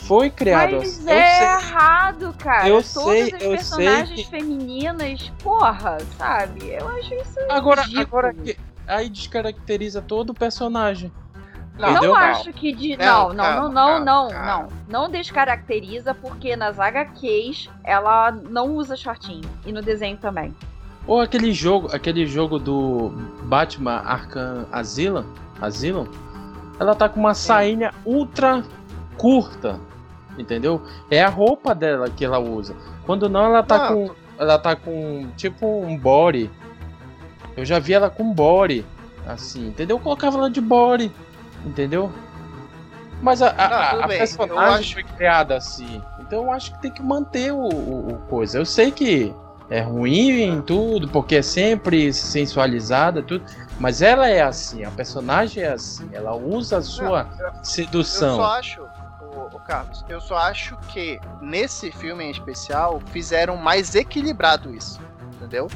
foi 0.09 0.31
criado 0.31 0.77
Mas 0.79 1.01
assim. 1.01 1.11
é 1.11 1.43
errado, 1.43 2.35
cara. 2.39 2.67
Eu 2.67 2.83
Todas 2.83 2.87
sei, 2.87 3.23
as 3.35 3.43
eu 3.43 3.51
personagens 3.51 4.09
sei 4.09 4.25
que... 4.25 4.31
femininas, 4.31 5.33
porra, 5.43 5.99
sabe? 6.17 6.71
Eu 6.71 6.89
acho 6.89 7.15
isso 7.15 7.39
Agora, 7.51 7.83
ridículo. 7.83 8.07
agora 8.07 8.33
que 8.33 8.57
aí 8.87 9.11
descaracteriza 9.11 10.01
todo 10.01 10.31
o 10.31 10.35
personagem. 10.35 11.13
Não, 11.79 11.93
não 11.93 12.15
acho 12.15 12.53
que 12.55 12.73
de... 12.73 12.97
não, 12.97 13.35
não, 13.35 13.69
não, 13.69 13.71
não, 13.71 14.05
não, 14.05 14.29
não, 14.31 14.69
não 14.89 15.09
descaracteriza 15.11 16.15
porque 16.15 16.57
nas 16.57 16.81
HQs 16.81 17.69
ela 17.85 18.33
não 18.33 18.75
usa 18.75 18.97
shortinho 18.97 19.49
e 19.67 19.71
no 19.71 19.83
desenho 19.83 20.17
também. 20.17 20.57
Ou 21.07 21.21
aquele 21.21 21.53
jogo, 21.53 21.95
aquele 21.95 22.27
jogo 22.27 22.59
do 22.59 23.11
Batman 23.43 24.03
Arkham 24.05 24.67
Asylum, 24.73 25.25
Asylum, 25.61 26.07
ela 26.81 26.95
tá 26.95 27.09
com 27.11 27.21
uma 27.21 27.35
sainha 27.35 27.93
ultra 28.05 28.65
curta 29.17 29.79
entendeu? 30.39 30.83
É 31.11 31.23
a 31.23 31.29
roupa 31.29 31.75
dela 31.75 32.09
que 32.09 32.25
ela 32.25 32.39
usa. 32.39 32.75
Quando 33.05 33.29
não, 33.29 33.47
ela 33.47 33.63
tá 33.63 33.89
com. 33.89 34.11
Ela 34.39 34.59
tá 34.59 34.77
com 34.77 35.29
tipo 35.37 35.67
um 35.67 35.97
body. 35.97 36.51
Eu 37.57 37.65
já 37.65 37.79
vi 37.79 37.95
ela 37.95 38.09
com 38.09 38.33
body. 38.33 38.85
Assim, 39.27 39.69
entendeu? 39.69 39.97
Eu 39.97 40.01
colocava 40.01 40.39
ela 40.39 40.51
de 40.51 40.61
body. 40.61 41.13
Entendeu? 41.65 42.13
Mas 43.21 43.43
a, 43.43 43.51
a, 43.51 43.95
não, 43.97 44.05
a 44.05 44.09
personagem 44.09 44.81
acho... 44.81 44.95
foi 44.95 45.03
criada 45.03 45.57
assim. 45.57 46.01
Então 46.21 46.45
eu 46.45 46.53
acho 46.53 46.73
que 46.73 46.83
tem 46.83 46.91
que 46.91 47.03
manter 47.03 47.53
o, 47.53 47.59
o, 47.59 48.09
o 48.13 48.19
coisa. 48.29 48.59
Eu 48.59 48.65
sei 48.65 48.91
que 48.91 49.35
é 49.71 49.81
ruim 49.81 50.43
em 50.43 50.63
tudo, 50.63 51.09
porque 51.09 51.37
é 51.37 51.43
sempre 51.43 52.13
sensualizada, 52.13 53.23
tudo. 53.23 53.45
Mas 53.79 54.03
ela 54.03 54.29
é 54.29 54.41
assim, 54.41 54.85
a 54.85 54.91
personagem 54.91 55.63
é 55.63 55.69
assim, 55.69 56.09
ela 56.13 56.35
usa 56.35 56.79
a 56.79 56.83
sua 56.83 57.25
não, 57.25 57.65
sedução. 57.65 58.31
Eu 58.31 58.37
só 58.37 58.45
acho, 58.59 58.88
Carlos, 59.61 60.05
eu 60.09 60.21
só 60.21 60.37
acho 60.37 60.77
que 60.89 61.21
nesse 61.41 61.91
filme 61.93 62.25
em 62.25 62.31
especial 62.31 63.01
fizeram 63.13 63.57
mais 63.57 63.95
equilibrado 63.95 64.75
isso, 64.75 65.01
entendeu? 65.35 65.69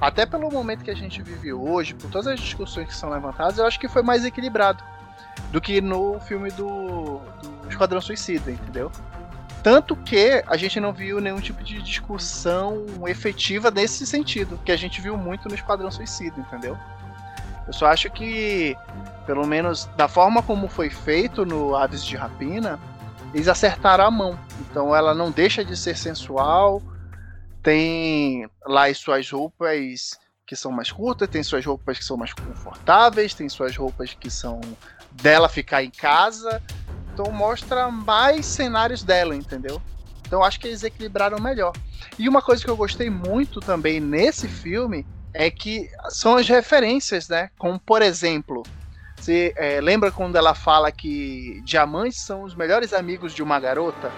Até 0.00 0.26
pelo 0.26 0.50
momento 0.50 0.84
que 0.84 0.90
a 0.90 0.96
gente 0.96 1.22
vive 1.22 1.52
hoje, 1.52 1.94
por 1.94 2.10
todas 2.10 2.26
as 2.26 2.40
discussões 2.40 2.88
que 2.88 2.94
são 2.94 3.08
levantadas, 3.08 3.58
eu 3.58 3.66
acho 3.66 3.80
que 3.80 3.88
foi 3.88 4.02
mais 4.02 4.24
equilibrado 4.24 4.82
do 5.50 5.60
que 5.60 5.80
no 5.80 6.20
filme 6.20 6.50
do, 6.50 7.20
do 7.42 7.68
Esquadrão 7.68 8.00
Suicida, 8.00 8.50
entendeu? 8.50 8.90
Tanto 9.62 9.96
que 9.96 10.44
a 10.46 10.56
gente 10.56 10.78
não 10.78 10.92
viu 10.92 11.20
nenhum 11.20 11.40
tipo 11.40 11.64
de 11.64 11.82
discussão 11.82 12.84
efetiva 13.06 13.70
nesse 13.70 14.06
sentido, 14.06 14.60
que 14.64 14.70
a 14.70 14.76
gente 14.76 15.00
viu 15.00 15.16
muito 15.16 15.48
no 15.48 15.54
Esquadrão 15.54 15.90
Suicida, 15.90 16.38
entendeu? 16.38 16.78
Eu 17.66 17.72
só 17.72 17.86
acho 17.86 18.08
que, 18.10 18.76
pelo 19.26 19.46
menos 19.46 19.86
da 19.96 20.06
forma 20.06 20.42
como 20.42 20.68
foi 20.68 20.88
feito 20.88 21.44
no 21.44 21.74
Aves 21.74 22.04
de 22.04 22.16
Rapina, 22.16 22.78
eles 23.34 23.48
acertaram 23.48 24.04
a 24.04 24.10
mão. 24.10 24.38
Então 24.60 24.94
ela 24.94 25.14
não 25.14 25.30
deixa 25.30 25.64
de 25.64 25.76
ser 25.76 25.96
sensual, 25.96 26.82
tem 27.62 28.48
lá 28.64 28.86
as 28.86 28.98
suas 28.98 29.30
roupas 29.30 30.18
que 30.46 30.54
são 30.54 30.70
mais 30.70 30.92
curtas, 30.92 31.28
tem 31.28 31.42
suas 31.42 31.64
roupas 31.64 31.98
que 31.98 32.04
são 32.04 32.16
mais 32.16 32.32
confortáveis, 32.32 33.34
tem 33.34 33.48
suas 33.48 33.76
roupas 33.76 34.14
que 34.14 34.30
são 34.30 34.60
dela 35.10 35.48
ficar 35.48 35.82
em 35.82 35.90
casa. 35.90 36.62
Então 37.12 37.32
mostra 37.32 37.90
mais 37.90 38.46
cenários 38.46 39.02
dela, 39.02 39.34
entendeu? 39.34 39.82
Então 40.26 40.44
acho 40.44 40.60
que 40.60 40.68
eles 40.68 40.82
equilibraram 40.82 41.40
melhor. 41.40 41.72
E 42.18 42.28
uma 42.28 42.42
coisa 42.42 42.62
que 42.62 42.70
eu 42.70 42.76
gostei 42.76 43.10
muito 43.10 43.58
também 43.60 44.00
nesse 44.00 44.46
filme 44.46 45.06
é 45.32 45.50
que 45.50 45.90
são 46.08 46.36
as 46.36 46.48
referências, 46.48 47.28
né? 47.28 47.50
Como 47.58 47.78
por 47.78 48.02
exemplo, 48.02 48.62
você 49.26 49.52
é, 49.56 49.80
lembra 49.80 50.12
quando 50.12 50.36
ela 50.36 50.54
fala 50.54 50.92
que 50.92 51.60
diamantes 51.64 52.20
são 52.20 52.44
os 52.44 52.54
melhores 52.54 52.92
amigos 52.92 53.34
de 53.34 53.42
uma 53.42 53.58
garota? 53.58 54.12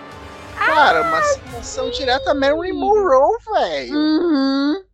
Cara, 0.55 1.01
uma 1.01 1.23
citação 1.23 1.89
direta 1.91 2.33
a 2.33 2.35
Marilyn 2.35 2.75
Monroe, 2.75 3.39
velho. 3.55 3.95
Uhum. 3.95 4.85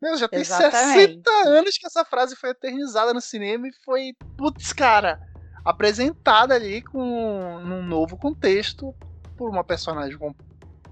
Meu, 0.00 0.16
já 0.16 0.28
tem 0.28 0.40
Exatamente. 0.40 1.14
60 1.14 1.30
anos 1.48 1.78
que 1.78 1.86
essa 1.86 2.04
frase 2.04 2.36
foi 2.36 2.50
eternizada 2.50 3.12
no 3.12 3.20
cinema 3.20 3.66
e 3.66 3.72
foi, 3.84 4.14
putz, 4.36 4.72
cara, 4.72 5.18
apresentada 5.64 6.54
ali 6.54 6.80
com 6.82 7.58
num 7.64 7.82
novo 7.82 8.16
contexto 8.16 8.94
por 9.36 9.50
uma 9.50 9.64
personagem 9.64 10.16
com, 10.16 10.32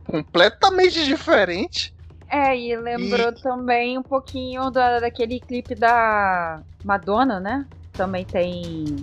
completamente 0.04 1.04
diferente. 1.04 1.94
É, 2.28 2.58
e 2.58 2.74
lembrou 2.74 3.28
e... 3.28 3.40
também 3.40 3.98
um 3.98 4.02
pouquinho 4.02 4.68
da, 4.70 4.98
daquele 4.98 5.38
clipe 5.38 5.76
da 5.76 6.60
Madonna, 6.82 7.38
né? 7.38 7.68
Também 7.94 8.24
tem 8.24 8.96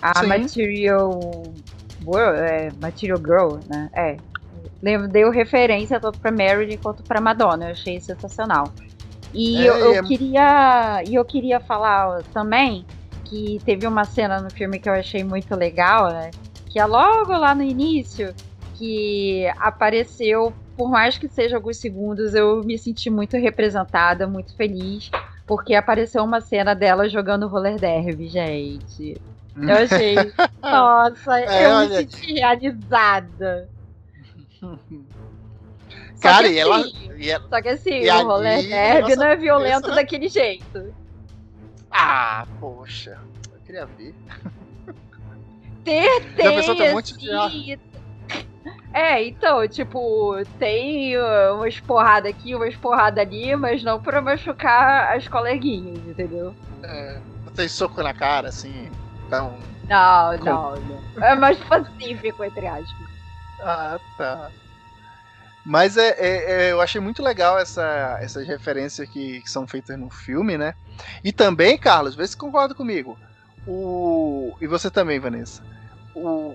a 0.00 0.20
Sim. 0.20 0.26
Material 0.26 1.20
World, 2.04 2.40
é, 2.40 2.70
Material 2.80 3.18
Girl, 3.18 3.58
né? 3.68 3.90
É. 3.94 4.16
deu 5.10 5.30
referência 5.30 6.00
tanto 6.00 6.18
pra 6.18 6.30
Marilyn 6.30 6.78
quanto 6.78 7.02
pra 7.02 7.20
Madonna. 7.20 7.66
Eu 7.66 7.72
achei 7.72 8.00
sensacional. 8.00 8.72
E 9.34 9.66
é, 9.66 9.70
eu, 9.70 9.74
eu 9.76 9.94
é... 9.94 10.02
queria. 10.02 11.02
E 11.06 11.14
eu 11.14 11.24
queria 11.24 11.60
falar 11.60 12.22
também 12.32 12.84
que 13.24 13.60
teve 13.64 13.86
uma 13.86 14.04
cena 14.04 14.40
no 14.40 14.50
filme 14.50 14.78
que 14.78 14.88
eu 14.88 14.94
achei 14.94 15.24
muito 15.24 15.54
legal, 15.54 16.10
né? 16.10 16.30
Que 16.70 16.78
é 16.78 16.86
logo 16.86 17.32
lá 17.32 17.54
no 17.54 17.62
início 17.62 18.34
que 18.74 19.46
apareceu, 19.58 20.52
por 20.76 20.90
mais 20.90 21.16
que 21.16 21.28
seja 21.28 21.56
alguns 21.56 21.78
segundos, 21.78 22.34
eu 22.34 22.62
me 22.62 22.78
senti 22.78 23.08
muito 23.08 23.36
representada, 23.36 24.26
muito 24.26 24.54
feliz, 24.54 25.10
porque 25.46 25.74
apareceu 25.74 26.24
uma 26.24 26.40
cena 26.40 26.74
dela 26.74 27.08
jogando 27.08 27.46
roller 27.46 27.78
derby, 27.78 28.28
gente. 28.28 29.20
Eu 29.56 29.74
achei, 29.74 30.16
nossa, 30.60 31.40
é, 31.40 31.66
eu 31.66 31.70
olha... 31.70 31.88
me 31.88 31.96
senti 31.96 32.32
realizada. 32.34 33.68
Cara, 36.20 36.48
e 36.48 36.58
ela, 36.58 36.78
assim, 36.78 37.10
e 37.16 37.30
ela, 37.30 37.48
Só 37.48 37.62
que 37.62 37.68
assim, 37.68 38.10
o 38.10 38.26
roller 38.26 38.68
derby 38.68 39.16
não 39.16 39.26
é 39.26 39.36
violento 39.36 39.94
daquele 39.94 40.28
jeito. 40.28 40.92
Ah, 41.90 42.46
poxa. 42.58 43.18
Eu 43.52 43.60
queria 43.64 43.86
ver. 43.86 44.14
Ter, 45.84 46.20
tem, 46.34 46.44
Já 46.44 46.52
pensou, 46.52 46.76
tem 46.76 46.90
um 46.90 46.94
monte 46.94 47.16
de... 47.16 47.78
É, 48.92 49.22
então, 49.26 49.66
tipo, 49.68 50.36
tem 50.58 51.14
umas 51.52 51.78
porradas 51.80 52.30
aqui, 52.30 52.54
umas 52.54 52.74
porradas 52.76 53.18
ali, 53.18 53.54
mas 53.54 53.82
não 53.82 54.00
pra 54.00 54.22
machucar 54.22 55.14
as 55.16 55.28
coleguinhas, 55.28 55.98
entendeu? 56.06 56.54
É, 56.82 57.20
não 57.44 57.52
tem 57.52 57.68
soco 57.68 58.02
na 58.02 58.14
cara, 58.14 58.48
assim, 58.48 58.90
então... 59.26 59.58
Não, 59.88 60.36
não, 60.38 60.76
não. 60.76 61.24
É 61.24 61.34
mais 61.34 61.58
pacífico, 61.58 62.42
entre 62.42 62.66
aspas. 62.66 63.06
Ah, 63.60 63.98
tá. 64.16 64.50
Mas 65.64 65.96
é, 65.96 66.10
é, 66.10 66.52
é, 66.52 66.72
eu 66.72 66.80
achei 66.80 67.00
muito 67.00 67.22
legal 67.22 67.58
essa, 67.58 68.18
essas 68.20 68.46
referências 68.46 69.08
que, 69.08 69.40
que, 69.40 69.50
são 69.50 69.66
feitas 69.66 69.98
no 69.98 70.08
filme, 70.08 70.56
né? 70.56 70.74
E 71.24 71.32
também, 71.32 71.76
Carlos, 71.76 72.14
vê 72.14 72.26
se 72.26 72.36
concorda 72.36 72.74
comigo. 72.74 73.18
O, 73.66 74.56
e 74.60 74.66
você 74.66 74.88
também, 74.88 75.18
Vanessa. 75.18 75.62
O 76.14 76.54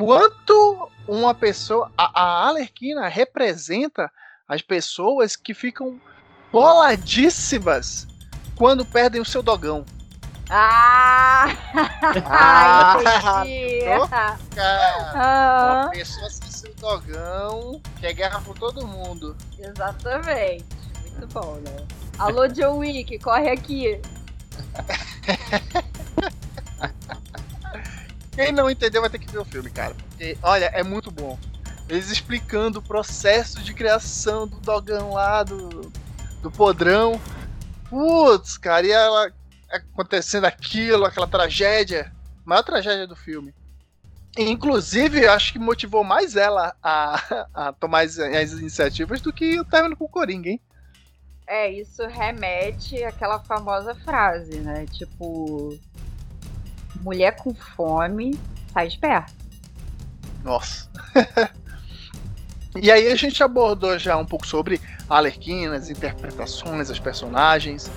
quanto 0.00 0.90
uma 1.06 1.34
pessoa. 1.34 1.92
A, 1.96 2.22
a 2.22 2.48
Alerquina 2.48 3.06
representa 3.06 4.10
as 4.48 4.62
pessoas 4.62 5.36
que 5.36 5.52
ficam 5.52 6.00
boladíssimas 6.50 8.06
quando 8.56 8.86
perdem 8.86 9.20
o 9.20 9.26
seu 9.26 9.42
dogão. 9.42 9.84
Ah! 10.48 11.48
ah 12.24 12.96
entendi! 13.44 13.80
Ah. 15.14 15.82
Uma 15.84 15.90
pessoa 15.90 16.30
sem 16.30 16.50
seu 16.50 16.74
dogão 16.76 17.82
quer 18.00 18.14
guerra 18.14 18.40
por 18.40 18.58
todo 18.58 18.86
mundo. 18.86 19.36
Exatamente. 19.58 20.64
Muito 21.12 21.26
bom, 21.28 21.56
né? 21.56 21.86
Alô, 22.18 22.48
John 22.48 22.78
Wick, 22.78 23.18
corre 23.18 23.50
aqui. 23.50 24.00
Quem 28.32 28.52
não 28.52 28.70
entendeu 28.70 29.00
vai 29.00 29.10
ter 29.10 29.18
que 29.18 29.30
ver 29.30 29.38
o 29.38 29.44
filme, 29.44 29.70
cara. 29.70 29.94
Porque, 29.94 30.38
olha, 30.42 30.66
é 30.66 30.82
muito 30.82 31.10
bom. 31.10 31.38
Eles 31.88 32.10
explicando 32.10 32.78
o 32.78 32.82
processo 32.82 33.60
de 33.62 33.74
criação 33.74 34.46
do 34.46 34.60
dogão 34.60 35.12
lá, 35.12 35.42
do, 35.42 35.92
do 36.40 36.50
podrão. 36.50 37.20
Putz, 37.88 38.56
cara, 38.56 38.86
e 38.86 38.90
ela 38.92 39.32
acontecendo 39.70 40.44
aquilo, 40.44 41.04
aquela 41.04 41.26
tragédia. 41.26 42.12
Maior 42.44 42.62
tragédia 42.62 43.06
do 43.06 43.16
filme. 43.16 43.54
Inclusive, 44.38 45.26
acho 45.26 45.52
que 45.52 45.58
motivou 45.58 46.04
mais 46.04 46.36
ela 46.36 46.74
a, 46.82 47.44
a 47.52 47.72
tomar 47.72 48.04
as, 48.04 48.18
as, 48.18 48.52
iniciativas 48.52 49.20
do 49.20 49.32
que 49.32 49.58
o 49.58 49.64
término 49.64 49.96
com 49.96 50.04
o 50.04 50.08
Coringa, 50.08 50.50
hein? 50.50 50.60
É, 51.46 51.68
isso 51.68 52.06
remete 52.06 53.02
àquela 53.02 53.40
famosa 53.40 53.92
frase, 53.96 54.60
né? 54.60 54.86
Tipo, 54.86 55.76
mulher 57.00 57.36
com 57.36 57.54
fome, 57.54 58.38
sai 58.72 58.88
de 58.88 58.98
perto. 58.98 59.32
Nossa. 60.42 60.88
e 62.80 62.90
aí 62.90 63.10
a 63.10 63.16
gente 63.16 63.42
abordou 63.42 63.98
já 63.98 64.16
um 64.16 64.24
pouco 64.24 64.46
sobre 64.46 64.80
a 65.08 65.16
Alerquina, 65.16 65.76
as 65.76 65.90
interpretações, 65.90 66.90
as 66.90 66.98
personagens. 66.98 67.90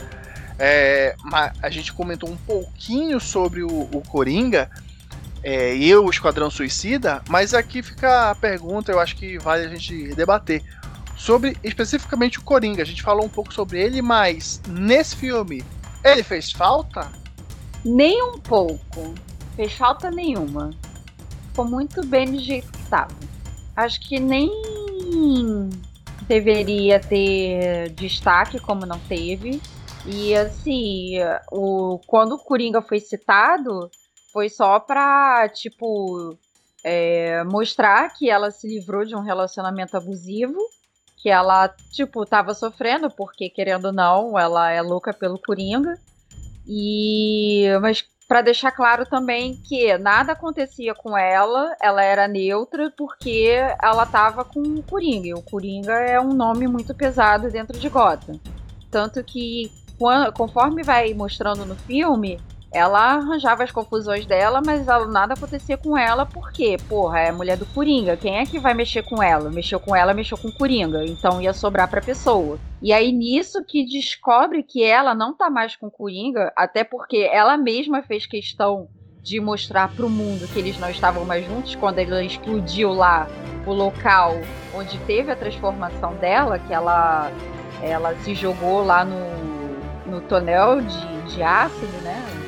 É, 0.60 1.16
a 1.62 1.70
gente 1.70 1.91
comentou 1.93 2.30
um 2.30 2.38
pouquinho 2.38 3.20
sobre 3.20 3.64
o, 3.64 3.89
o 3.91 4.01
Coringa 4.08 4.70
é, 5.43 5.76
e 5.76 5.93
o 5.95 6.10
Esquadrão 6.10 6.49
Suicida, 6.49 7.22
mas 7.28 7.54
aqui 7.54 7.82
fica 7.82 8.32
a 8.32 8.36
pergunta, 8.36 8.91
eu 8.91 8.99
acho 8.99 9.16
que 9.16 9.38
vale 9.38 9.66
a 9.66 9.70
gente 9.70 10.14
debater. 10.16 10.64
Sobre 11.18 11.58
especificamente 11.64 12.39
o 12.39 12.43
Coringa, 12.43 12.82
a 12.82 12.86
gente 12.86 13.01
falou 13.01 13.26
um 13.26 13.30
pouco 13.30 13.54
sobre 13.54 13.80
ele, 13.80 14.01
mas 14.01 14.62
nesse 14.68 15.16
filme 15.16 15.64
ele 16.04 16.24
fez 16.24 16.51
falta? 16.51 17.10
Nem 17.84 18.22
um 18.24 18.40
pouco. 18.40 19.14
Fez 19.56 19.74
falta 19.74 20.10
nenhuma. 20.10 20.72
Ficou 21.50 21.66
muito 21.66 22.06
bem 22.06 22.32
do 22.32 22.40
jeito 22.40 22.72
que 22.72 22.80
estava. 22.80 23.14
Acho 23.76 24.00
que 24.02 24.20
nem 24.20 24.50
deveria 26.28 27.00
ter 27.00 27.90
destaque 27.92 28.60
como 28.60 28.86
não 28.86 29.00
teve. 29.00 29.62
E 30.06 30.36
assim, 30.36 31.16
o, 31.52 32.00
quando 32.08 32.34
o 32.34 32.40
Coringa 32.40 32.82
foi 32.82 33.00
citado, 33.00 33.90
foi 34.32 34.50
só 34.50 34.80
pra, 34.80 35.48
tipo, 35.50 36.38
é, 36.84 37.44
mostrar 37.44 38.12
que 38.14 38.30
ela 38.30 38.52
se 38.52 38.68
livrou 38.68 39.06
de 39.06 39.16
um 39.16 39.22
relacionamento 39.22 39.96
abusivo, 39.96 40.58
que 41.18 41.30
ela, 41.30 41.70
tipo, 41.92 42.26
tava 42.26 42.54
sofrendo, 42.54 43.10
porque 43.10 43.50
querendo 43.50 43.86
ou 43.86 43.94
não, 43.94 44.38
ela 44.38 44.72
é 44.72 44.82
louca 44.82 45.14
pelo 45.14 45.40
Coringa. 45.40 45.98
E 46.68 47.66
mas 47.82 48.05
para 48.28 48.41
deixar 48.41 48.72
claro 48.72 49.05
também 49.05 49.55
que 49.68 49.95
nada 49.97 50.32
acontecia 50.32 50.95
com 50.95 51.18
ela, 51.18 51.76
ela 51.82 52.03
era 52.03 52.28
neutra 52.28 52.91
porque 52.97 53.59
ela 53.82 54.05
tava 54.05 54.43
com 54.43 54.59
o 54.59 54.84
Coringa. 54.84 55.28
E 55.28 55.34
o 55.34 55.41
Coringa 55.41 55.93
é 55.93 56.20
um 56.20 56.34
nome 56.34 56.68
muito 56.68 56.95
pesado 56.95 57.51
dentro 57.51 57.78
de 57.78 57.89
Gotham. 57.89 58.39
Tanto 58.89 59.24
que 59.24 59.72
conforme 60.36 60.84
vai 60.84 61.14
mostrando 61.14 61.66
no 61.66 61.76
filme, 61.76 62.39
ela 62.74 63.14
arranjava 63.14 63.64
as 63.64 63.72
confusões 63.72 64.26
dela, 64.26 64.62
mas 64.66 64.86
nada 64.86 65.36
acontecia 65.36 65.78
com 65.78 65.96
ela, 65.96 66.26
porque, 66.26 66.76
porra, 66.90 67.20
é 67.20 67.30
a 67.30 67.34
mulher 67.34 67.56
do 67.56 67.68
Coringa. 67.68 68.18
Quem 68.18 68.40
é 68.40 68.46
que 68.46 68.60
vai 68.60 68.74
mexer 68.74 69.04
com 69.04 69.22
ela? 69.22 69.50
Mexeu 69.52 69.80
com 69.80 69.96
ela, 69.96 70.14
mexeu 70.14 70.38
com 70.38 70.48
o 70.48 70.54
Coringa. 70.54 71.06
Então 71.06 71.40
ia 71.40 71.54
sobrar 71.54 71.88
pra 71.88 72.02
pessoa. 72.02 72.58
E 72.82 72.92
aí, 72.92 73.12
nisso 73.12 73.64
que 73.64 73.86
descobre 73.86 74.64
que 74.64 74.84
ela 74.84 75.14
não 75.14 75.36
tá 75.36 75.50
mais 75.50 75.76
com 75.76 75.88
o 75.88 75.92
Coringa, 75.92 76.52
até 76.56 76.84
porque 76.84 77.30
ela 77.32 77.56
mesma 77.58 78.02
fez 78.02 78.26
questão 78.26 78.88
de 79.22 79.40
mostrar 79.40 79.94
pro 79.96 80.10
mundo 80.10 80.52
que 80.52 80.60
eles 80.60 80.78
não 80.80 80.90
estavam 80.90 81.24
mais 81.24 81.46
juntos 81.46 81.76
quando 81.76 82.00
ele 82.00 82.26
explodiu 82.26 82.92
lá 82.92 83.28
o 83.66 83.72
local 83.72 84.34
onde 84.76 84.98
teve 85.00 85.32
a 85.32 85.36
transformação 85.36 86.16
dela, 86.16 86.60
que 86.60 86.74
ela 86.74 87.32
ela 87.82 88.16
se 88.18 88.34
jogou 88.34 88.84
lá 88.84 89.06
no, 89.06 90.12
no 90.12 90.22
tonel 90.22 90.82
de, 90.82 91.22
de 91.34 91.44
ácido, 91.44 92.02
né? 92.02 92.43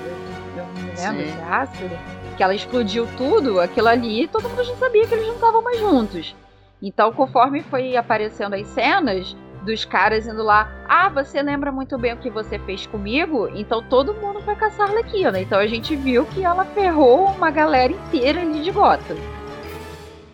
Lembra? 0.95 1.25
De 1.25 1.41
ácido. 1.41 1.97
Que 2.37 2.43
ela 2.43 2.53
explodiu 2.53 3.07
tudo, 3.17 3.59
aquilo 3.59 3.87
ali, 3.87 4.27
todo 4.27 4.49
mundo 4.49 4.63
já 4.63 4.75
sabia 4.75 5.07
que 5.07 5.13
eles 5.13 5.27
não 5.27 5.35
estavam 5.35 5.61
mais 5.61 5.79
juntos. 5.79 6.35
Então, 6.81 7.11
conforme 7.13 7.61
foi 7.63 7.95
aparecendo 7.95 8.55
as 8.55 8.67
cenas 8.67 9.35
dos 9.65 9.83
caras 9.83 10.27
indo 10.27 10.43
lá, 10.43 10.71
ah, 10.87 11.09
você 11.09 11.41
lembra 11.41 11.71
muito 11.71 11.97
bem 11.97 12.13
o 12.13 12.17
que 12.17 12.29
você 12.29 12.59
fez 12.59 12.85
comigo? 12.85 13.49
Então 13.55 13.81
todo 13.81 14.13
mundo 14.13 14.39
foi 14.41 14.55
caçar 14.55 14.87
a 14.87 14.91
Arlequina. 14.91 15.41
Então 15.41 15.57
a 15.57 15.65
gente 15.65 15.95
viu 15.95 16.25
que 16.27 16.43
ela 16.43 16.63
ferrou 16.65 17.25
uma 17.25 17.49
galera 17.49 17.91
inteira 17.91 18.41
ali 18.41 18.61
de 18.61 18.71
Gotham. 18.71 19.17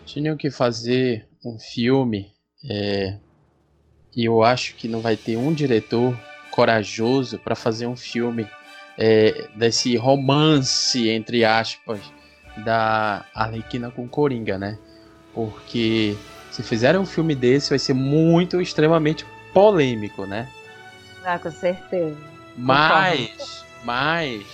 Tinham 0.04 0.36
que 0.36 0.50
fazer 0.50 1.26
um 1.44 1.58
filme, 1.58 2.30
é, 2.68 3.16
e 4.14 4.26
eu 4.26 4.42
acho 4.42 4.74
que 4.76 4.86
não 4.86 5.00
vai 5.00 5.16
ter 5.16 5.36
um 5.36 5.52
diretor 5.52 6.14
corajoso 6.50 7.38
para 7.38 7.54
fazer 7.54 7.86
um 7.86 7.96
filme 7.96 8.46
é, 8.98 9.48
desse 9.54 9.96
romance, 9.96 11.08
entre 11.08 11.44
aspas, 11.44 12.00
da 12.58 13.24
Arlequina 13.34 13.90
com 13.90 14.06
Coringa, 14.08 14.58
né? 14.58 14.78
Porque 15.34 16.16
se 16.50 16.62
fizerem 16.62 17.00
um 17.00 17.06
filme 17.06 17.34
desse, 17.34 17.70
vai 17.70 17.78
ser 17.78 17.94
muito, 17.94 18.60
extremamente 18.60 19.24
polêmico, 19.54 20.26
né? 20.26 20.48
Ah, 21.24 21.38
com 21.38 21.50
certeza. 21.50 22.16
Mas, 22.56 23.64
mas, 23.84 24.44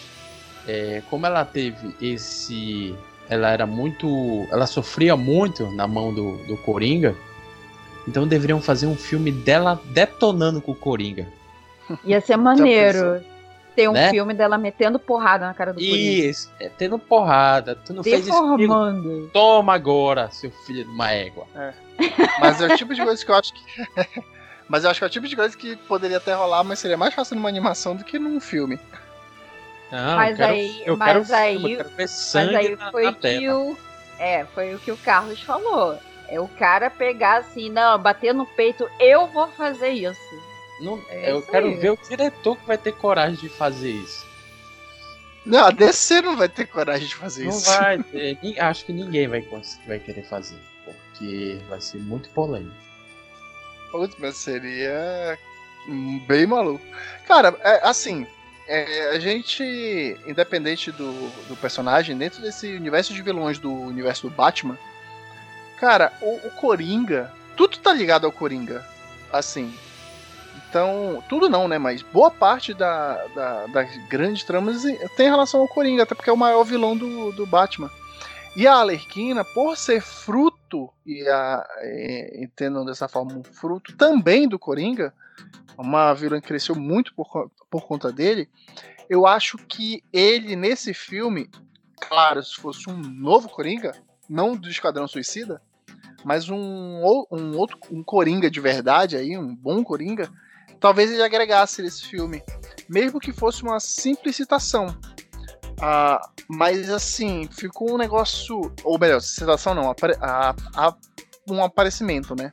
é, 0.66 1.02
como 1.10 1.26
ela 1.26 1.44
teve 1.44 1.94
esse. 2.00 2.94
Ela 3.28 3.50
era 3.50 3.66
muito. 3.66 4.46
Ela 4.50 4.66
sofria 4.66 5.16
muito 5.16 5.70
na 5.72 5.86
mão 5.86 6.14
do, 6.14 6.36
do 6.46 6.56
Coringa. 6.58 7.16
Então 8.06 8.26
deveriam 8.26 8.60
fazer 8.60 8.86
um 8.86 8.96
filme 8.96 9.30
dela 9.30 9.80
detonando 9.86 10.62
com 10.62 10.72
o 10.72 10.76
Coringa. 10.76 11.26
Ia 12.04 12.20
ser 12.20 12.36
maneiro. 12.36 13.20
Ter 13.78 13.88
um 13.88 13.92
né? 13.92 14.10
filme 14.10 14.34
dela 14.34 14.58
metendo 14.58 14.98
porrada 14.98 15.46
na 15.46 15.54
cara 15.54 15.72
do 15.72 15.78
Coringa. 15.78 16.26
Isso, 16.26 16.50
é, 16.58 16.68
tendo 16.68 16.98
porrada. 16.98 17.76
Tu 17.76 17.94
não 17.94 18.02
fez 18.02 18.26
isso. 18.26 18.32
Deformando. 18.32 19.30
Toma 19.32 19.72
agora, 19.72 20.28
seu 20.32 20.50
filho 20.50 20.82
de 20.84 20.90
uma 20.90 21.12
égua. 21.12 21.46
Mas 22.40 22.60
é 22.60 22.66
o 22.66 22.76
tipo 22.76 22.92
de 22.92 23.00
coisa 23.04 23.24
que 23.24 23.30
eu 23.30 23.36
acho 23.36 23.54
que. 23.54 23.62
mas 24.68 24.82
eu 24.82 24.90
acho 24.90 24.98
que 24.98 25.04
é 25.04 25.06
o 25.06 25.10
tipo 25.10 25.28
de 25.28 25.36
coisa 25.36 25.56
que 25.56 25.76
poderia 25.76 26.16
até 26.16 26.34
rolar, 26.34 26.64
mas 26.64 26.80
seria 26.80 26.96
mais 26.96 27.14
fácil 27.14 27.36
numa 27.36 27.48
animação 27.48 27.94
do 27.94 28.02
que 28.02 28.18
num 28.18 28.40
filme. 28.40 28.80
Não, 29.92 30.16
Mas 30.16 30.32
eu 30.32 30.36
quero, 30.36 30.52
aí- 30.52 30.82
eu 30.84 30.96
mas 30.96 31.08
quero 31.08 31.24
filme, 31.24 31.40
aí- 31.40 31.72
eu 31.72 31.76
quero 31.78 31.88
ver 31.90 32.02
Mas 32.02 32.36
aí 32.36 32.76
na, 32.76 32.90
foi 32.90 33.04
na 33.04 33.10
o 33.10 33.14
que 33.14 33.48
o. 33.48 33.78
É, 34.18 34.44
foi 34.46 34.74
o 34.74 34.78
que 34.80 34.90
o 34.90 34.96
Carlos 34.96 35.40
falou. 35.40 35.96
É 36.28 36.40
o 36.40 36.48
cara 36.48 36.90
pegar 36.90 37.38
assim, 37.38 37.70
não, 37.70 37.96
bater 37.96 38.34
no 38.34 38.44
peito, 38.44 38.90
eu 38.98 39.28
vou 39.28 39.46
fazer 39.46 39.90
isso. 39.90 40.47
Não- 40.80 41.02
É 41.08 41.32
eu 41.32 41.42
quero 41.42 41.66
aí. 41.68 41.74
ver 41.76 41.90
o 41.92 41.98
diretor 42.08 42.56
que 42.56 42.66
vai 42.66 42.78
ter 42.78 42.92
coragem 42.92 43.36
de 43.36 43.48
fazer 43.48 43.90
isso. 43.90 44.26
Não, 45.44 45.64
a 45.66 45.70
DC 45.70 46.20
não 46.20 46.36
vai 46.36 46.48
ter 46.48 46.66
coragem 46.66 47.08
de 47.08 47.14
fazer 47.14 47.44
Não 47.44 47.50
isso. 47.50 47.64
vai 47.70 47.98
ter. 48.02 48.38
Acho 48.60 48.84
que 48.84 48.92
ninguém 48.92 49.26
vai, 49.28 49.46
vai 49.86 49.98
querer 49.98 50.22
fazer. 50.24 50.58
Porque 50.84 51.58
vai 51.68 51.80
ser 51.80 51.98
muito 51.98 52.28
polêmico. 52.30 52.74
Putz, 53.90 54.14
mas 54.18 54.36
seria 54.36 55.38
bem 56.26 56.46
maluco. 56.46 56.84
Cara, 57.26 57.54
é, 57.60 57.80
assim, 57.88 58.26
é, 58.66 59.10
a 59.10 59.18
gente, 59.18 59.62
independente 60.26 60.92
do, 60.92 61.12
do 61.48 61.56
personagem, 61.56 62.16
dentro 62.16 62.42
desse 62.42 62.66
universo 62.76 63.14
de 63.14 63.22
vilões 63.22 63.58
do 63.58 63.72
universo 63.72 64.28
do 64.28 64.34
Batman, 64.34 64.78
cara, 65.80 66.12
o, 66.20 66.46
o 66.46 66.50
Coringa, 66.52 67.32
tudo 67.56 67.78
tá 67.78 67.92
ligado 67.92 68.26
ao 68.26 68.32
Coringa. 68.32 68.84
Assim. 69.32 69.74
Então, 70.68 71.22
tudo 71.28 71.48
não, 71.48 71.66
né? 71.66 71.78
Mas 71.78 72.02
boa 72.02 72.30
parte 72.30 72.74
da, 72.74 73.24
da- 73.28 73.66
das 73.68 73.96
grandes 74.08 74.44
tramas 74.44 74.82
tem 75.16 75.28
relação 75.30 75.60
ao 75.60 75.68
Coringa, 75.68 76.02
até 76.02 76.14
porque 76.14 76.28
é 76.28 76.32
o 76.32 76.36
maior 76.36 76.62
vilão 76.64 76.96
do, 76.96 77.32
do 77.32 77.46
Batman. 77.46 77.90
E 78.54 78.66
a 78.66 78.74
Alerquina, 78.74 79.44
por 79.44 79.76
ser 79.76 80.00
fruto, 80.02 80.90
e 81.06 81.26
a, 81.28 81.64
entendam 82.34 82.84
dessa 82.84 83.08
forma, 83.08 83.32
um 83.34 83.42
fruto 83.44 83.96
também 83.96 84.48
do 84.48 84.58
Coringa, 84.58 85.14
uma 85.76 86.12
vilã 86.12 86.40
que 86.40 86.48
cresceu 86.48 86.74
muito 86.74 87.14
por, 87.14 87.50
por 87.70 87.86
conta 87.86 88.10
dele, 88.12 88.48
eu 89.08 89.26
acho 89.26 89.56
que 89.58 90.02
ele, 90.12 90.54
nesse 90.56 90.92
filme, 90.92 91.48
claro, 92.08 92.42
se 92.42 92.56
fosse 92.56 92.90
um 92.90 92.96
novo 92.96 93.48
Coringa, 93.48 93.92
não 94.28 94.54
do 94.56 94.68
Esquadrão 94.68 95.06
Suicida, 95.08 95.62
mas 96.24 96.50
um, 96.50 96.56
um 97.30 97.56
outro 97.56 97.78
um 97.90 98.02
Coringa 98.02 98.50
de 98.50 98.60
verdade 98.60 99.16
aí, 99.16 99.38
um 99.38 99.54
bom 99.54 99.82
Coringa, 99.84 100.28
talvez 100.80 101.10
ele 101.10 101.22
agregasse 101.22 101.82
nesse 101.82 102.06
filme, 102.06 102.42
mesmo 102.88 103.20
que 103.20 103.32
fosse 103.32 103.62
uma 103.62 103.78
simples 103.80 104.36
citação. 104.36 104.96
Ah, 105.80 106.20
mas 106.48 106.90
assim, 106.90 107.48
ficou 107.52 107.92
um 107.94 107.98
negócio. 107.98 108.72
Ou 108.82 108.98
melhor, 108.98 109.20
citação 109.20 109.74
não, 109.74 109.90
a- 110.20 110.54
a- 110.74 110.94
um 111.48 111.62
aparecimento, 111.62 112.34
né? 112.34 112.50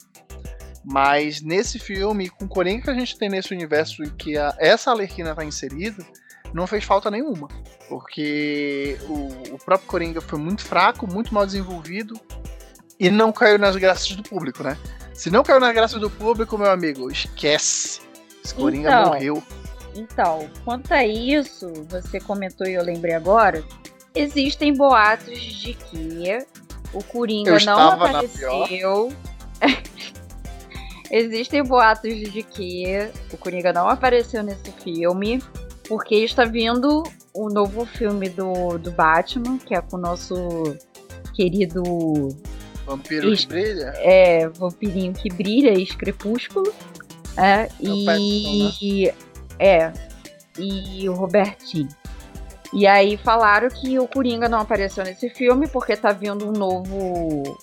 Mas 0.83 1.41
nesse 1.41 1.79
filme, 1.79 2.29
com 2.29 2.45
o 2.45 2.47
Coringa 2.47 2.83
que 2.83 2.89
a 2.91 2.93
gente 2.93 3.17
tem 3.17 3.27
nesse 3.29 3.51
universo 3.53 4.03
em 4.03 4.09
que 4.11 4.37
a- 4.37 4.55
essa 4.59 4.91
Alerquina 4.91 5.33
tá 5.33 5.43
inserida, 5.43 6.05
não 6.53 6.67
fez 6.67 6.83
falta 6.83 7.09
nenhuma. 7.09 7.47
Porque 7.89 8.97
o, 9.09 9.55
o 9.55 9.57
próprio 9.57 9.87
Coringa 9.87 10.21
foi 10.21 10.37
muito 10.37 10.63
fraco, 10.63 11.11
muito 11.11 11.33
mal 11.33 11.45
desenvolvido 11.45 12.19
e 12.99 13.09
não 13.09 13.31
caiu 13.31 13.57
nas 13.57 13.75
graças 13.75 14.11
do 14.15 14.21
público, 14.21 14.61
né? 14.61 14.77
Se 15.13 15.31
não 15.31 15.43
caiu 15.43 15.59
nas 15.59 15.73
graças 15.73 15.99
do 15.99 16.09
público, 16.09 16.57
meu 16.57 16.69
amigo, 16.69 17.09
esquece. 17.09 18.01
Esse 18.45 18.53
Coringa 18.53 18.89
Então, 18.89 19.05
morreu. 19.07 19.43
Então, 19.95 20.49
quanto 20.63 20.93
a 20.93 21.05
isso, 21.05 21.71
você 21.89 22.19
comentou 22.19 22.67
e 22.67 22.73
eu 22.73 22.83
lembrei 22.83 23.15
agora, 23.15 23.63
existem 24.13 24.73
boatos 24.73 25.39
de 25.39 25.73
que 25.73 26.45
o 26.93 27.03
Coringa 27.03 27.51
Eu 27.51 27.65
não 27.65 27.91
apareceu. 27.91 29.13
existem 31.09 31.63
boatos 31.63 32.13
de 32.13 32.43
que 32.43 33.09
o 33.33 33.37
Coringa 33.37 33.73
não 33.73 33.89
apareceu 33.89 34.43
nesse 34.43 34.71
filme, 34.83 35.41
porque 35.87 36.15
está 36.15 36.45
vindo 36.45 37.03
o 37.33 37.49
novo 37.49 37.85
filme 37.85 38.29
do, 38.29 38.77
do 38.77 38.91
Batman, 38.91 39.57
que 39.57 39.73
é 39.73 39.81
com 39.81 39.97
o 39.97 39.99
nosso 39.99 40.77
querido 41.33 41.81
Vampiro 42.85 43.35
que 43.35 43.47
brilha. 43.47 43.93
é, 43.97 44.47
vampirinho 44.47 45.13
que 45.13 45.29
brilha, 45.29 45.71
ex-crepúsculo. 45.71 46.71
É, 47.37 47.67
o 47.79 48.05
né? 48.05 48.17
e. 48.19 49.13
É. 49.59 49.91
E 50.57 51.09
o 51.09 51.13
Robertinho. 51.13 51.89
E 52.73 52.87
aí 52.87 53.17
falaram 53.17 53.69
que 53.69 53.99
o 53.99 54.07
Coringa 54.07 54.49
não 54.49 54.59
apareceu 54.59 55.03
nesse 55.03 55.29
filme 55.29 55.67
porque 55.67 55.95
tá 55.95 56.11
vindo 56.11 56.47
um 56.47 56.51
novo. 56.51 57.57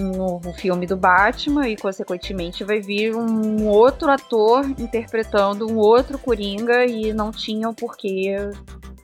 Um 0.00 0.12
novo 0.12 0.52
filme 0.52 0.86
do 0.86 0.96
Batman 0.96 1.68
e, 1.68 1.76
consequentemente, 1.76 2.62
vai 2.62 2.80
vir 2.80 3.16
um 3.16 3.66
outro 3.66 4.08
ator 4.08 4.64
interpretando 4.78 5.68
um 5.68 5.76
outro 5.76 6.16
Coringa 6.16 6.86
e 6.86 7.12
não 7.12 7.32
tinham 7.32 7.74
por 7.74 7.96
que 7.96 8.32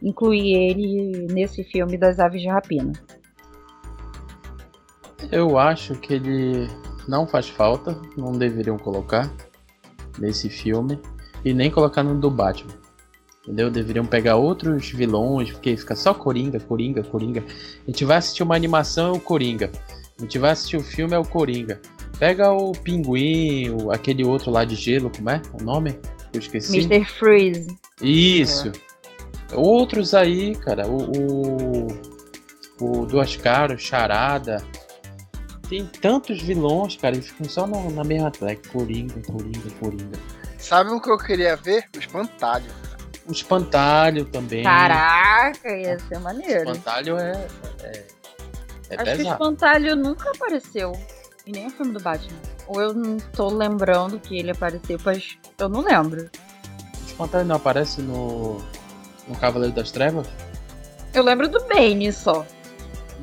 incluir 0.01 0.55
ele 0.55 1.27
nesse 1.33 1.64
filme 1.64 1.99
das 1.99 2.20
Aves 2.20 2.43
de 2.43 2.49
Rapina. 2.49 2.93
Eu 5.33 5.59
acho 5.59 5.95
que 5.97 6.14
ele 6.14 6.68
não 7.09 7.27
faz 7.27 7.49
falta, 7.49 8.01
não 8.16 8.31
deveriam 8.31 8.79
colocar 8.79 9.29
nesse 10.18 10.48
filme 10.48 10.98
e 11.44 11.52
nem 11.54 11.70
colocar 11.70 12.02
no 12.02 12.14
do 12.14 12.30
Batman. 12.30 12.72
Entendeu? 13.42 13.70
Deveriam 13.70 14.06
pegar 14.06 14.36
outros 14.36 14.88
vilões, 14.90 15.50
porque 15.52 15.76
fica 15.76 15.94
só 15.94 16.14
Coringa, 16.14 16.58
Coringa, 16.60 17.02
Coringa. 17.02 17.44
A 17.86 17.90
gente 17.90 18.04
vai 18.04 18.16
assistir 18.16 18.42
uma 18.42 18.54
animação, 18.56 19.08
é 19.14 19.16
o 19.16 19.20
Coringa. 19.20 19.70
A 20.18 20.22
gente 20.22 20.38
vai 20.38 20.52
assistir 20.52 20.76
o 20.78 20.82
filme, 20.82 21.14
é 21.14 21.18
o 21.18 21.24
Coringa. 21.24 21.78
Pega 22.18 22.50
o 22.52 22.72
Pinguim, 22.72 23.68
o- 23.70 23.90
aquele 23.90 24.24
outro 24.24 24.50
lá 24.50 24.64
de 24.64 24.74
gelo, 24.76 25.10
como 25.14 25.28
é 25.28 25.42
o 25.60 25.62
nome? 25.62 25.98
Eu 26.32 26.40
esqueci. 26.40 26.78
Mr. 26.78 27.04
Freeze. 27.04 27.66
Isso. 28.00 28.72
Outros 29.52 30.14
aí, 30.14 30.54
cara, 30.56 30.86
o, 30.86 30.98
o, 31.12 31.88
o 32.80 33.06
Duas 33.06 33.36
Caras, 33.36 33.82
Charada. 33.82 34.64
Tem 35.75 35.87
tantos 35.87 36.41
vilões, 36.41 36.97
cara, 36.97 37.16
eles 37.16 37.27
ficam 37.29 37.49
só 37.49 37.66
no- 37.66 37.91
na 37.91 38.05
mesma 38.05 38.31
track. 38.31 38.68
Coringa, 38.68 39.20
Coringa, 39.22 39.70
Coringa. 39.81 40.16
Sabe 40.57 40.91
o 40.91 41.01
que 41.01 41.11
eu 41.11 41.18
queria 41.18 41.57
ver? 41.57 41.85
O 41.97 41.99
espantalho. 41.99 42.64
O 43.27 43.33
Espantalho 43.33 44.25
também. 44.27 44.62
Caraca, 44.62 45.68
ia 45.77 45.99
ser 45.99 46.18
O 46.18 46.20
maneiro. 46.20 46.70
Espantalho 46.70 47.18
é. 47.18 47.49
É, 47.83 47.87
é 48.91 48.95
Acho 48.95 48.95
que 48.95 48.95
o 48.95 49.16
pesado. 49.16 49.22
Espantalho 49.33 49.97
nunca 49.97 50.31
apareceu 50.31 50.93
em 51.47 51.53
nenhum 51.53 51.70
filme 51.70 51.93
do 51.93 52.01
Batman. 52.01 52.39
Ou 52.68 52.81
eu 52.81 52.95
não 52.95 53.16
tô 53.16 53.49
lembrando 53.49 54.20
que 54.20 54.39
ele 54.39 54.51
apareceu, 54.53 54.99
mas 55.05 55.37
eu 55.59 55.68
não 55.68 55.81
lembro. 55.81 56.31
O 57.03 57.07
Espantalho 57.07 57.45
não 57.47 57.57
aparece 57.57 58.01
no. 58.01 58.59
No 59.27 59.35
Cavaleiro 59.41 59.75
das 59.75 59.91
Trevas? 59.91 60.29
Eu 61.14 61.25
lembro 61.25 61.49
do 61.49 61.59
Bane 61.66 62.12
só. 62.12 62.47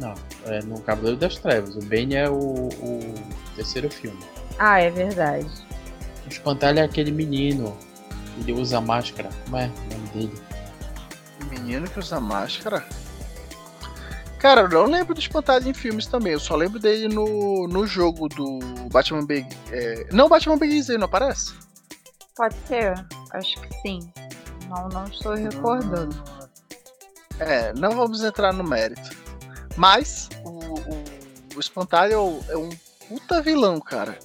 Não, 0.01 0.15
é 0.45 0.61
no 0.61 0.79
Cavaleiro 0.81 1.17
das 1.17 1.37
Trevas. 1.37 1.75
O 1.75 1.81
Bane 1.81 2.15
é 2.15 2.29
o, 2.29 2.67
o 2.67 3.15
terceiro 3.55 3.89
filme. 3.89 4.19
Ah, 4.57 4.79
é 4.79 4.89
verdade. 4.89 5.49
O 6.25 6.29
Espantalho 6.29 6.79
é 6.79 6.83
aquele 6.83 7.11
menino. 7.11 7.77
Ele 8.39 8.53
usa 8.53 8.79
máscara. 8.79 9.29
Como 9.45 9.57
é 9.57 9.65
o 9.67 9.93
nome 9.93 10.07
dele? 10.13 10.41
O 11.41 11.45
menino 11.45 11.89
que 11.89 11.99
usa 11.99 12.19
máscara. 12.19 12.85
Cara, 14.39 14.61
eu 14.61 14.69
não 14.69 14.85
lembro 14.85 15.13
do 15.13 15.19
espantalho 15.19 15.69
em 15.69 15.73
filmes 15.73 16.07
também. 16.07 16.33
Eu 16.33 16.39
só 16.39 16.55
lembro 16.55 16.79
dele 16.79 17.07
no, 17.07 17.67
no 17.67 17.85
jogo 17.85 18.27
do 18.27 18.59
Batman 18.91 19.25
Big. 19.25 19.47
É... 19.71 20.07
Não, 20.11 20.27
Batman 20.27 20.57
Begins 20.57 20.89
ele 20.89 20.97
não 20.97 21.05
aparece? 21.05 21.53
Pode 22.35 22.55
ser, 22.67 22.93
acho 23.33 23.61
que 23.61 23.73
sim. 23.81 24.11
Não, 24.67 24.89
não 24.89 25.05
estou 25.05 25.35
recordando. 25.35 26.15
É, 27.37 27.71
não 27.73 27.91
vamos 27.91 28.23
entrar 28.23 28.51
no 28.51 28.63
mérito. 28.63 29.20
Mas 29.77 30.29
o, 30.43 30.49
o, 30.49 31.03
o 31.55 31.59
espantalho 31.59 32.39
é 32.49 32.57
um 32.57 32.69
puta 33.07 33.41
vilão, 33.41 33.79
cara. 33.79 34.17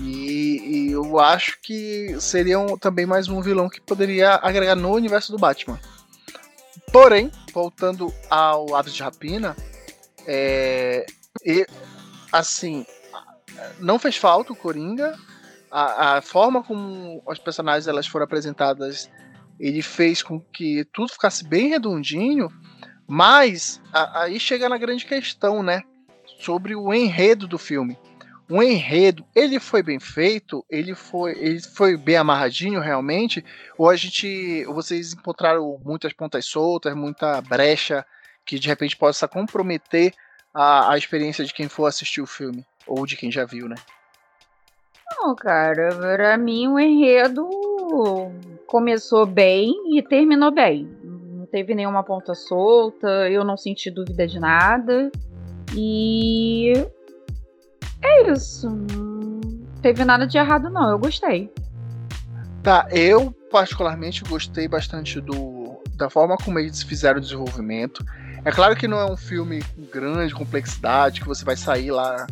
E, 0.00 0.86
e 0.88 0.92
eu 0.92 1.18
acho 1.18 1.58
que 1.60 2.16
seria 2.20 2.58
um- 2.58 2.76
também 2.78 3.04
mais 3.06 3.28
um 3.28 3.40
vilão 3.40 3.68
que 3.68 3.80
poderia 3.80 4.36
agregar 4.36 4.76
no 4.76 4.92
universo 4.92 5.32
do 5.32 5.38
Batman. 5.38 5.78
Porém, 6.92 7.30
voltando 7.52 8.12
ao 8.30 8.74
Aves 8.74 8.94
de 8.94 9.02
Rapina, 9.02 9.56
é, 10.26 11.04
e, 11.44 11.66
assim, 12.32 12.86
não 13.78 13.98
fez 13.98 14.16
falta 14.16 14.52
o 14.52 14.56
Coringa. 14.56 15.18
A, 15.70 16.16
a 16.16 16.22
forma 16.22 16.62
como 16.62 17.22
os 17.26 17.38
personagens 17.38 17.86
elas 17.86 18.06
foram 18.06 18.24
apresentadas, 18.24 19.10
ele 19.58 19.82
fez 19.82 20.22
com 20.22 20.40
que 20.40 20.84
tudo 20.92 21.12
ficasse 21.12 21.44
bem 21.44 21.68
redondinho. 21.68 22.48
Mas 23.08 23.80
a- 23.92 24.22
aí 24.24 24.38
chega 24.38 24.68
na 24.68 24.76
grande 24.76 25.06
questão, 25.06 25.62
né? 25.62 25.82
Sobre 26.40 26.76
o 26.76 26.92
enredo 26.92 27.48
do 27.48 27.58
filme. 27.58 27.96
o 28.50 28.62
enredo, 28.62 29.26
ele 29.36 29.60
foi 29.60 29.82
bem 29.82 30.00
feito, 30.00 30.64
ele 30.70 30.94
foi, 30.94 31.32
ele 31.32 31.60
foi 31.60 31.98
bem 31.98 32.16
amarradinho 32.16 32.80
realmente, 32.80 33.44
ou 33.76 33.90
a 33.90 33.94
gente, 33.96 34.64
vocês 34.64 35.12
encontraram 35.12 35.78
muitas 35.84 36.14
pontas 36.14 36.46
soltas, 36.46 36.94
muita 36.96 37.42
brecha 37.42 38.06
que 38.46 38.58
de 38.58 38.66
repente 38.66 38.96
possa 38.96 39.28
comprometer 39.28 40.14
a, 40.54 40.92
a 40.92 40.96
experiência 40.96 41.44
de 41.44 41.52
quem 41.52 41.68
for 41.68 41.84
assistir 41.84 42.22
o 42.22 42.26
filme, 42.26 42.64
ou 42.86 43.04
de 43.04 43.16
quem 43.18 43.30
já 43.30 43.44
viu, 43.44 43.68
né? 43.68 43.76
Não, 45.20 45.34
cara, 45.36 45.94
pra 45.94 46.38
mim 46.38 46.68
o 46.68 46.80
enredo 46.80 47.46
começou 48.66 49.26
bem 49.26 49.74
e 49.94 50.02
terminou 50.02 50.50
bem. 50.50 50.88
Teve 51.50 51.74
nenhuma 51.74 52.02
ponta 52.02 52.34
solta, 52.34 53.28
eu 53.30 53.44
não 53.44 53.56
senti 53.56 53.90
dúvida 53.90 54.26
de 54.26 54.38
nada. 54.38 55.10
E 55.74 56.72
é 58.02 58.30
isso. 58.30 58.68
Não 58.68 59.40
teve 59.80 60.04
nada 60.04 60.26
de 60.26 60.36
errado, 60.36 60.68
não. 60.70 60.90
Eu 60.90 60.98
gostei. 60.98 61.52
Tá, 62.62 62.86
eu 62.90 63.32
particularmente 63.50 64.22
gostei 64.24 64.68
bastante 64.68 65.20
do 65.20 65.58
da 65.98 66.08
forma 66.08 66.36
como 66.36 66.58
eles 66.58 66.82
fizeram 66.82 67.18
o 67.18 67.20
desenvolvimento. 67.20 68.04
É 68.44 68.52
claro 68.52 68.76
que 68.76 68.86
não 68.86 68.98
é 68.98 69.04
um 69.04 69.16
filme 69.16 69.62
com 69.74 69.82
grande 69.82 70.32
complexidade, 70.32 71.20
que 71.20 71.26
você 71.26 71.44
vai 71.44 71.56
sair 71.56 71.90
lá 71.90 72.24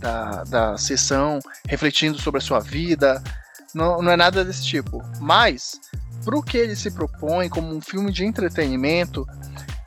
da, 0.00 0.44
da 0.44 0.78
sessão 0.78 1.38
refletindo 1.68 2.18
sobre 2.18 2.38
a 2.38 2.40
sua 2.40 2.60
vida. 2.60 3.22
Não, 3.74 4.00
não 4.00 4.10
é 4.10 4.16
nada 4.16 4.42
desse 4.42 4.64
tipo. 4.64 5.02
Mas, 5.20 5.78
pro 6.24 6.42
que 6.42 6.56
ele 6.56 6.76
se 6.76 6.90
propõe 6.90 7.48
como 7.48 7.74
um 7.74 7.80
filme 7.80 8.12
de 8.12 8.24
entretenimento, 8.24 9.26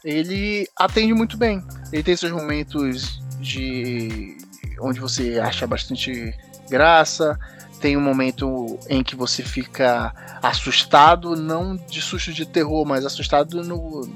ele 0.03 0.67
atende 0.75 1.13
muito 1.13 1.37
bem. 1.37 1.63
Ele 1.91 2.03
tem 2.03 2.15
seus 2.15 2.31
momentos 2.31 3.21
de 3.39 4.37
onde 4.79 4.99
você 4.99 5.39
acha 5.39 5.65
bastante 5.65 6.33
graça. 6.69 7.39
Tem 7.79 7.97
um 7.97 8.01
momento 8.01 8.79
em 8.89 9.03
que 9.03 9.15
você 9.15 9.43
fica 9.43 10.13
assustado, 10.41 11.35
não 11.35 11.75
de 11.75 12.01
susto 12.01 12.33
de 12.33 12.45
terror, 12.45 12.85
mas 12.85 13.05
assustado 13.05 13.63
no, 13.63 14.07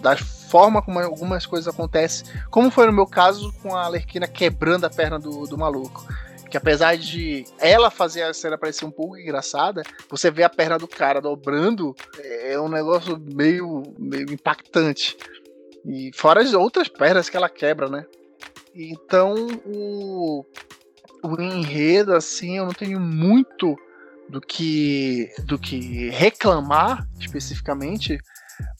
da 0.00 0.16
forma 0.16 0.82
como 0.82 0.98
algumas 0.98 1.46
coisas 1.46 1.72
acontecem. 1.72 2.26
Como 2.50 2.70
foi 2.70 2.86
no 2.86 2.92
meu 2.92 3.06
caso 3.06 3.52
com 3.62 3.74
a 3.74 3.84
Alerquina 3.84 4.26
quebrando 4.26 4.84
a 4.84 4.90
perna 4.90 5.18
do, 5.18 5.46
do 5.46 5.56
maluco. 5.56 6.06
Que 6.52 6.58
apesar 6.58 6.98
de 6.98 7.46
ela 7.58 7.90
fazer 7.90 8.24
a 8.24 8.34
cena 8.34 8.58
parecer 8.58 8.84
um 8.84 8.90
pouco 8.90 9.16
engraçada, 9.16 9.82
você 10.10 10.30
vê 10.30 10.42
a 10.42 10.50
perna 10.50 10.76
do 10.76 10.86
cara 10.86 11.18
dobrando, 11.18 11.96
é 12.22 12.60
um 12.60 12.68
negócio 12.68 13.18
meio, 13.18 13.82
meio 13.98 14.30
impactante. 14.30 15.16
E 15.82 16.10
fora 16.14 16.42
as 16.42 16.52
outras 16.52 16.88
pernas 16.88 17.30
que 17.30 17.38
ela 17.38 17.48
quebra, 17.48 17.88
né? 17.88 18.04
Então, 18.74 19.34
o, 19.64 20.44
o 21.24 21.40
enredo, 21.40 22.14
assim, 22.14 22.58
eu 22.58 22.66
não 22.66 22.74
tenho 22.74 23.00
muito 23.00 23.74
do 24.28 24.38
que, 24.38 25.30
do 25.44 25.58
que 25.58 26.10
reclamar 26.10 27.08
especificamente, 27.18 28.18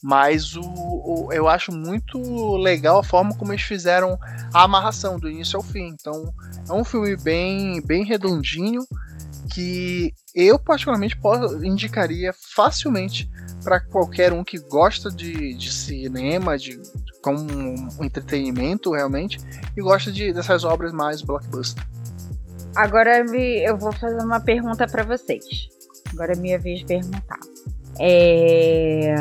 mas 0.01 0.55
o, 0.55 0.61
o, 0.63 1.29
eu 1.31 1.47
acho 1.47 1.71
muito 1.71 2.57
legal 2.57 2.99
a 2.99 3.03
forma 3.03 3.35
como 3.35 3.51
eles 3.51 3.63
fizeram 3.63 4.17
a 4.53 4.63
amarração 4.63 5.19
do 5.19 5.29
início 5.29 5.57
ao 5.57 5.63
fim. 5.63 5.87
Então, 5.87 6.33
é 6.69 6.73
um 6.73 6.83
filme 6.83 7.15
bem, 7.17 7.81
bem 7.85 8.03
redondinho 8.03 8.81
que 9.53 10.13
eu 10.33 10.57
particularmente 10.57 11.17
indicaria 11.63 12.33
facilmente 12.55 13.29
para 13.63 13.79
qualquer 13.79 14.33
um 14.33 14.43
que 14.43 14.57
gosta 14.57 15.09
de, 15.09 15.53
de 15.53 15.71
cinema, 15.71 16.57
de 16.57 16.79
como 17.21 17.39
um 17.39 18.03
entretenimento 18.03 18.91
realmente, 18.91 19.39
e 19.77 19.81
gosta 19.81 20.11
de, 20.11 20.33
dessas 20.33 20.63
obras 20.63 20.91
mais 20.91 21.21
blockbuster. 21.21 21.85
Agora 22.75 23.19
eu 23.19 23.77
vou 23.77 23.93
fazer 23.93 24.21
uma 24.23 24.39
pergunta 24.39 24.87
para 24.87 25.03
vocês. 25.03 25.43
Agora 26.11 26.33
é 26.33 26.35
minha 26.35 26.59
vez 26.59 26.79
de 26.79 26.85
perguntar. 26.85 27.39
É... 27.99 29.15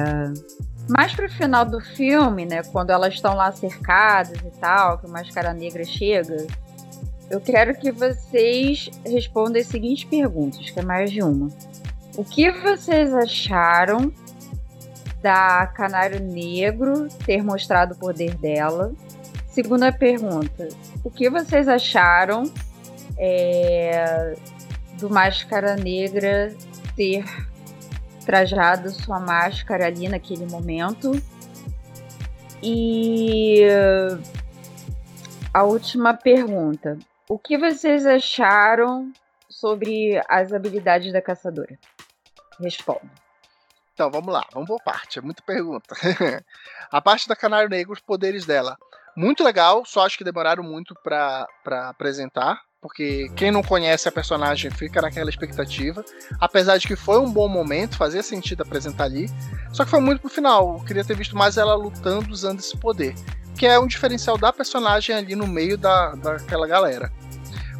Mais 0.88 1.14
pro 1.14 1.30
final 1.30 1.64
do 1.64 1.80
filme, 1.80 2.44
né, 2.44 2.62
quando 2.64 2.90
elas 2.90 3.14
estão 3.14 3.34
lá 3.34 3.52
cercadas 3.52 4.38
e 4.38 4.50
tal, 4.60 4.98
que 4.98 5.06
o 5.06 5.10
Máscara 5.10 5.54
Negra 5.54 5.84
chega, 5.84 6.46
eu 7.30 7.40
quero 7.40 7.74
que 7.74 7.90
vocês 7.90 8.90
respondam 9.06 9.60
as 9.60 9.68
seguintes 9.68 10.04
perguntas, 10.04 10.68
que 10.70 10.78
é 10.78 10.82
mais 10.82 11.10
de 11.10 11.22
uma. 11.22 11.48
O 12.16 12.24
que 12.24 12.50
vocês 12.50 13.14
acharam 13.14 14.12
da 15.22 15.66
Canário 15.68 16.20
Negro 16.20 17.08
ter 17.24 17.42
mostrado 17.42 17.94
o 17.94 17.96
poder 17.96 18.34
dela. 18.34 18.92
Segunda 19.48 19.92
pergunta: 19.92 20.68
o 21.04 21.10
que 21.10 21.30
vocês 21.30 21.68
acharam 21.68 22.42
é, 23.16 24.34
do 24.98 25.08
Máscara 25.08 25.76
Negra 25.76 26.54
ter 26.96 27.24
trajado 28.24 28.90
sua 28.90 29.20
máscara 29.20 29.86
ali 29.86 30.08
naquele 30.08 30.46
momento? 30.46 31.12
E 32.62 33.66
a 35.52 35.64
última 35.64 36.14
pergunta: 36.14 36.98
o 37.28 37.38
que 37.38 37.58
vocês 37.58 38.06
acharam 38.06 39.12
sobre 39.48 40.20
as 40.28 40.52
habilidades 40.52 41.12
da 41.12 41.20
caçadora? 41.20 41.78
Responda. 42.60 43.10
Então, 43.94 44.10
vamos 44.10 44.32
lá, 44.32 44.46
vamos 44.52 44.68
por 44.68 44.82
parte, 44.82 45.18
é 45.18 45.22
muita 45.22 45.42
pergunta. 45.42 45.94
a 46.90 47.00
parte 47.00 47.28
da 47.28 47.36
Canário 47.36 47.68
Negro, 47.68 47.92
os 47.92 48.00
poderes 48.00 48.46
dela. 48.46 48.76
Muito 49.14 49.44
legal, 49.44 49.84
só 49.84 50.06
acho 50.06 50.16
que 50.16 50.24
demoraram 50.24 50.62
muito 50.62 50.94
para 51.04 51.46
apresentar, 51.90 52.62
porque 52.82 53.30
quem 53.36 53.52
não 53.52 53.62
conhece 53.62 54.08
a 54.08 54.12
personagem 54.12 54.68
fica 54.68 55.00
naquela 55.00 55.30
expectativa. 55.30 56.04
Apesar 56.40 56.76
de 56.78 56.88
que 56.88 56.96
foi 56.96 57.20
um 57.20 57.32
bom 57.32 57.48
momento, 57.48 57.96
fazia 57.96 58.24
sentido 58.24 58.62
apresentar 58.62 59.04
ali. 59.04 59.30
Só 59.72 59.84
que 59.84 59.90
foi 59.90 60.00
muito 60.00 60.20
pro 60.20 60.28
final, 60.28 60.78
eu 60.78 60.84
queria 60.84 61.04
ter 61.04 61.16
visto 61.16 61.36
mais 61.36 61.56
ela 61.56 61.76
lutando 61.76 62.32
usando 62.32 62.58
esse 62.58 62.76
poder. 62.76 63.14
Que 63.56 63.66
é 63.66 63.78
um 63.78 63.86
diferencial 63.86 64.36
da 64.36 64.52
personagem 64.52 65.14
ali 65.14 65.36
no 65.36 65.46
meio 65.46 65.78
da, 65.78 66.16
daquela 66.16 66.66
galera. 66.66 67.12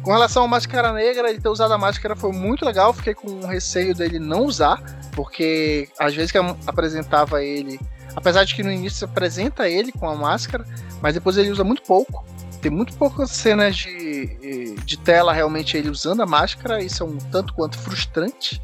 Com 0.01 0.11
relação 0.11 0.43
ao 0.43 0.47
Máscara 0.47 0.93
Negra, 0.93 1.29
ele 1.29 1.41
ter 1.41 1.49
usado 1.49 1.73
a 1.73 1.77
máscara 1.77 2.15
foi 2.15 2.31
muito 2.31 2.65
legal. 2.65 2.93
Fiquei 2.93 3.13
com 3.13 3.29
um 3.29 3.47
receio 3.47 3.93
dele 3.93 4.19
não 4.19 4.45
usar, 4.45 4.81
porque 5.11 5.89
às 5.99 6.15
vezes 6.15 6.31
que 6.31 6.37
apresentava 6.65 7.43
ele, 7.43 7.77
apesar 8.15 8.45
de 8.45 8.55
que 8.55 8.63
no 8.63 8.71
início 8.71 8.99
se 8.99 9.05
apresenta 9.05 9.67
ele 9.67 9.91
com 9.91 10.07
a 10.07 10.15
máscara, 10.15 10.65
mas 11.01 11.13
depois 11.13 11.35
ele 11.37 11.51
usa 11.51 11.63
muito 11.63 11.81
pouco. 11.81 12.25
Tem 12.63 12.71
muito 12.71 12.97
poucas 12.97 13.29
cenas 13.29 13.75
de, 13.75 14.75
de 14.85 14.97
tela 14.97 15.33
realmente 15.33 15.75
ele 15.75 15.89
usando 15.89 16.21
a 16.21 16.25
máscara, 16.25 16.81
isso 16.81 17.03
é 17.03 17.05
um 17.05 17.17
tanto 17.17 17.53
quanto 17.53 17.77
frustrante, 17.77 18.61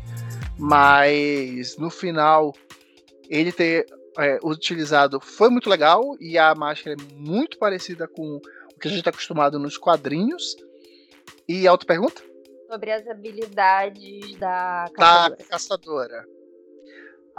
mas 0.58 1.78
no 1.78 1.89
final 1.89 2.56
ele 3.30 3.52
ter 3.52 3.86
é, 4.18 4.39
utilizado 4.41 5.20
foi 5.20 5.50
muito 5.50 5.70
legal 5.70 6.16
e 6.18 6.38
a 6.38 6.56
máscara 6.56 6.95
é 6.97 7.14
muito 7.14 7.58
parecida 7.58 8.08
com 8.08 8.38
o 8.38 8.80
que 8.80 8.88
a 8.88 8.89
gente 8.89 9.00
está 9.00 9.10
acostumado 9.10 9.60
nos 9.60 9.78
quadrinhos. 9.78 10.56
E 11.45 11.68
a 11.68 11.72
outra 11.74 11.86
pergunta? 11.86 12.22
Sobre 12.72 12.93
as 12.93 13.06
habilidades 13.06 14.34
da 14.38 14.86
caçadora. 14.93 15.36
Da 15.36 15.43
caçadora. 15.43 16.26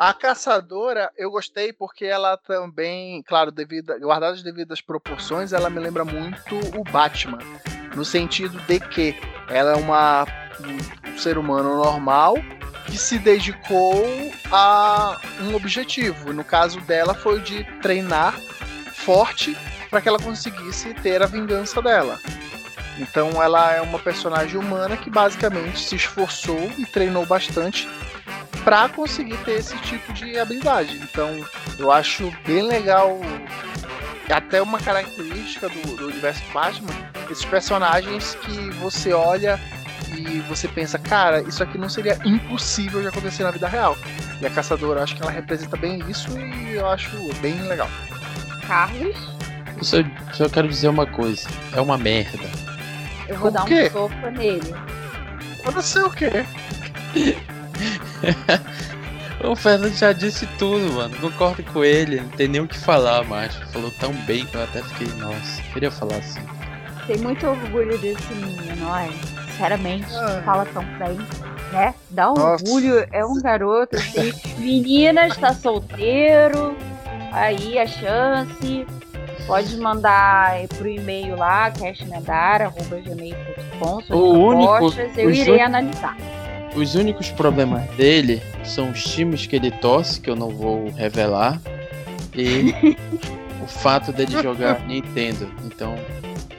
A 0.01 0.14
caçadora 0.14 1.12
eu 1.14 1.30
gostei 1.30 1.74
porque 1.74 2.07
ela 2.07 2.34
também, 2.34 3.22
claro, 3.22 3.53
devido, 3.53 3.92
guardada 4.01 4.32
as 4.32 4.42
devidas 4.42 4.80
proporções, 4.80 5.53
ela 5.53 5.68
me 5.68 5.78
lembra 5.78 6.07
muito 6.07 6.57
o 6.74 6.82
Batman. 6.84 7.38
No 7.94 8.03
sentido 8.03 8.59
de 8.61 8.80
que 8.80 9.14
ela 9.51 9.72
é 9.72 9.76
uma, 9.76 10.26
um 11.05 11.18
ser 11.18 11.36
humano 11.36 11.76
normal 11.76 12.36
que 12.86 12.96
se 12.96 13.18
dedicou 13.18 14.03
a 14.51 15.20
um 15.42 15.55
objetivo. 15.55 16.32
No 16.32 16.44
caso 16.44 16.80
dela 16.80 17.12
foi 17.12 17.42
de 17.42 17.62
treinar 17.82 18.40
forte 18.94 19.55
para 19.90 20.01
que 20.01 20.09
ela 20.09 20.18
conseguisse 20.18 20.94
ter 20.94 21.22
a 21.22 21.26
vingança 21.26 21.82
dela. 21.82 22.18
Então 22.98 23.42
ela 23.42 23.70
é 23.74 23.82
uma 23.82 23.98
personagem 23.98 24.59
humana 24.59 24.96
que 24.96 25.11
basicamente 25.11 25.78
se 25.78 25.96
esforçou 25.96 26.72
e 26.78 26.86
treinou 26.86 27.26
bastante 27.26 27.86
para 28.64 28.89
conseguir 28.89 29.37
ter 29.39 29.53
esse 29.53 29.76
tipo 29.78 30.12
de 30.12 30.39
habilidade. 30.39 30.97
Então 31.03 31.45
eu 31.78 31.91
acho 31.91 32.33
bem 32.47 32.62
legal, 32.62 33.20
até 34.31 34.61
uma 34.62 34.78
característica 34.78 35.68
do, 35.68 35.97
do 35.97 36.09
universo 36.09 36.43
Batman, 36.53 36.93
esses 37.31 37.45
personagens 37.45 38.35
que 38.43 38.70
você 38.72 39.12
olha 39.12 39.59
e 40.16 40.41
você 40.41 40.68
pensa, 40.68 40.99
cara, 40.99 41.41
isso 41.43 41.62
aqui 41.62 41.78
não 41.78 41.89
seria 41.89 42.18
impossível 42.24 43.01
de 43.01 43.09
acontecer 43.09 43.43
na 43.43 43.51
vida 43.51 43.68
real. 43.68 43.97
E 44.41 44.47
a 44.47 44.51
caçadora, 44.51 45.03
acho 45.03 45.16
que 45.16 45.22
ela 45.22 45.31
representa 45.31 45.76
bem 45.76 46.03
isso 46.09 46.31
e 46.39 46.74
eu 46.74 46.87
acho 46.89 47.11
bem 47.41 47.61
legal. 47.62 47.89
Carlos? 48.66 49.16
Eu 49.76 49.85
só, 49.85 49.97
só 50.33 50.49
quero 50.49 50.68
dizer 50.68 50.89
uma 50.89 51.07
coisa, 51.07 51.49
é 51.74 51.81
uma 51.81 51.97
merda. 51.97 52.49
Eu 53.28 53.37
vou 53.39 53.49
o 53.49 53.51
dar 53.51 53.64
quê? 53.64 53.85
um 53.87 53.91
soco 53.91 54.31
nele. 54.31 54.74
Pode 55.62 55.83
ser 55.85 56.05
o 56.05 56.11
quê? 56.11 56.31
o 59.45 59.57
Fernando 59.57 59.95
já 59.95 60.12
disse 60.12 60.47
tudo, 60.59 60.93
mano. 60.93 61.16
Concordo 61.16 61.62
com 61.64 61.85
ele. 61.85 62.20
Não 62.20 62.28
tem 62.31 62.49
nem 62.49 62.61
o 62.61 62.68
que 62.68 62.78
falar 62.78 63.24
mais. 63.24 63.55
Falou 63.72 63.91
tão 63.99 64.12
bem 64.24 64.47
que 64.47 64.55
eu 64.55 64.62
até 64.62 64.83
fiquei, 64.83 65.09
nossa, 65.18 65.62
queria 65.72 65.91
falar 65.91 66.16
assim. 66.16 66.41
tem 67.07 67.18
muito 67.18 67.47
orgulho 67.47 67.99
desse 67.99 68.33
menino, 68.35 68.89
olha. 68.89 69.41
Sinceramente, 69.51 70.07
ah. 70.14 70.43
fala 70.43 70.64
tão 70.66 70.85
bem, 70.99 71.18
né? 71.70 71.95
Dá 72.09 72.31
orgulho, 72.31 72.95
Nossa. 72.95 73.09
é 73.12 73.22
um 73.24 73.41
garoto 73.43 73.97
assim. 73.97 74.33
Menina 74.57 75.26
está 75.26 75.53
solteiro, 75.53 76.74
aí 77.31 77.78
a 77.78 77.87
chance. 77.87 78.87
Pode 79.47 79.76
mandar 79.78 80.66
pro 80.78 80.89
e-mail 80.89 81.37
lá, 81.37 81.70
cashmedar.gmail.com 81.72 84.14
o 84.14 84.47
único, 84.47 84.95
eu 85.16 85.31
irei 85.31 85.61
analisar. 85.61 86.16
Os 86.75 86.95
únicos 86.95 87.31
problemas 87.31 87.89
dele 87.91 88.43
são 88.64 88.91
os 88.91 89.03
times 89.03 89.47
que 89.47 89.57
ele 89.57 89.71
torce, 89.71 90.21
que 90.21 90.31
eu 90.31 90.37
não 90.37 90.51
vou 90.51 90.91
revelar, 90.91 91.61
e 92.35 92.75
o 93.62 93.66
fato 93.66 94.12
dele 94.12 94.41
jogar 94.43 94.81
Nintendo. 94.87 95.51
Então, 95.64 95.97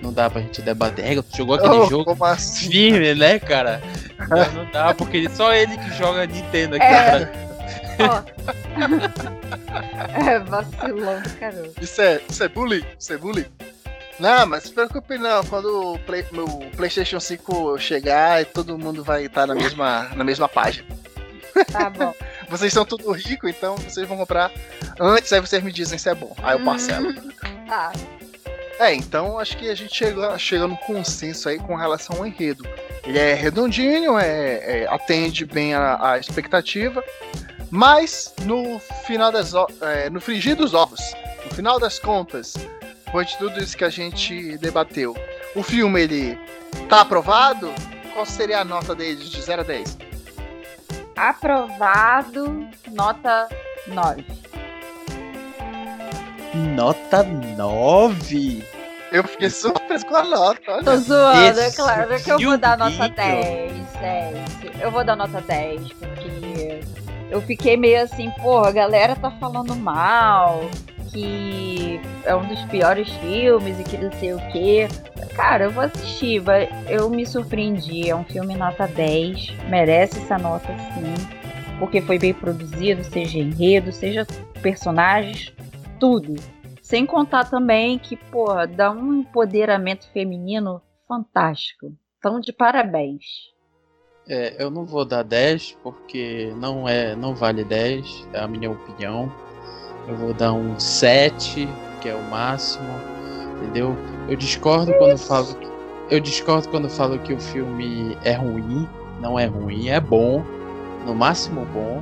não 0.01 0.12
dá 0.12 0.30
pra 0.30 0.41
gente 0.41 0.62
debater. 0.62 1.05
É, 1.05 1.22
tu 1.22 1.38
jogou 1.38 1.55
aquele 1.55 1.76
oh, 1.76 1.89
jogo 1.89 2.26
assim? 2.26 2.70
firme, 2.70 3.16
né, 3.16 3.39
cara? 3.39 3.82
Não, 4.30 4.53
não, 4.53 4.72
dá, 4.72 4.93
porque 4.93 5.28
só 5.32 5.51
ele 5.51 5.76
que 5.76 5.97
joga 5.97 6.28
Nintendo 6.28 6.76
aqui. 6.76 6.86
É. 6.86 7.26
Pra... 7.97 8.24
é 10.14 10.39
vacilão 10.39 11.24
caramba. 11.39 11.70
Isso 11.82 11.99
é, 11.99 12.22
isso 12.30 12.43
é 12.43 12.47
bullying? 12.47 12.84
Isso 12.99 13.14
é 13.14 13.18
bullying? 13.18 13.45
Não, 14.20 14.45
mas 14.45 14.64
se 14.64 14.72
preocupe 14.72 15.18
não, 15.18 15.43
quando 15.45 15.93
o 15.93 15.99
Play, 15.99 16.26
meu 16.32 16.47
Playstation 16.76 17.20
5 17.20 17.78
chegar, 17.80 18.45
todo 18.45 18.78
mundo 18.78 19.03
vai 19.03 19.26
estar 19.26 19.47
na 19.47 19.55
mesma, 19.55 20.09
na 20.16 20.24
mesma 20.24 20.47
página. 20.47 20.88
Tá 21.72 21.89
bom. 21.89 22.14
vocês 22.49 22.72
são 22.72 22.86
tudo 22.86 23.12
rico, 23.12 23.47
então 23.47 23.76
vocês 23.78 24.07
vão 24.07 24.18
comprar 24.18 24.51
antes, 24.99 25.32
aí 25.34 25.39
vocês 25.39 25.64
me 25.64 25.72
dizem 25.72 25.97
se 25.97 26.09
é 26.09 26.16
bom. 26.16 26.36
Aí 26.41 26.57
eu 26.57 26.64
parcelo. 26.64 27.14
Tá. 27.68 27.91
É, 28.80 28.93
então 28.95 29.38
acho 29.38 29.57
que 29.57 29.70
a 29.70 29.76
gente 29.76 29.95
chega, 29.95 30.38
chega 30.39 30.66
num 30.66 30.76
consenso 30.76 31.47
aí 31.47 31.59
com 31.59 31.76
relação 31.76 32.18
ao 32.18 32.26
enredo. 32.26 32.68
Ele 33.03 33.20
é 33.20 33.34
redondinho, 33.34 34.18
é, 34.18 34.82
é 34.84 34.88
atende 34.89 35.45
bem 35.45 35.74
a, 35.74 36.14
a, 36.14 36.18
expectativa, 36.18 37.03
mas 37.70 38.34
no 38.43 38.80
final 39.05 39.32
das 39.32 39.53
é, 39.82 40.09
no 40.09 40.20
frigir 40.20 40.55
dos 40.55 40.74
ovos, 40.74 40.99
no 41.45 41.51
final 41.55 41.80
das 41.80 41.99
contas, 41.99 42.55
depois 43.12 43.28
de 43.28 43.38
tudo 43.39 43.62
isso 43.62 43.76
que 43.76 43.84
a 43.84 43.89
gente 43.89 44.57
debateu, 44.57 45.14
o 45.53 45.62
filme 45.62 45.99
ele 45.99 46.39
tá 46.88 47.01
aprovado? 47.01 47.70
Qual 48.14 48.26
seria 48.26 48.62
a 48.62 48.64
nota 48.64 48.95
dele 48.95 49.22
de 49.22 49.41
0 49.41 49.59
a 49.59 49.66
10? 49.66 49.97
Aprovado, 51.18 52.70
nota 52.93 53.49
9. 53.86 54.26
Nota 56.74 57.24
9? 57.24 58.66
Eu 59.12 59.26
fiquei 59.26 59.49
surpreso 59.49 60.05
com 60.05 60.16
a 60.16 60.24
nota. 60.24 60.62
Olha. 60.70 60.84
Tô 60.86 60.95
zoando, 60.95 61.59
é 61.59 61.72
claro 61.72 62.24
que 62.24 62.32
eu 62.32 62.39
vou 62.39 62.57
dar 62.57 62.78
nota 62.78 63.09
10, 63.09 63.74
10. 63.99 64.82
Eu 64.82 64.89
vou 64.89 65.03
dar 65.03 65.18
nota 65.18 65.41
10, 65.41 65.91
porque 65.91 66.80
eu 67.30 67.41
fiquei 67.41 67.76
meio 67.76 68.03
assim, 68.03 68.32
porra, 68.41 68.70
a 68.70 68.72
galera 68.72 69.18
tá 69.18 69.32
falando 69.32 69.76
mal, 69.76 70.62
que 71.12 71.99
é 72.26 72.36
um 72.36 72.47
dos 72.47 72.62
piores 72.66 73.09
filmes 73.16 73.80
e 73.80 73.84
que 73.84 73.97
não 73.97 74.12
sei 74.14 74.34
o 74.34 74.39
que. 74.51 74.88
Cara, 75.36 75.66
eu 75.66 75.72
vou 75.72 75.84
assistir, 75.84 76.41
eu 76.89 77.09
me 77.09 77.26
surpreendi. 77.26 78.09
É 78.09 78.16
um 78.16 78.24
filme 78.24 78.55
nota 78.55 78.88
10, 78.88 79.49
merece 79.70 80.20
essa 80.20 80.38
nota 80.38 80.68
sim, 80.93 81.14
porque 81.80 82.01
foi 82.01 82.18
bem 82.18 82.34
produzido, 82.34 83.03
seja 83.03 83.39
enredo, 83.39 83.91
seja 83.91 84.26
personagens, 84.62 85.53
tudo. 85.99 86.36
Sem 86.82 87.05
contar 87.05 87.49
também 87.49 87.97
que, 87.97 88.18
porra, 88.18 88.68
dá 88.68 88.91
um 88.91 89.22
empoderamento 89.22 90.09
feminino 90.12 90.82
fantástico. 91.07 91.93
Então, 92.18 92.39
de 92.39 92.51
parabéns. 92.51 93.51
É, 94.28 94.64
eu 94.64 94.70
não 94.70 94.86
vou 94.86 95.03
dar 95.03 95.24
10 95.24 95.78
porque 95.82 96.53
não 96.55 96.88
é, 96.88 97.16
não 97.16 97.34
vale 97.34 97.64
10, 97.64 98.28
é 98.34 98.39
a 98.39 98.47
minha 98.47 98.70
opinião. 98.70 99.32
Eu 100.08 100.16
vou 100.16 100.34
dar 100.34 100.54
um 100.54 100.80
7, 100.80 101.68
que 102.02 102.10
é 102.10 102.16
o 102.16 102.24
máximo, 102.30 102.89
entendeu? 103.58 103.95
Eu 104.28 104.36
discordo 104.36 104.93
quando 104.93 105.18
falo 105.18 105.56
que, 105.56 105.68
eu 106.10 106.20
discordo 106.20 106.68
quando 106.70 106.89
falo 106.89 107.20
que 107.20 107.34
o 107.34 107.39
filme 107.39 108.18
é 108.24 108.34
ruim, 108.34 108.88
não 109.22 109.39
é 109.39 109.45
ruim, 109.45 109.89
é 109.89 109.99
bom, 109.99 110.43
no 111.06 111.14
máximo 111.14 111.66
bom, 111.74 112.02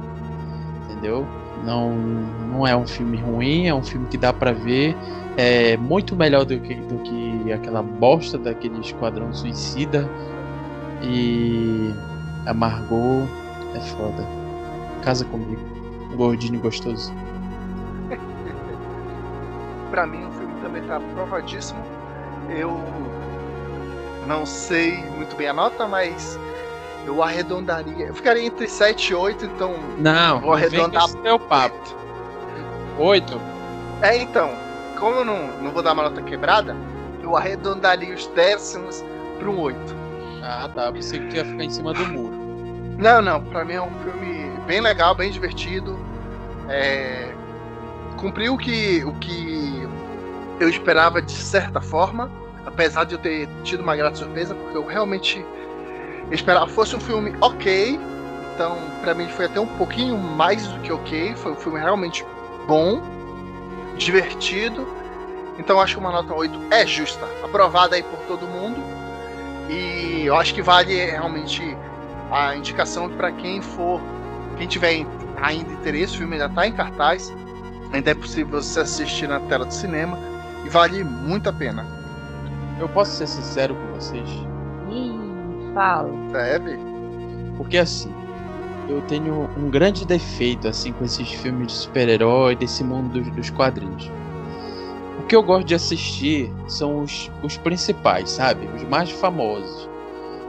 entendeu? 0.85 1.27
Não, 1.65 1.93
não 1.93 2.65
é 2.65 2.75
um 2.75 2.87
filme 2.87 3.17
ruim, 3.17 3.67
é 3.67 3.75
um 3.75 3.83
filme 3.83 4.07
que 4.07 4.17
dá 4.17 4.31
para 4.31 4.53
ver, 4.53 4.95
é 5.37 5.75
muito 5.75 6.15
melhor 6.15 6.45
do 6.45 6.57
que, 6.59 6.75
do 6.75 6.99
que 6.99 7.51
aquela 7.51 7.83
bosta 7.83 8.37
daquele 8.37 8.79
Esquadrão 8.79 9.33
Suicida 9.33 10.09
e 11.03 11.93
amargou, 12.45 13.27
é 13.75 13.79
foda. 13.81 14.25
Casa 15.03 15.25
comigo, 15.25 15.61
gordinho 16.15 16.59
gostoso 16.59 17.13
para 19.89 20.05
mim 20.05 20.25
o 20.25 20.31
filme 20.31 20.61
também 20.61 20.83
tá 20.83 20.97
aprovadíssimo. 20.97 21.83
Eu 22.49 22.81
não 24.27 24.45
sei 24.45 24.97
muito 25.15 25.35
bem 25.35 25.47
a 25.47 25.53
nota, 25.53 25.87
mas 25.87 26.39
eu 27.05 27.21
arredondaria. 27.23 28.07
Eu 28.07 28.13
ficaria 28.13 28.45
entre 28.45 28.67
7 28.67 29.11
e 29.11 29.15
8, 29.15 29.45
então. 29.45 29.75
Não, 29.97 30.39
vou 30.41 30.53
arredondar. 30.53 31.07
Seu 31.07 31.39
papo. 31.39 31.95
8? 32.97 33.41
É, 34.01 34.17
então. 34.17 34.51
Como 34.99 35.17
eu 35.17 35.25
não, 35.25 35.47
não 35.61 35.71
vou 35.71 35.81
dar 35.81 35.93
uma 35.93 36.03
nota 36.03 36.21
quebrada, 36.21 36.75
eu 37.23 37.35
arredondaria 37.35 38.13
os 38.13 38.27
décimos 38.27 39.03
para 39.37 39.49
um 39.49 39.59
8. 39.59 39.95
Ah, 40.43 40.69
tá. 40.73 40.91
Pensei 40.91 41.19
que 41.27 41.37
ia 41.37 41.45
ficar 41.45 41.63
em 41.63 41.69
cima 41.69 41.93
do 41.93 42.05
muro. 42.05 42.35
Não, 42.97 43.21
não. 43.21 43.41
Pra 43.45 43.63
mim 43.63 43.73
é 43.73 43.81
um 43.81 43.91
filme 44.03 44.51
bem 44.67 44.81
legal, 44.81 45.15
bem 45.15 45.31
divertido. 45.31 45.97
É, 46.67 47.33
cumpriu 48.17 48.53
o 48.53 48.57
que, 48.57 49.03
o 49.05 49.13
que 49.13 49.68
eu 50.59 50.69
esperava 50.69 51.21
de 51.21 51.31
certa 51.31 51.79
forma, 51.79 52.29
apesar 52.65 53.05
de 53.05 53.15
eu 53.15 53.19
ter 53.19 53.47
tido 53.63 53.81
uma 53.81 53.95
grata 53.95 54.17
surpresa, 54.17 54.53
porque 54.53 54.77
eu 54.77 54.85
realmente 54.85 55.43
esperava 56.31 56.67
fosse 56.67 56.95
um 56.95 56.99
filme 56.99 57.33
ok. 57.39 57.99
Então, 58.53 58.77
para 59.01 59.13
mim 59.13 59.29
foi 59.29 59.45
até 59.45 59.59
um 59.59 59.67
pouquinho 59.77 60.17
mais 60.17 60.67
do 60.67 60.79
que 60.81 60.91
ok. 60.91 61.33
Foi 61.37 61.53
um 61.53 61.55
filme 61.55 61.79
realmente 61.79 62.25
bom, 62.67 63.01
divertido. 63.97 64.85
Então, 65.57 65.79
acho 65.79 65.95
que 65.95 65.99
uma 65.99 66.11
nota 66.11 66.33
8 66.33 66.59
é 66.71 66.85
justa, 66.85 67.25
aprovada 67.43 67.95
aí 67.95 68.03
por 68.03 68.19
todo 68.27 68.45
mundo. 68.45 68.81
E 69.69 70.25
eu 70.25 70.35
acho 70.35 70.53
que 70.53 70.61
vale 70.61 70.93
realmente 70.93 71.77
a 72.31 72.55
indicação 72.55 73.09
para 73.09 73.31
quem 73.31 73.61
for, 73.61 74.01
quem 74.57 74.67
tiver 74.67 75.05
ainda 75.41 75.71
interesse, 75.71 76.15
o 76.15 76.17
filme 76.17 76.33
ainda 76.33 76.47
está 76.47 76.67
em 76.67 76.73
cartaz. 76.73 77.33
Ainda 77.93 78.11
é 78.11 78.13
possível 78.13 78.61
você 78.61 78.81
assistir 78.81 79.27
na 79.27 79.39
tela 79.39 79.65
do 79.65 79.73
cinema 79.73 80.17
e 80.69 80.71
vale 80.71 81.03
muito 81.03 81.49
a 81.49 81.53
pena. 81.53 81.85
Eu 82.79 82.87
posso 82.89 83.11
ser 83.17 83.27
sincero 83.27 83.75
com 83.75 83.93
vocês? 83.95 84.29
Ih, 84.89 85.73
fala. 85.73 86.09
Deve. 86.31 86.77
Porque 87.57 87.77
assim, 87.77 88.13
eu 88.87 89.01
tenho 89.01 89.49
um 89.57 89.69
grande 89.69 90.05
defeito 90.05 90.67
assim 90.67 90.93
com 90.93 91.03
esses 91.03 91.29
filmes 91.31 91.67
de 91.67 91.73
super-herói, 91.73 92.55
desse 92.55 92.83
mundo 92.83 93.19
dos, 93.19 93.35
dos, 93.35 93.49
quadrinhos. 93.49 94.09
O 95.19 95.23
que 95.23 95.35
eu 95.35 95.43
gosto 95.43 95.65
de 95.65 95.75
assistir 95.75 96.51
são 96.67 97.01
os, 97.01 97.31
os 97.43 97.57
principais, 97.57 98.29
sabe? 98.29 98.69
Os 98.75 98.83
mais 98.83 99.09
famosos. 99.09 99.89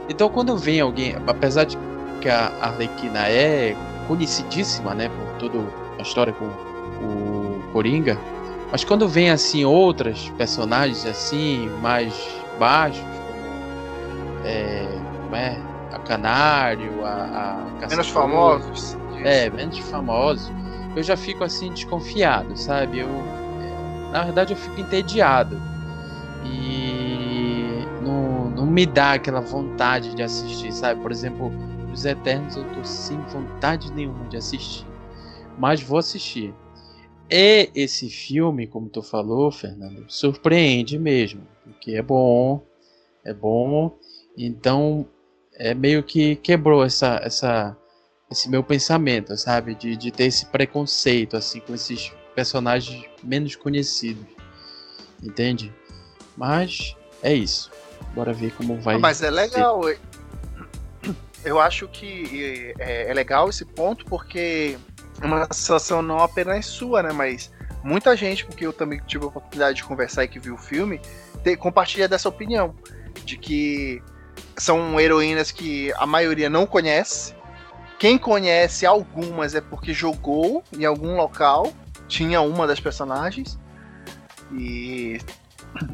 Então 0.07 0.29
quando 0.29 0.55
vem 0.55 0.79
alguém, 0.79 1.15
apesar 1.27 1.65
de 1.65 1.77
que 2.21 2.29
a 2.29 2.51
Arlequina 2.61 3.27
é 3.27 3.75
conhecidíssima, 4.07 4.93
né, 4.93 5.09
por 5.09 5.49
toda 5.49 5.67
a 5.97 6.01
história 6.01 6.31
com 6.33 6.45
o 6.45 7.61
Coringa. 7.73 8.17
Mas 8.71 8.83
quando 8.85 9.07
vem 9.07 9.29
assim 9.29 9.65
outras 9.65 10.29
personagens 10.37 11.05
assim 11.05 11.67
mais 11.81 12.13
baixos, 12.57 13.03
como 13.03 14.45
é, 14.45 14.87
como 15.23 15.35
é 15.35 15.57
a 15.91 15.99
Canário, 15.99 17.05
a, 17.05 17.65
a 17.83 17.87
menos 17.87 18.07
famosos, 18.07 18.97
é 19.23 19.49
menos 19.49 19.77
famosos, 19.79 20.49
eu 20.95 21.03
já 21.03 21.17
fico 21.17 21.43
assim 21.43 21.71
desconfiado, 21.73 22.57
sabe? 22.57 22.99
Eu 22.99 23.09
na 24.11 24.23
verdade 24.23 24.53
eu 24.53 24.57
fico 24.57 24.79
entediado 24.79 25.61
e 26.45 27.85
não, 28.01 28.49
não 28.51 28.65
me 28.65 28.85
dá 28.85 29.13
aquela 29.13 29.41
vontade 29.41 30.15
de 30.15 30.23
assistir, 30.23 30.71
sabe? 30.71 31.01
Por 31.01 31.11
exemplo, 31.11 31.51
os 31.91 32.05
Eternos 32.05 32.55
eu 32.55 32.63
tô 32.73 32.83
sem 32.85 33.19
vontade 33.23 33.91
nenhuma 33.91 34.25
de 34.29 34.37
assistir, 34.37 34.87
mas 35.57 35.81
vou 35.81 35.97
assistir. 35.97 36.53
E 37.33 37.69
esse 37.73 38.09
filme, 38.09 38.67
como 38.67 38.89
tu 38.89 39.01
falou, 39.01 39.49
Fernando, 39.53 40.03
surpreende 40.09 40.99
mesmo, 40.99 41.47
porque 41.63 41.91
é 41.91 42.01
bom, 42.01 42.61
é 43.23 43.33
bom. 43.33 43.97
Então, 44.37 45.07
é 45.53 45.73
meio 45.73 46.03
que 46.03 46.35
quebrou 46.35 46.83
essa, 46.83 47.21
essa, 47.23 47.77
esse 48.29 48.49
meu 48.49 48.61
pensamento, 48.61 49.37
sabe, 49.37 49.75
de, 49.75 49.95
de 49.95 50.11
ter 50.11 50.25
esse 50.25 50.45
preconceito 50.47 51.37
assim 51.37 51.61
com 51.61 51.73
esses 51.73 52.11
personagens 52.35 53.05
menos 53.23 53.55
conhecidos, 53.55 54.25
entende? 55.23 55.73
Mas 56.35 56.97
é 57.23 57.33
isso. 57.33 57.71
Bora 58.13 58.33
ver 58.33 58.51
como 58.55 58.75
vai. 58.81 58.97
Mas 58.97 59.21
é 59.21 59.29
legal. 59.29 59.83
Ser. 59.83 59.99
Eu 61.45 61.59
acho 61.59 61.87
que 61.87 62.73
é, 62.77 63.09
é 63.09 63.13
legal 63.13 63.49
esse 63.49 63.63
ponto 63.63 64.03
porque 64.05 64.77
uma 65.23 65.47
sensação 65.51 66.01
não 66.01 66.19
apenas 66.19 66.65
sua, 66.65 67.03
né? 67.03 67.11
Mas 67.11 67.51
muita 67.83 68.15
gente, 68.15 68.45
porque 68.45 68.65
eu 68.65 68.73
também 68.73 69.01
tive 69.05 69.25
a 69.25 69.27
oportunidade 69.27 69.77
de 69.77 69.83
conversar 69.83 70.23
e 70.23 70.27
que 70.27 70.39
viu 70.39 70.55
o 70.55 70.57
filme, 70.57 71.01
te, 71.43 71.55
compartilha 71.55 72.07
dessa 72.07 72.29
opinião. 72.29 72.75
De 73.25 73.37
que 73.37 74.01
são 74.57 74.99
heroínas 74.99 75.51
que 75.51 75.91
a 75.93 76.05
maioria 76.05 76.49
não 76.49 76.65
conhece. 76.65 77.35
Quem 77.99 78.17
conhece 78.17 78.85
algumas 78.85 79.53
é 79.53 79.61
porque 79.61 79.93
jogou 79.93 80.63
em 80.75 80.85
algum 80.85 81.15
local, 81.15 81.71
tinha 82.07 82.41
uma 82.41 82.65
das 82.65 82.79
personagens. 82.79 83.59
E, 84.51 85.19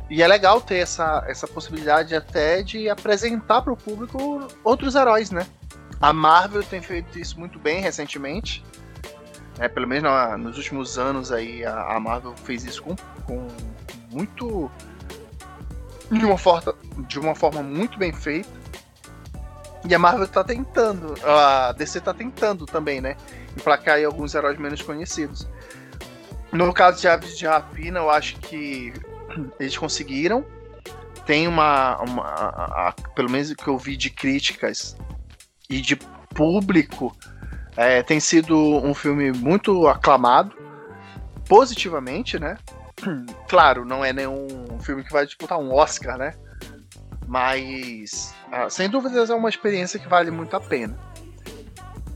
e 0.09 0.21
é 0.21 0.27
legal 0.27 0.61
ter 0.61 0.77
essa, 0.77 1.23
essa 1.27 1.47
possibilidade 1.47 2.15
até 2.15 2.61
de 2.63 2.89
apresentar 2.89 3.61
para 3.61 3.73
o 3.73 3.77
público 3.77 4.47
outros 4.63 4.95
heróis, 4.95 5.31
né? 5.31 5.45
A 5.99 6.13
Marvel 6.13 6.63
tem 6.63 6.81
feito 6.81 7.17
isso 7.19 7.39
muito 7.39 7.59
bem 7.59 7.81
recentemente. 7.81 8.63
É, 9.59 9.67
pelo 9.67 9.87
menos 9.87 10.11
nos 10.39 10.57
últimos 10.57 10.99
anos 10.99 11.31
aí 11.31 11.65
a, 11.65 11.95
a 11.95 11.99
Marvel 11.99 12.35
fez 12.37 12.63
isso 12.63 12.83
com, 12.83 12.95
com 13.25 13.47
muito 14.11 14.69
de 16.11 16.25
uma 16.25 16.37
forma 16.37 16.75
de 17.07 17.19
uma 17.19 17.35
forma 17.35 17.63
muito 17.63 17.97
bem 17.97 18.13
feita. 18.13 18.49
E 19.87 19.95
a 19.95 19.99
Marvel 19.99 20.27
tá 20.27 20.43
tentando 20.43 21.15
a 21.25 21.71
DC 21.71 22.01
tá 22.01 22.13
tentando 22.13 22.65
também 22.65 23.01
né 23.01 23.15
emplacar 23.55 23.95
aí 23.95 24.05
alguns 24.05 24.35
heróis 24.35 24.59
menos 24.59 24.81
conhecidos. 24.81 25.47
No 26.51 26.71
caso 26.73 27.01
de 27.01 27.07
Aves 27.07 27.37
de 27.37 27.47
Rapina 27.47 27.99
eu 27.99 28.09
acho 28.09 28.37
que 28.37 28.93
eles 29.59 29.77
conseguiram. 29.77 30.45
Tem 31.25 31.45
uma, 31.45 31.97
uma 31.97 32.23
a, 32.23 32.87
a, 32.87 32.91
pelo 33.13 33.29
menos 33.29 33.51
o 33.51 33.55
que 33.55 33.67
eu 33.67 33.77
vi 33.77 33.97
de 33.97 34.09
críticas 34.09 34.95
e 35.69 35.81
de 35.81 35.97
público 36.33 37.13
é, 37.77 38.01
tem 38.01 38.19
sido 38.19 38.57
um 38.57 38.93
filme 38.93 39.31
muito 39.31 39.87
aclamado, 39.87 40.57
positivamente, 41.47 42.39
né? 42.39 42.57
Claro, 43.47 43.85
não 43.85 44.03
é 44.03 44.11
nenhum 44.11 44.47
filme 44.81 45.03
que 45.03 45.13
vai 45.13 45.25
disputar 45.25 45.57
um 45.59 45.73
Oscar, 45.73 46.17
né? 46.17 46.33
Mas, 47.25 48.33
ah, 48.51 48.69
sem 48.69 48.89
dúvidas, 48.89 49.29
é 49.29 49.35
uma 49.35 49.47
experiência 49.47 49.99
que 49.99 50.07
vale 50.07 50.31
muito 50.31 50.55
a 50.55 50.59
pena. 50.59 50.97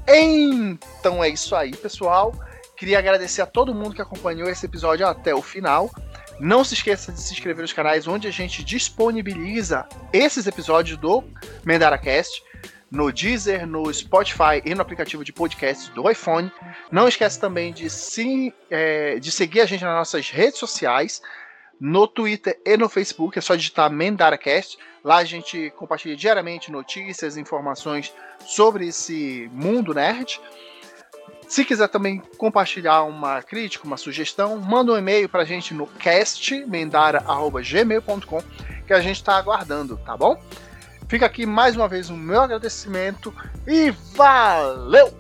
Então 0.07 1.23
é 1.23 1.29
isso 1.29 1.55
aí, 1.55 1.71
pessoal. 1.71 2.33
Queria 2.75 2.97
agradecer 2.99 3.41
a 3.41 3.45
todo 3.45 3.73
mundo 3.73 3.93
que 3.93 4.01
acompanhou 4.01 4.49
esse 4.49 4.65
episódio 4.65 5.07
até 5.07 5.33
o 5.35 5.41
final. 5.41 5.91
Não 6.39 6.63
se 6.63 6.73
esqueça 6.73 7.11
de 7.11 7.21
se 7.21 7.33
inscrever 7.33 7.61
nos 7.61 7.71
canais 7.71 8.07
onde 8.07 8.27
a 8.27 8.31
gente 8.31 8.63
disponibiliza 8.63 9.87
esses 10.11 10.47
episódios 10.47 10.97
do 10.97 11.23
MendaraCast 11.63 12.43
no 12.91 13.11
Deezer, 13.11 13.65
no 13.65 13.91
Spotify 13.93 14.61
e 14.65 14.75
no 14.75 14.81
aplicativo 14.81 15.23
de 15.23 15.31
podcast 15.31 15.89
do 15.91 16.11
iPhone. 16.11 16.51
Não 16.91 17.07
esquece 17.07 17.39
também 17.39 17.71
de, 17.71 17.89
se, 17.89 18.53
é, 18.69 19.17
de 19.17 19.31
seguir 19.31 19.61
a 19.61 19.65
gente 19.65 19.85
nas 19.85 19.95
nossas 19.95 20.29
redes 20.29 20.59
sociais, 20.59 21.21
no 21.79 22.05
Twitter 22.05 22.59
e 22.65 22.75
no 22.75 22.89
Facebook. 22.89 23.39
É 23.39 23.41
só 23.41 23.55
digitar 23.55 23.89
MendaraCast. 23.89 24.77
Lá 25.03 25.17
a 25.17 25.23
gente 25.23 25.71
compartilha 25.71 26.15
diariamente 26.15 26.71
notícias, 26.71 27.35
informações 27.37 28.13
sobre 28.45 28.89
esse 28.89 29.49
mundo 29.53 29.91
nerd. 29.93 30.41
Se 31.47 31.63
quiser 31.65 31.87
também 31.87 32.21
compartilhar 32.37 33.01
uma 33.03 33.41
crítica, 33.41 33.83
uma 33.85 33.97
sugestão, 33.97 34.57
manda 34.57 34.93
um 34.93 34.97
e-mail 34.97 35.27
pra 35.27 35.43
gente 35.43 35.73
no 35.73 35.87
castmendara.gmail.com 35.87 38.43
que 38.85 38.93
a 38.93 39.01
gente 39.01 39.17
está 39.17 39.35
aguardando, 39.37 39.97
tá 39.97 40.15
bom? 40.15 40.39
Fica 41.11 41.25
aqui 41.25 41.45
mais 41.45 41.75
uma 41.75 41.89
vez 41.89 42.09
o 42.09 42.15
meu 42.15 42.39
agradecimento 42.39 43.33
e 43.67 43.91
valeu! 44.15 45.13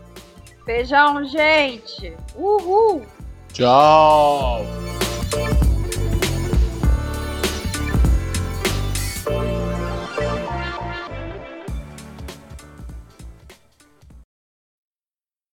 Beijão, 0.65 1.21
gente! 1.25 2.15
Uhul! 2.33 3.05
Tchau! 3.51 4.65